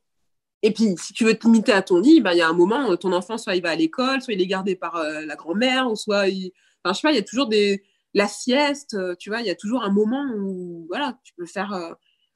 [0.61, 2.53] Et puis, si tu veux te limiter à ton lit, bah, il y a un
[2.53, 5.89] moment, ton enfant, soit il va à l'école, soit il est gardé par la grand-mère,
[5.89, 6.51] ou soit il...
[6.83, 7.83] Enfin, je sais pas, il y a toujours des...
[8.13, 11.73] La sieste, tu vois, il y a toujours un moment où, voilà, tu peux faire...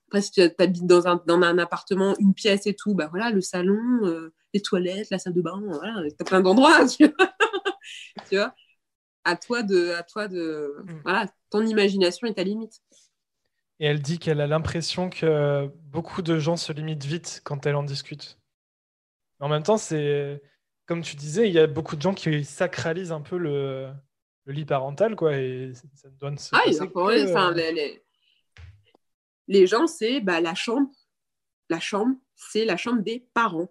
[0.07, 3.29] Après, si tu habites dans un, dans un appartement, une pièce et tout, bah voilà,
[3.31, 7.33] le salon, les toilettes, la salle de bain, voilà, as plein d'endroits, tu vois.
[8.29, 8.53] tu vois?
[9.25, 11.01] À toi de à toi de mm.
[11.03, 12.81] voilà ton imagination est ta limite
[13.79, 17.75] et elle dit qu'elle a l'impression que beaucoup de gens se limitent vite quand elle
[17.75, 18.37] en discute
[19.39, 20.41] en même temps c'est
[20.85, 23.89] comme tu disais il y a beaucoup de gens qui sacralisent un peu le,
[24.45, 28.03] le lit parental quoi et ça donne ah, enfin, les,
[29.47, 30.89] les, gens c'est bah, la chambre
[31.69, 33.69] la chambre c'est la chambre des parents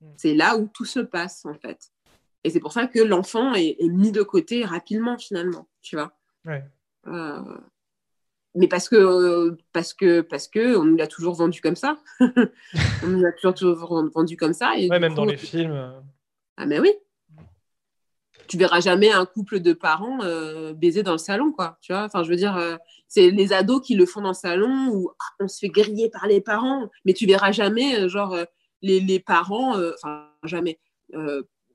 [0.00, 0.12] mm.
[0.16, 1.92] c'est là où tout se passe en fait
[2.44, 6.14] et c'est pour ça que l'enfant est, mis de côté rapidement, finalement, tu vois.
[7.06, 7.40] Euh,
[8.54, 11.98] mais parce que, parce que, parce que on nous l'a toujours vendu comme ça.
[12.20, 14.74] on nous l'a toujours, vendu comme ça.
[14.76, 15.72] Et même dans les films.
[15.72, 16.00] Euh.
[16.56, 16.92] Ah, mais oui.
[18.46, 21.78] Tu verras jamais un couple de parents euh, baiser dans le salon, quoi.
[21.80, 22.78] Tu vois, enfin, je veux dire,
[23.08, 26.10] c'est les ados qui le font dans le salon où ah, on se fait griller
[26.10, 28.36] par les parents, mais tu verras jamais, genre,
[28.82, 30.78] les, les, parents, enfin, jamais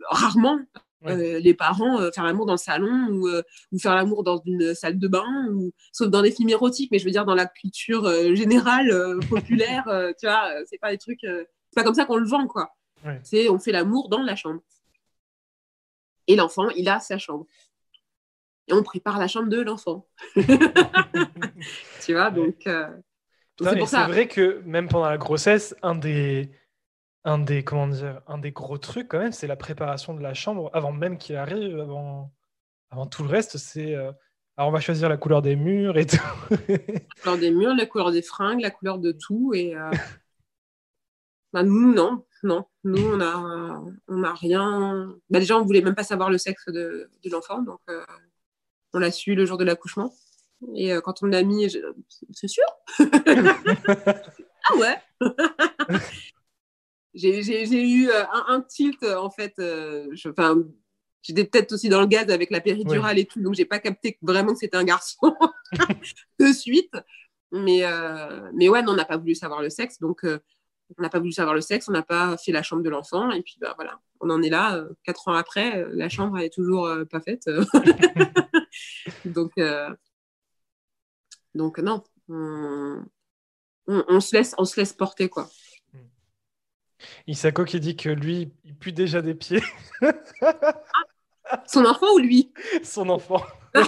[0.09, 0.59] rarement
[1.05, 4.41] euh, les parents euh, faire l'amour dans le salon ou, euh, ou faire l'amour dans
[4.45, 7.35] une salle de bain, ou, sauf dans des films érotiques, mais je veux dire dans
[7.35, 9.85] la culture générale, populaire,
[10.19, 12.75] tu vois, c'est pas des trucs, c'est pas comme ça qu'on le vend, quoi.
[13.23, 14.61] C'est on fait l'amour dans la chambre.
[16.27, 17.45] Et l'enfant, il a sa chambre.
[18.67, 20.05] Et on prépare la chambre de l'enfant.
[20.35, 22.67] tu vois, donc.
[23.57, 26.51] c'est vrai que même pendant la grossesse, un des
[27.23, 30.33] un des, comment dire, un des gros trucs quand même, c'est la préparation de la
[30.33, 32.31] chambre avant même qu'il arrive, avant,
[32.91, 33.57] avant tout le reste.
[33.57, 34.11] C'est euh,
[34.57, 36.17] alors on va choisir la couleur des murs et tout.
[36.49, 39.91] la couleur des murs, la couleur des fringues, la couleur de tout et euh,
[41.53, 45.15] bah, nous non, non, nous on a on a rien.
[45.29, 48.05] Bah, déjà on voulait même pas savoir le sexe de, de l'enfant donc euh,
[48.93, 50.13] on l'a su le jour de l'accouchement
[50.75, 51.73] et quand on l'a mis,
[52.31, 52.65] c'est sûr?
[52.99, 54.97] ah ouais
[57.19, 59.53] j'ai eu euh, un, tilt euh, en fait.
[59.59, 60.07] Euh,
[61.21, 64.17] j'étais peut-être aussi dans le gaz avec la péridurale et tout, donc j'ai pas capté
[64.21, 65.35] vraiment que c'était un garçon
[66.39, 66.95] de suite.
[67.51, 67.81] Mais,
[68.53, 71.55] mais ouais, on n'a pas voulu savoir le sexe, donc On n'a pas voulu savoir
[71.55, 74.29] le sexe, on n'a pas fait la chambre de l'enfant, et puis bah, voilà, on
[74.29, 74.85] en est là.
[75.03, 77.49] quatre ans après, la chambre elle est toujours pas faite.
[79.25, 79.53] donc,
[81.55, 82.03] donc non,
[83.87, 85.49] on, se laisse, on se laisse porter quoi.
[87.27, 89.63] Isako qui dit que lui, il pue déjà des pieds.
[91.65, 92.51] Son enfant ou lui?
[92.83, 93.41] Son enfant.
[93.75, 93.83] non,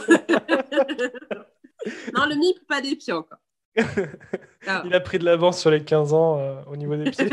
[2.26, 3.40] le mien, il pue pas des pieds encore.
[4.68, 4.84] Ah.
[4.86, 7.30] Il a pris de l'avance sur les 15 ans euh, au niveau des pieds.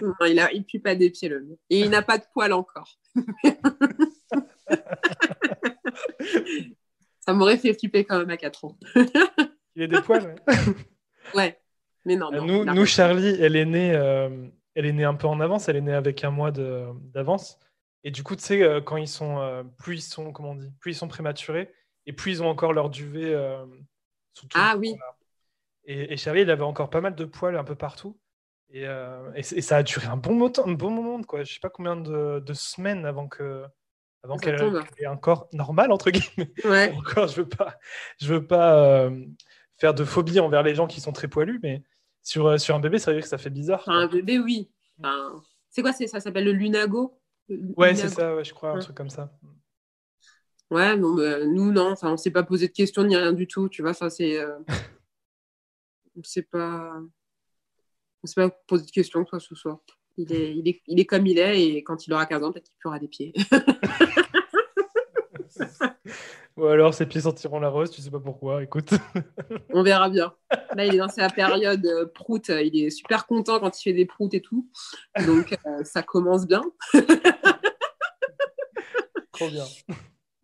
[0.00, 1.56] non, il ne pue pas des pieds, le mien.
[1.68, 2.98] Et il n'a pas de poils encore.
[7.20, 8.78] Ça m'aurait fait flipper quand même à 4 ans.
[9.76, 10.36] il a des poils
[11.34, 11.60] Ouais.
[12.04, 14.28] Mais non, nous, nous, Charlie, elle est née, euh,
[14.74, 15.68] elle est née un peu en avance.
[15.68, 17.58] Elle est née avec un mois d'avance.
[18.02, 20.56] Et du coup, tu sais, euh, quand ils sont, euh, plus ils sont, comment on
[20.56, 21.72] dit, plus ils sont prématurés,
[22.04, 23.34] et plus ils ont encore leur duvet
[24.34, 24.58] sous tout.
[24.60, 24.94] Ah oui.
[25.86, 28.18] Et, Charlie, il avait encore pas mal de poils un peu partout.
[28.70, 28.86] Et,
[29.34, 31.44] et, ça a duré un bon, moment, un bon moment, quoi.
[31.44, 33.64] Je sais pas combien de, de semaines avant que,
[34.22, 34.60] avant qu'elle
[34.98, 36.52] ait un corps normal entre guillemets.
[36.64, 36.92] Ouais.
[36.98, 37.78] Encore, je veux pas,
[38.20, 39.10] je veux pas
[39.78, 41.82] faire de phobie envers les gens qui sont très poilus, mais
[42.24, 43.84] sur, euh, sur un bébé, c'est vrai que ça fait bizarre.
[43.86, 44.70] un bébé, oui.
[45.70, 47.20] c'est quoi Ça s'appelle le lunago?
[47.76, 49.30] Ouais, c'est ça, je crois, un truc comme ça.
[50.70, 51.92] Ouais, non, bah, nous, non.
[51.92, 53.90] Enfin, on s'est pas posé de questions ni rien du tout, tu vois.
[53.90, 54.40] Enfin, c'est.
[54.40, 54.58] Euh...
[56.16, 56.98] on s'est pas.
[58.22, 59.80] On s'est pas posé de questions, toi, ce soir.
[60.16, 62.52] Il est, il, est, il est comme il est, et quand il aura 15 ans,
[62.52, 63.34] peut-être qu'il aura des pieds.
[66.56, 68.90] Ou alors ses pieds sentiront la rose, tu sais pas pourquoi, écoute.
[69.70, 70.32] On verra bien.
[70.76, 73.92] Là, il est dans sa période euh, prout, il est super content quand il fait
[73.92, 74.70] des proutes et tout.
[75.26, 76.62] Donc, euh, ça commence bien.
[79.32, 79.64] Trop bien.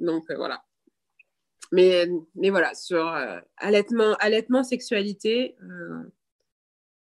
[0.00, 0.64] Donc, euh, voilà.
[1.70, 3.06] Mais, mais voilà, sur
[3.56, 5.56] allaitement, allaitement, sexualité,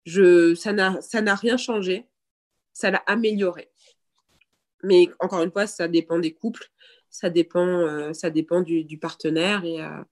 [0.04, 2.10] je, ça n'a rien changé.
[2.74, 3.72] Ça l'a amélioré.
[4.84, 6.70] Mais encore une fois, ça dépend des couples
[7.10, 9.64] ça dépend, euh, ça dépend du, partenaire.
[9.66, 10.04] Et, euh,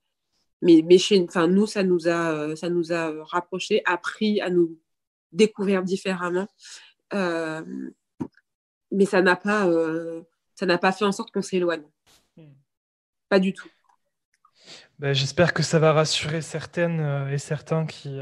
[0.62, 4.50] mais mais chez, enfin, nous, ça nous, a, euh, ça nous a rapprochés, appris à
[4.50, 4.80] nous
[5.32, 6.48] découvrir différemment.
[8.92, 9.70] mais ça n'a pas,
[10.56, 11.86] ça n'a pas fait en sorte qu'on s'éloigne.
[12.38, 12.54] Hmm.
[13.30, 13.70] Pas du tout.
[14.98, 18.18] Ben, j'espère que ça va rassurer certaines et certains qui,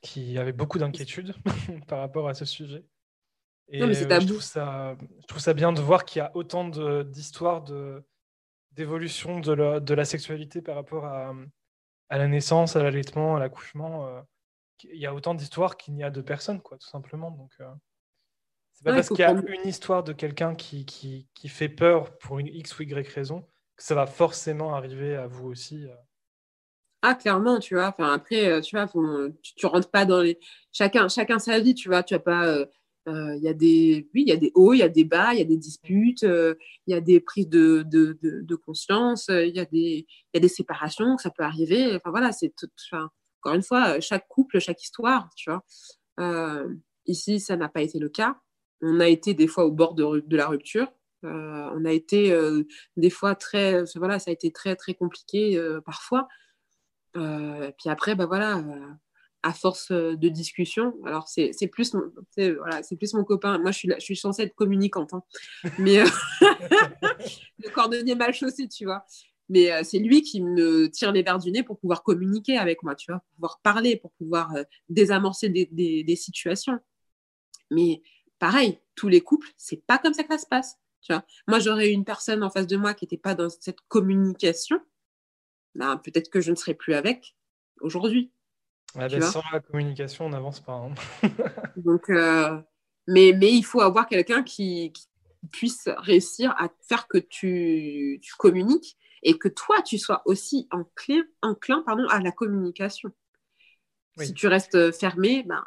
[0.00, 1.34] qui avaient beaucoup d'inquiétudes
[1.86, 2.84] par rapport à ce sujet.
[3.68, 6.22] Et non, mais c'est je, trouve ça, je trouve ça bien de voir qu'il y
[6.22, 6.68] a autant
[7.04, 7.64] d'histoires
[8.72, 11.34] d'évolution de, la, de la sexualité par rapport à,
[12.08, 14.06] à la naissance, à l'allaitement, à l'accouchement.
[14.06, 14.20] Euh,
[14.84, 17.30] il y a autant d'histoires qu'il n'y a de personnes, quoi, tout simplement.
[17.30, 17.64] Donc, euh,
[18.72, 22.16] c'est pas parce qu'il y a une histoire de quelqu'un qui, qui, qui, fait peur
[22.18, 23.42] pour une X ou Y raison
[23.74, 25.86] que ça va forcément arriver à vous aussi.
[25.86, 25.94] Euh.
[27.02, 27.88] Ah, clairement, tu vois.
[27.88, 28.86] Enfin, après, tu vois,
[29.42, 30.38] tu, tu rentres pas dans les.
[30.72, 32.02] Chacun, chacun sa vie, tu vois.
[32.02, 32.66] Tu as pas euh,
[33.06, 35.32] il y a des, oui, il y a des hauts, il y a des bas,
[35.32, 36.54] il y a des disputes, euh,
[36.86, 40.38] il y a des prises de, de, conscience, euh, il y, a des, il y
[40.38, 41.94] a des séparations, ça peut arriver.
[41.94, 42.52] Enfin voilà, c'est
[42.90, 43.10] enfin,
[43.40, 46.64] encore une fois, chaque couple, chaque histoire, tu vois.
[47.06, 48.36] ici, ça n'a pas été le cas.
[48.82, 50.92] On a été des fois au bord de, de la rupture.
[51.22, 52.36] on a été
[52.96, 56.26] des fois très, voilà, ça a été très très compliqué parfois.
[57.14, 58.62] puis après, bah voilà
[59.42, 60.94] à force euh, de discussion.
[61.04, 63.58] Alors, c'est plus, mon, voilà, plus mon copain.
[63.58, 65.14] Moi, je suis, je suis censée être communicante.
[65.14, 65.22] Hein.
[65.78, 66.06] Mais euh,
[67.58, 69.04] le cordonnier mal chaussé, tu vois.
[69.48, 72.82] Mais euh, c'est lui qui me tire les verres du nez pour pouvoir communiquer avec
[72.82, 74.52] moi, tu vois, pour pouvoir parler, pour pouvoir
[74.88, 75.66] désamorcer des,
[76.02, 76.78] des, situations.
[77.70, 78.02] Mais
[78.40, 80.76] pareil, tous les couples, c'est pas comme ça que ça se passe.
[81.02, 81.24] Tu vois.
[81.46, 84.80] Moi, j'aurais une personne en face de moi qui n'était pas dans cette communication.
[85.74, 87.36] Peut-être que je ne serais plus avec
[87.80, 88.32] aujourd'hui
[89.22, 90.72] sans la communication, on n'avance pas.
[90.72, 90.94] Hein.
[91.76, 92.60] Donc, euh,
[93.06, 94.92] mais, mais il faut avoir quelqu'un qui,
[95.52, 101.22] puisse réussir à faire que tu, tu, communiques et que toi, tu sois aussi enclin,
[101.40, 103.12] enclin pardon, à la communication.
[104.18, 105.62] Si tu restes fermé, ben,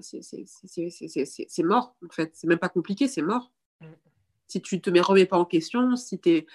[0.00, 2.30] c'est mort, en fait.
[2.34, 3.52] C'est même pas compliqué, c'est mort.
[3.80, 3.86] Mm.
[4.46, 6.46] Si tu te mets, remets pas en question, si, es,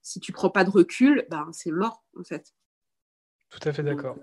[0.00, 2.54] si tu prends pas de recul, ben, c'est mort, en fait.
[3.50, 4.16] Tout à fait d'accord.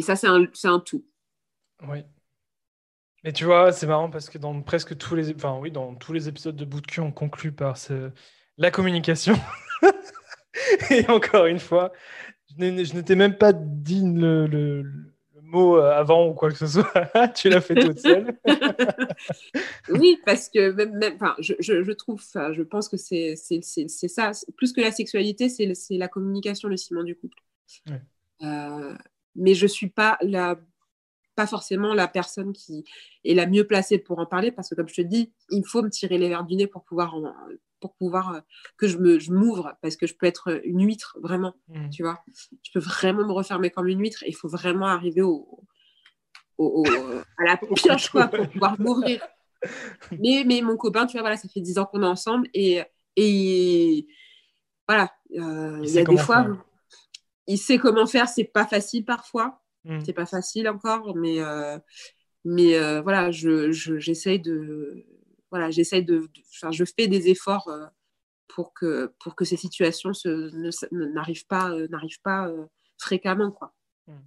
[0.00, 1.04] Et ça, c'est un, un, tout.
[1.86, 1.98] Oui.
[3.22, 6.14] Mais tu vois, c'est marrant parce que dans presque tous les, enfin, oui, dans tous
[6.14, 8.10] les épisodes de Bout de cul, on conclut par ce...
[8.56, 9.34] la communication.
[10.90, 11.92] Et encore une fois,
[12.58, 14.90] je n'étais même pas dit le, le,
[15.42, 17.28] mot euh, avant ou quoi que ce soit.
[17.34, 18.38] tu l'as fait toute seule.
[19.90, 24.30] oui, parce que même, même je, je, je, trouve, je pense que c'est ça.
[24.56, 27.36] Plus que la sexualité, c'est la communication, le ciment du couple.
[28.42, 28.94] Euh,
[29.34, 30.56] mais je suis pas la
[31.36, 32.84] pas forcément la personne qui
[33.24, 35.82] est la mieux placée pour en parler parce que comme je te dis, il faut
[35.82, 37.14] me tirer les verres du nez pour pouvoir
[37.80, 38.40] pour pouvoir euh,
[38.76, 41.90] que je me je m'ouvre parce que je peux être une huître vraiment, mmh.
[41.90, 42.22] tu vois.
[42.62, 45.64] Je peux vraiment me refermer comme une huître et il faut vraiment arriver au,
[46.58, 46.84] au,
[47.38, 49.26] à la pioche quoi pour pouvoir m'ouvrir.
[50.18, 52.82] Mais, mais mon copain, tu vois, voilà, ça fait 10 ans qu'on est ensemble et,
[53.16, 54.06] et
[54.88, 56.46] voilà, euh, il y a des fois,
[57.50, 59.98] il sait comment faire, c'est pas facile parfois, hmm.
[60.04, 61.78] c'est pas facile encore, mais, euh,
[62.44, 65.04] mais euh, voilà, je, j'essaye de,
[65.50, 67.68] voilà, j'essaye de, enfin, je fais des efforts
[68.46, 70.48] pour que, pour que ces situations se,
[70.94, 72.48] n'arrivent pas, n'arrivent pas
[72.98, 73.74] fréquemment, quoi.
[74.06, 74.20] Hmm.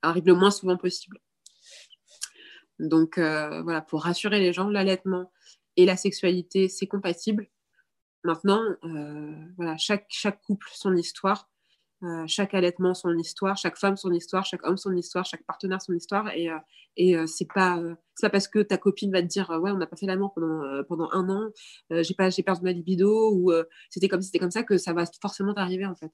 [0.00, 1.18] Arrive le moins souvent possible.
[2.78, 5.30] Donc voilà, pour rassurer les gens, l'allaitement
[5.76, 7.48] et la sexualité, c'est compatible.
[8.24, 8.62] Maintenant,
[9.58, 11.50] voilà, chaque, chaque couple, son histoire.
[12.02, 15.80] Euh, chaque allaitement son histoire, chaque femme son histoire, chaque homme son histoire, chaque partenaire
[15.80, 16.28] son histoire.
[16.34, 16.58] Et, euh,
[16.98, 17.80] et euh, c'est pas,
[18.20, 20.84] pas parce que ta copine va te dire ouais on n'a pas fait l'amour pendant,
[20.84, 21.50] pendant un an,
[21.90, 23.50] j'ai pas j'ai perdu ma libido ou
[23.88, 26.10] c'était comme c'était comme ça que ça va forcément t'arriver en fait.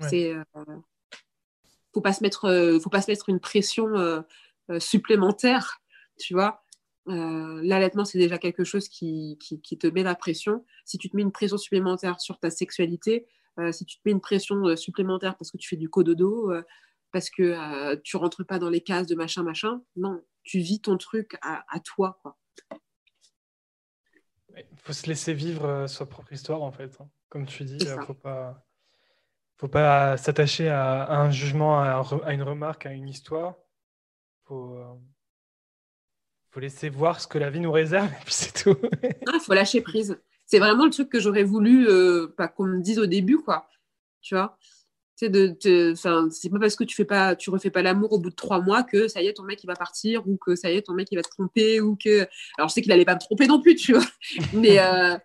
[0.00, 0.34] C'est
[1.94, 4.24] faut pas se mettre faut pas se mettre une pression
[4.78, 5.80] supplémentaire,
[6.18, 6.62] tu vois.
[7.06, 10.64] L'allaitement, c'est déjà quelque chose qui, qui, qui, te met la pression.
[10.84, 13.28] Si tu te mets une pression supplémentaire sur ta sexualité, euh,
[13.72, 16.62] si tu te mets une pression euh, supplémentaire parce que tu fais du cododo, euh,
[17.10, 20.96] parce que tu rentres pas dans les cases de machin, machin, non, tu vis ton
[20.96, 22.18] truc à, toi.
[22.22, 22.38] Quoi.
[24.56, 26.96] Il faut se laisser vivre sa propre histoire, en fait.
[27.00, 27.08] Hein.
[27.28, 28.64] Comme tu dis, il ne faut pas,
[29.58, 33.56] faut pas s'attacher à, un jugement, à, une remarque, à une histoire.
[33.58, 34.82] Il faut,
[36.48, 38.78] faut, laisser voir ce que la vie nous réserve, et puis c'est tout.
[39.02, 40.18] Il ah, faut lâcher prise
[40.52, 43.70] c'est vraiment le truc que j'aurais voulu euh, pas qu'on me dise au début, quoi.
[44.20, 44.58] Tu vois?
[45.16, 45.56] C'est de,
[45.94, 48.60] c'est pas parce que tu fais pas tu refais pas l'amour au bout de trois
[48.60, 50.82] mois que ça y est ton mec il va partir ou que ça y est
[50.82, 52.26] ton mec il va te tromper ou que
[52.58, 54.04] alors je sais qu'il allait pas me tromper non plus tu vois.
[54.52, 55.16] Mais euh,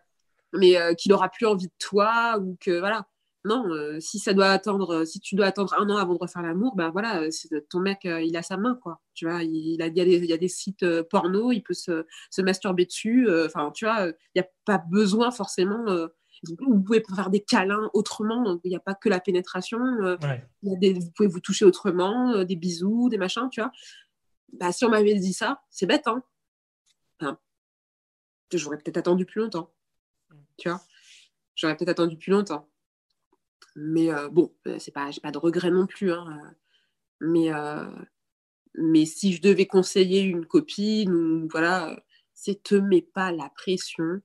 [0.53, 3.05] mais euh, qu'il aura plus envie de toi ou que voilà
[3.45, 6.19] non, euh, si ça doit attendre, euh, si tu dois attendre un an avant de
[6.19, 7.29] refaire l'amour, ben voilà, euh,
[7.69, 9.01] ton mec, il a sa main, quoi.
[9.13, 11.61] Tu vois, il, a, il, y, a des, il y a des sites porno, il
[11.61, 13.27] peut se, se masturber dessus.
[13.45, 15.85] Enfin, tu vois, il n'y a pas besoin forcément.
[16.43, 18.59] vous pouvez faire des câlins autrement.
[18.63, 19.79] Il n'y a pas que la pénétration.
[20.63, 23.71] y a des, vous pouvez vous toucher autrement, des bisous, des machins, tu vois.
[24.53, 26.23] Bah, si on m'avait dit ça, c'est bête, hein.
[27.19, 27.37] Enfin,
[28.53, 29.73] j'aurais peut-être attendu plus longtemps.
[30.29, 30.35] Mm.
[30.57, 30.81] Tu vois,
[31.55, 32.69] j'aurais peut-être attendu plus longtemps.
[33.75, 36.11] Mais euh, bon, euh, c'est pas, j'ai pas de regret non plus.
[36.11, 36.51] Hein, euh.
[37.21, 37.51] mais,
[38.75, 41.95] mais si je devais conseiller une copine, ou, voilà,
[42.33, 44.21] c'est te mets pas la pression.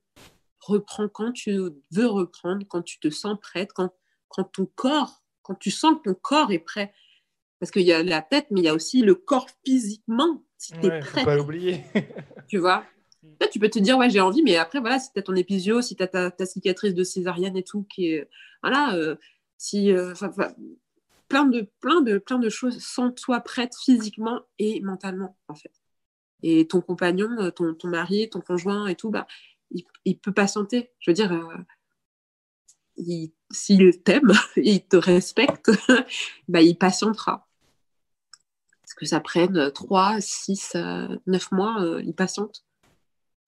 [0.59, 1.51] Reprends quand tu
[1.91, 3.93] veux reprendre, quand tu te sens prête, quand,
[4.29, 6.93] quand ton corps, quand tu sens que ton corps est prêt.
[7.59, 10.73] Parce qu'il y a la tête, mais il y a aussi le corps physiquement, si
[10.73, 11.21] tu es prêt.
[11.21, 11.83] Faut pas l'oublier.
[12.47, 12.85] tu vois?
[13.51, 15.81] Tu peux te dire, ouais, j'ai envie, mais après, voilà, si tu as ton épisio,
[15.81, 18.29] si tu as ta, cicatrice de césarienne et tout, qui est.
[18.61, 18.95] Voilà,
[19.63, 20.13] si, euh,
[21.29, 25.71] plein, de, plein, de, plein de choses sans toi prête physiquement et mentalement, en fait.
[26.41, 29.25] Et ton compagnon, euh, ton, ton mari, ton conjoint et tout, bah,
[29.71, 30.91] il, il peut patienter.
[30.99, 35.71] Je veux dire, euh, s'il t'aime, il te respecte,
[36.49, 37.47] bah, il patientera.
[38.81, 40.75] Parce que ça prenne 3, 6,
[41.25, 42.65] 9 mois, il patiente.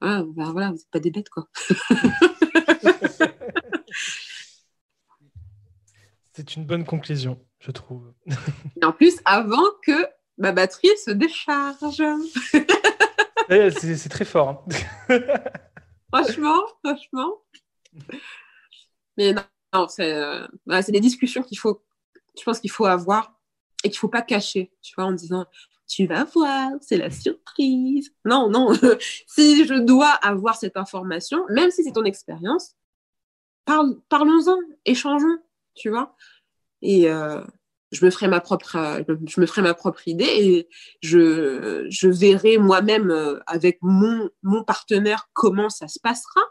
[0.01, 1.47] Ah, bah, voilà, vous n'êtes pas des bêtes, quoi.
[6.33, 8.13] C'est une bonne conclusion, je trouve.
[8.81, 10.05] Et en plus, avant que
[10.37, 12.03] ma batterie se décharge.
[13.49, 14.65] c'est très fort.
[15.09, 15.17] Hein.
[16.13, 17.41] franchement, franchement.
[19.17, 20.47] Mais non, euh,
[20.81, 21.85] c'est des discussions qu'il faut,
[22.37, 23.39] je pense qu'il faut avoir
[23.85, 25.45] et qu'il ne faut pas cacher, tu vois, en disant
[25.87, 28.13] tu vas voir, c'est la surprise.
[28.25, 28.73] Non, non,
[29.27, 32.75] si je dois avoir cette information, même si c'est ton expérience,
[33.65, 35.39] parlons-en, échangeons
[35.75, 36.15] tu vois.
[36.81, 37.41] Et euh,
[37.91, 39.75] je me ferai ma propre, je me ferai ma
[40.07, 40.69] idée et
[41.01, 44.29] je, verrai moi-même euh, avec mon,
[44.65, 46.41] partenaire comment ça se passera.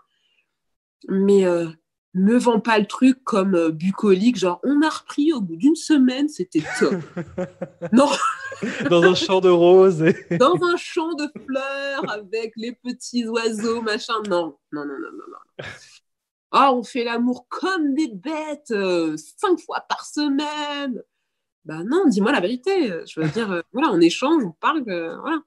[1.09, 1.69] Mais euh,
[2.15, 6.29] ne vends pas le truc comme bucolique, genre on a repris au bout d'une semaine,
[6.29, 6.95] c'était top.
[7.93, 8.09] non.
[8.89, 10.05] Dans un champ de roses.
[10.39, 14.15] Dans un champ de fleurs avec les petits oiseaux, machin.
[14.29, 15.25] Non, non, non, non, non.
[15.29, 15.65] non.
[16.57, 21.03] Ah, on fait l'amour comme des bêtes, euh, cinq fois par semaine.
[21.65, 22.93] Ben non, dis-moi la vérité.
[23.09, 25.43] Je veux dire, euh, voilà, on échange, on parle, euh, voilà.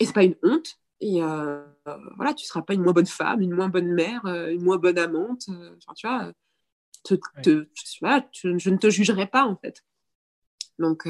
[0.00, 0.76] Et c'est pas une honte.
[1.02, 4.78] Et voilà, tu seras pas une moins bonne femme, une moins bonne mère, une moins
[4.78, 5.48] bonne amante.
[5.48, 6.32] Enfin, tu vois,
[7.04, 9.84] je ne te jugerai pas en fait.
[10.78, 11.06] Donc,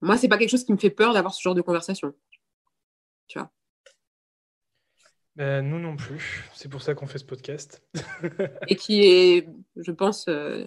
[0.00, 2.14] Moi, c'est pas quelque chose qui me fait peur d'avoir ce genre de conversation.
[3.26, 3.50] Tu vois.
[5.36, 6.48] Ben, nous non plus.
[6.54, 7.82] C'est pour ça qu'on fait ce podcast.
[8.68, 10.64] Et qui est, je pense, euh,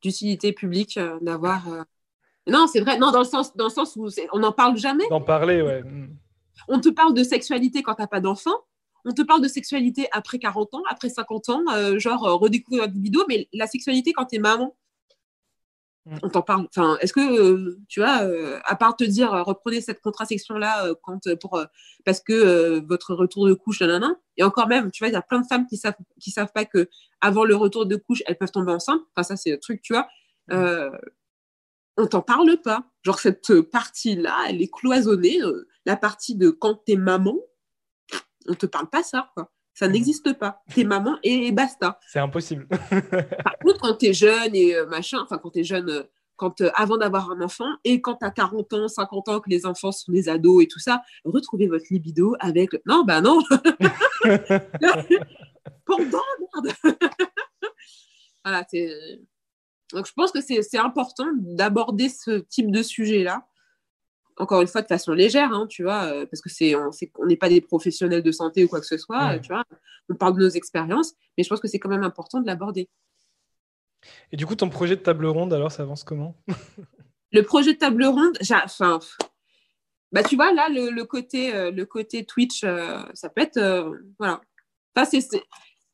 [0.00, 1.68] d'utilité publique euh, d'avoir.
[1.68, 1.82] Euh,
[2.46, 2.98] non, c'est vrai.
[2.98, 5.06] Non, dans le sens, dans le sens où on n'en parle jamais.
[5.10, 5.82] D'en parler, ouais.
[6.68, 8.54] On te parle de sexualité quand tu n'as pas d'enfant.
[9.04, 13.24] On te parle de sexualité après 40 ans, après 50 ans, genre redécouvrir votre vidéo.
[13.28, 14.74] Mais la sexualité quand tu es maman,
[16.06, 16.18] Mm.
[16.22, 16.66] on t'en parle.
[16.68, 20.56] Enfin, est-ce que euh, tu vois, euh, à part te dire euh, reprenez cette contraception
[20.56, 21.60] là quand pour
[22.04, 25.22] parce que votre retour de couche, nanana, et encore même, tu vois, il y a
[25.22, 26.88] plein de femmes qui savent qui savent pas que
[27.20, 29.00] avant le retour de couche, elles peuvent tomber enceintes.
[29.14, 30.08] Enfin, ça c'est le truc, tu vois.
[30.48, 30.96] Mm.
[31.98, 32.84] on t'en parle pas.
[33.02, 35.40] Genre cette partie là, elle est cloisonnée.
[35.86, 37.38] La partie de quand t'es maman,
[38.48, 39.50] on te parle pas ça, quoi.
[39.72, 40.62] Ça n'existe pas.
[40.74, 42.00] T'es maman et basta.
[42.08, 42.66] C'est impossible.
[42.66, 46.02] Par contre, quand t'es jeune et euh, machin, enfin, quand t'es jeune, euh,
[46.36, 49.66] quand, euh, avant d'avoir un enfant, et quand t'as 40 ans, 50 ans, que les
[49.66, 52.70] enfants sont des ados et tout ça, retrouvez votre libido avec.
[52.86, 53.42] Non, bah non
[55.84, 56.22] Pendant,
[56.54, 56.72] merde
[58.44, 58.88] Voilà, c'est.
[59.92, 63.46] Donc, je pense que c'est important d'aborder ce type de sujet-là
[64.36, 67.36] encore une fois de façon légère, hein, tu vois, euh, parce que c'est on n'est
[67.36, 69.64] pas des professionnels de santé ou quoi que ce soit, tu vois.
[70.08, 72.88] On parle de nos expériences, mais je pense que c'est quand même important de l'aborder.
[74.30, 76.36] Et du coup, ton projet de table ronde, alors, ça avance comment?
[77.32, 79.00] Le projet de table ronde, enfin,
[80.12, 83.60] bah tu vois là, le, côté euh, le côté Twitch, euh, ça peut être
[84.18, 84.40] voilà.
[84.94, 85.42] Enfin, c'est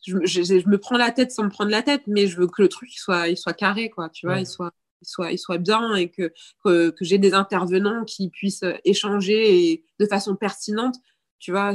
[0.07, 2.61] je, je, me prends la tête sans me prendre la tête, mais je veux que
[2.61, 4.73] le truc soit, il soit carré, quoi, tu vois, il soit
[5.03, 6.33] soit, il soit bien et que,
[6.65, 10.97] que, j'ai des intervenants qui puissent échanger et, de façon pertinente,
[11.39, 11.75] tu vois,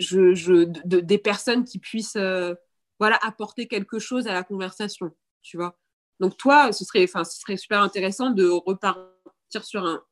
[0.00, 2.54] je, je, des personnes qui puissent euh,
[2.98, 5.12] voilà, apporter quelque chose à la conversation,
[5.42, 5.78] tu vois.
[6.18, 10.02] Donc toi, ce serait, ce serait super intéressant de repartir sur un...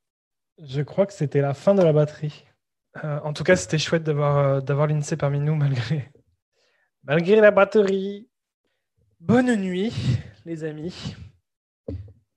[0.59, 2.45] Je crois que c'était la fin de la batterie.
[3.05, 6.11] Euh, en tout cas, c'était chouette d'avoir euh, d'avoir l'INSEE parmi nous malgré,
[7.05, 8.29] malgré la batterie.
[9.21, 9.93] Bonne nuit,
[10.45, 11.15] les amis.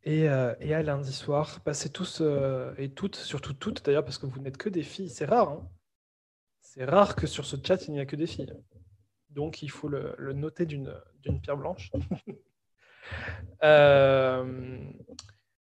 [0.03, 4.17] Et, euh, et, à lundi soir, passez tous euh, et toutes, surtout toutes d'ailleurs, parce
[4.17, 5.09] que vous n'êtes que des filles.
[5.09, 5.49] C'est rare.
[5.49, 5.69] Hein
[6.61, 8.53] c'est rare que sur ce chat, il n'y a que des filles.
[9.29, 10.91] Donc, il faut le, noter d'une
[11.41, 11.91] pierre blanche.
[13.63, 14.79] euh,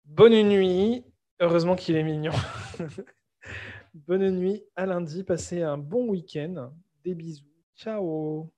[0.06, 1.04] bonne nuit.
[1.40, 2.34] Heureusement qu'il est mignon.
[3.94, 5.24] bonne nuit à lundi.
[5.24, 6.72] Passez un bon week-end.
[7.04, 7.46] Des bisous.
[7.76, 8.52] Ciao.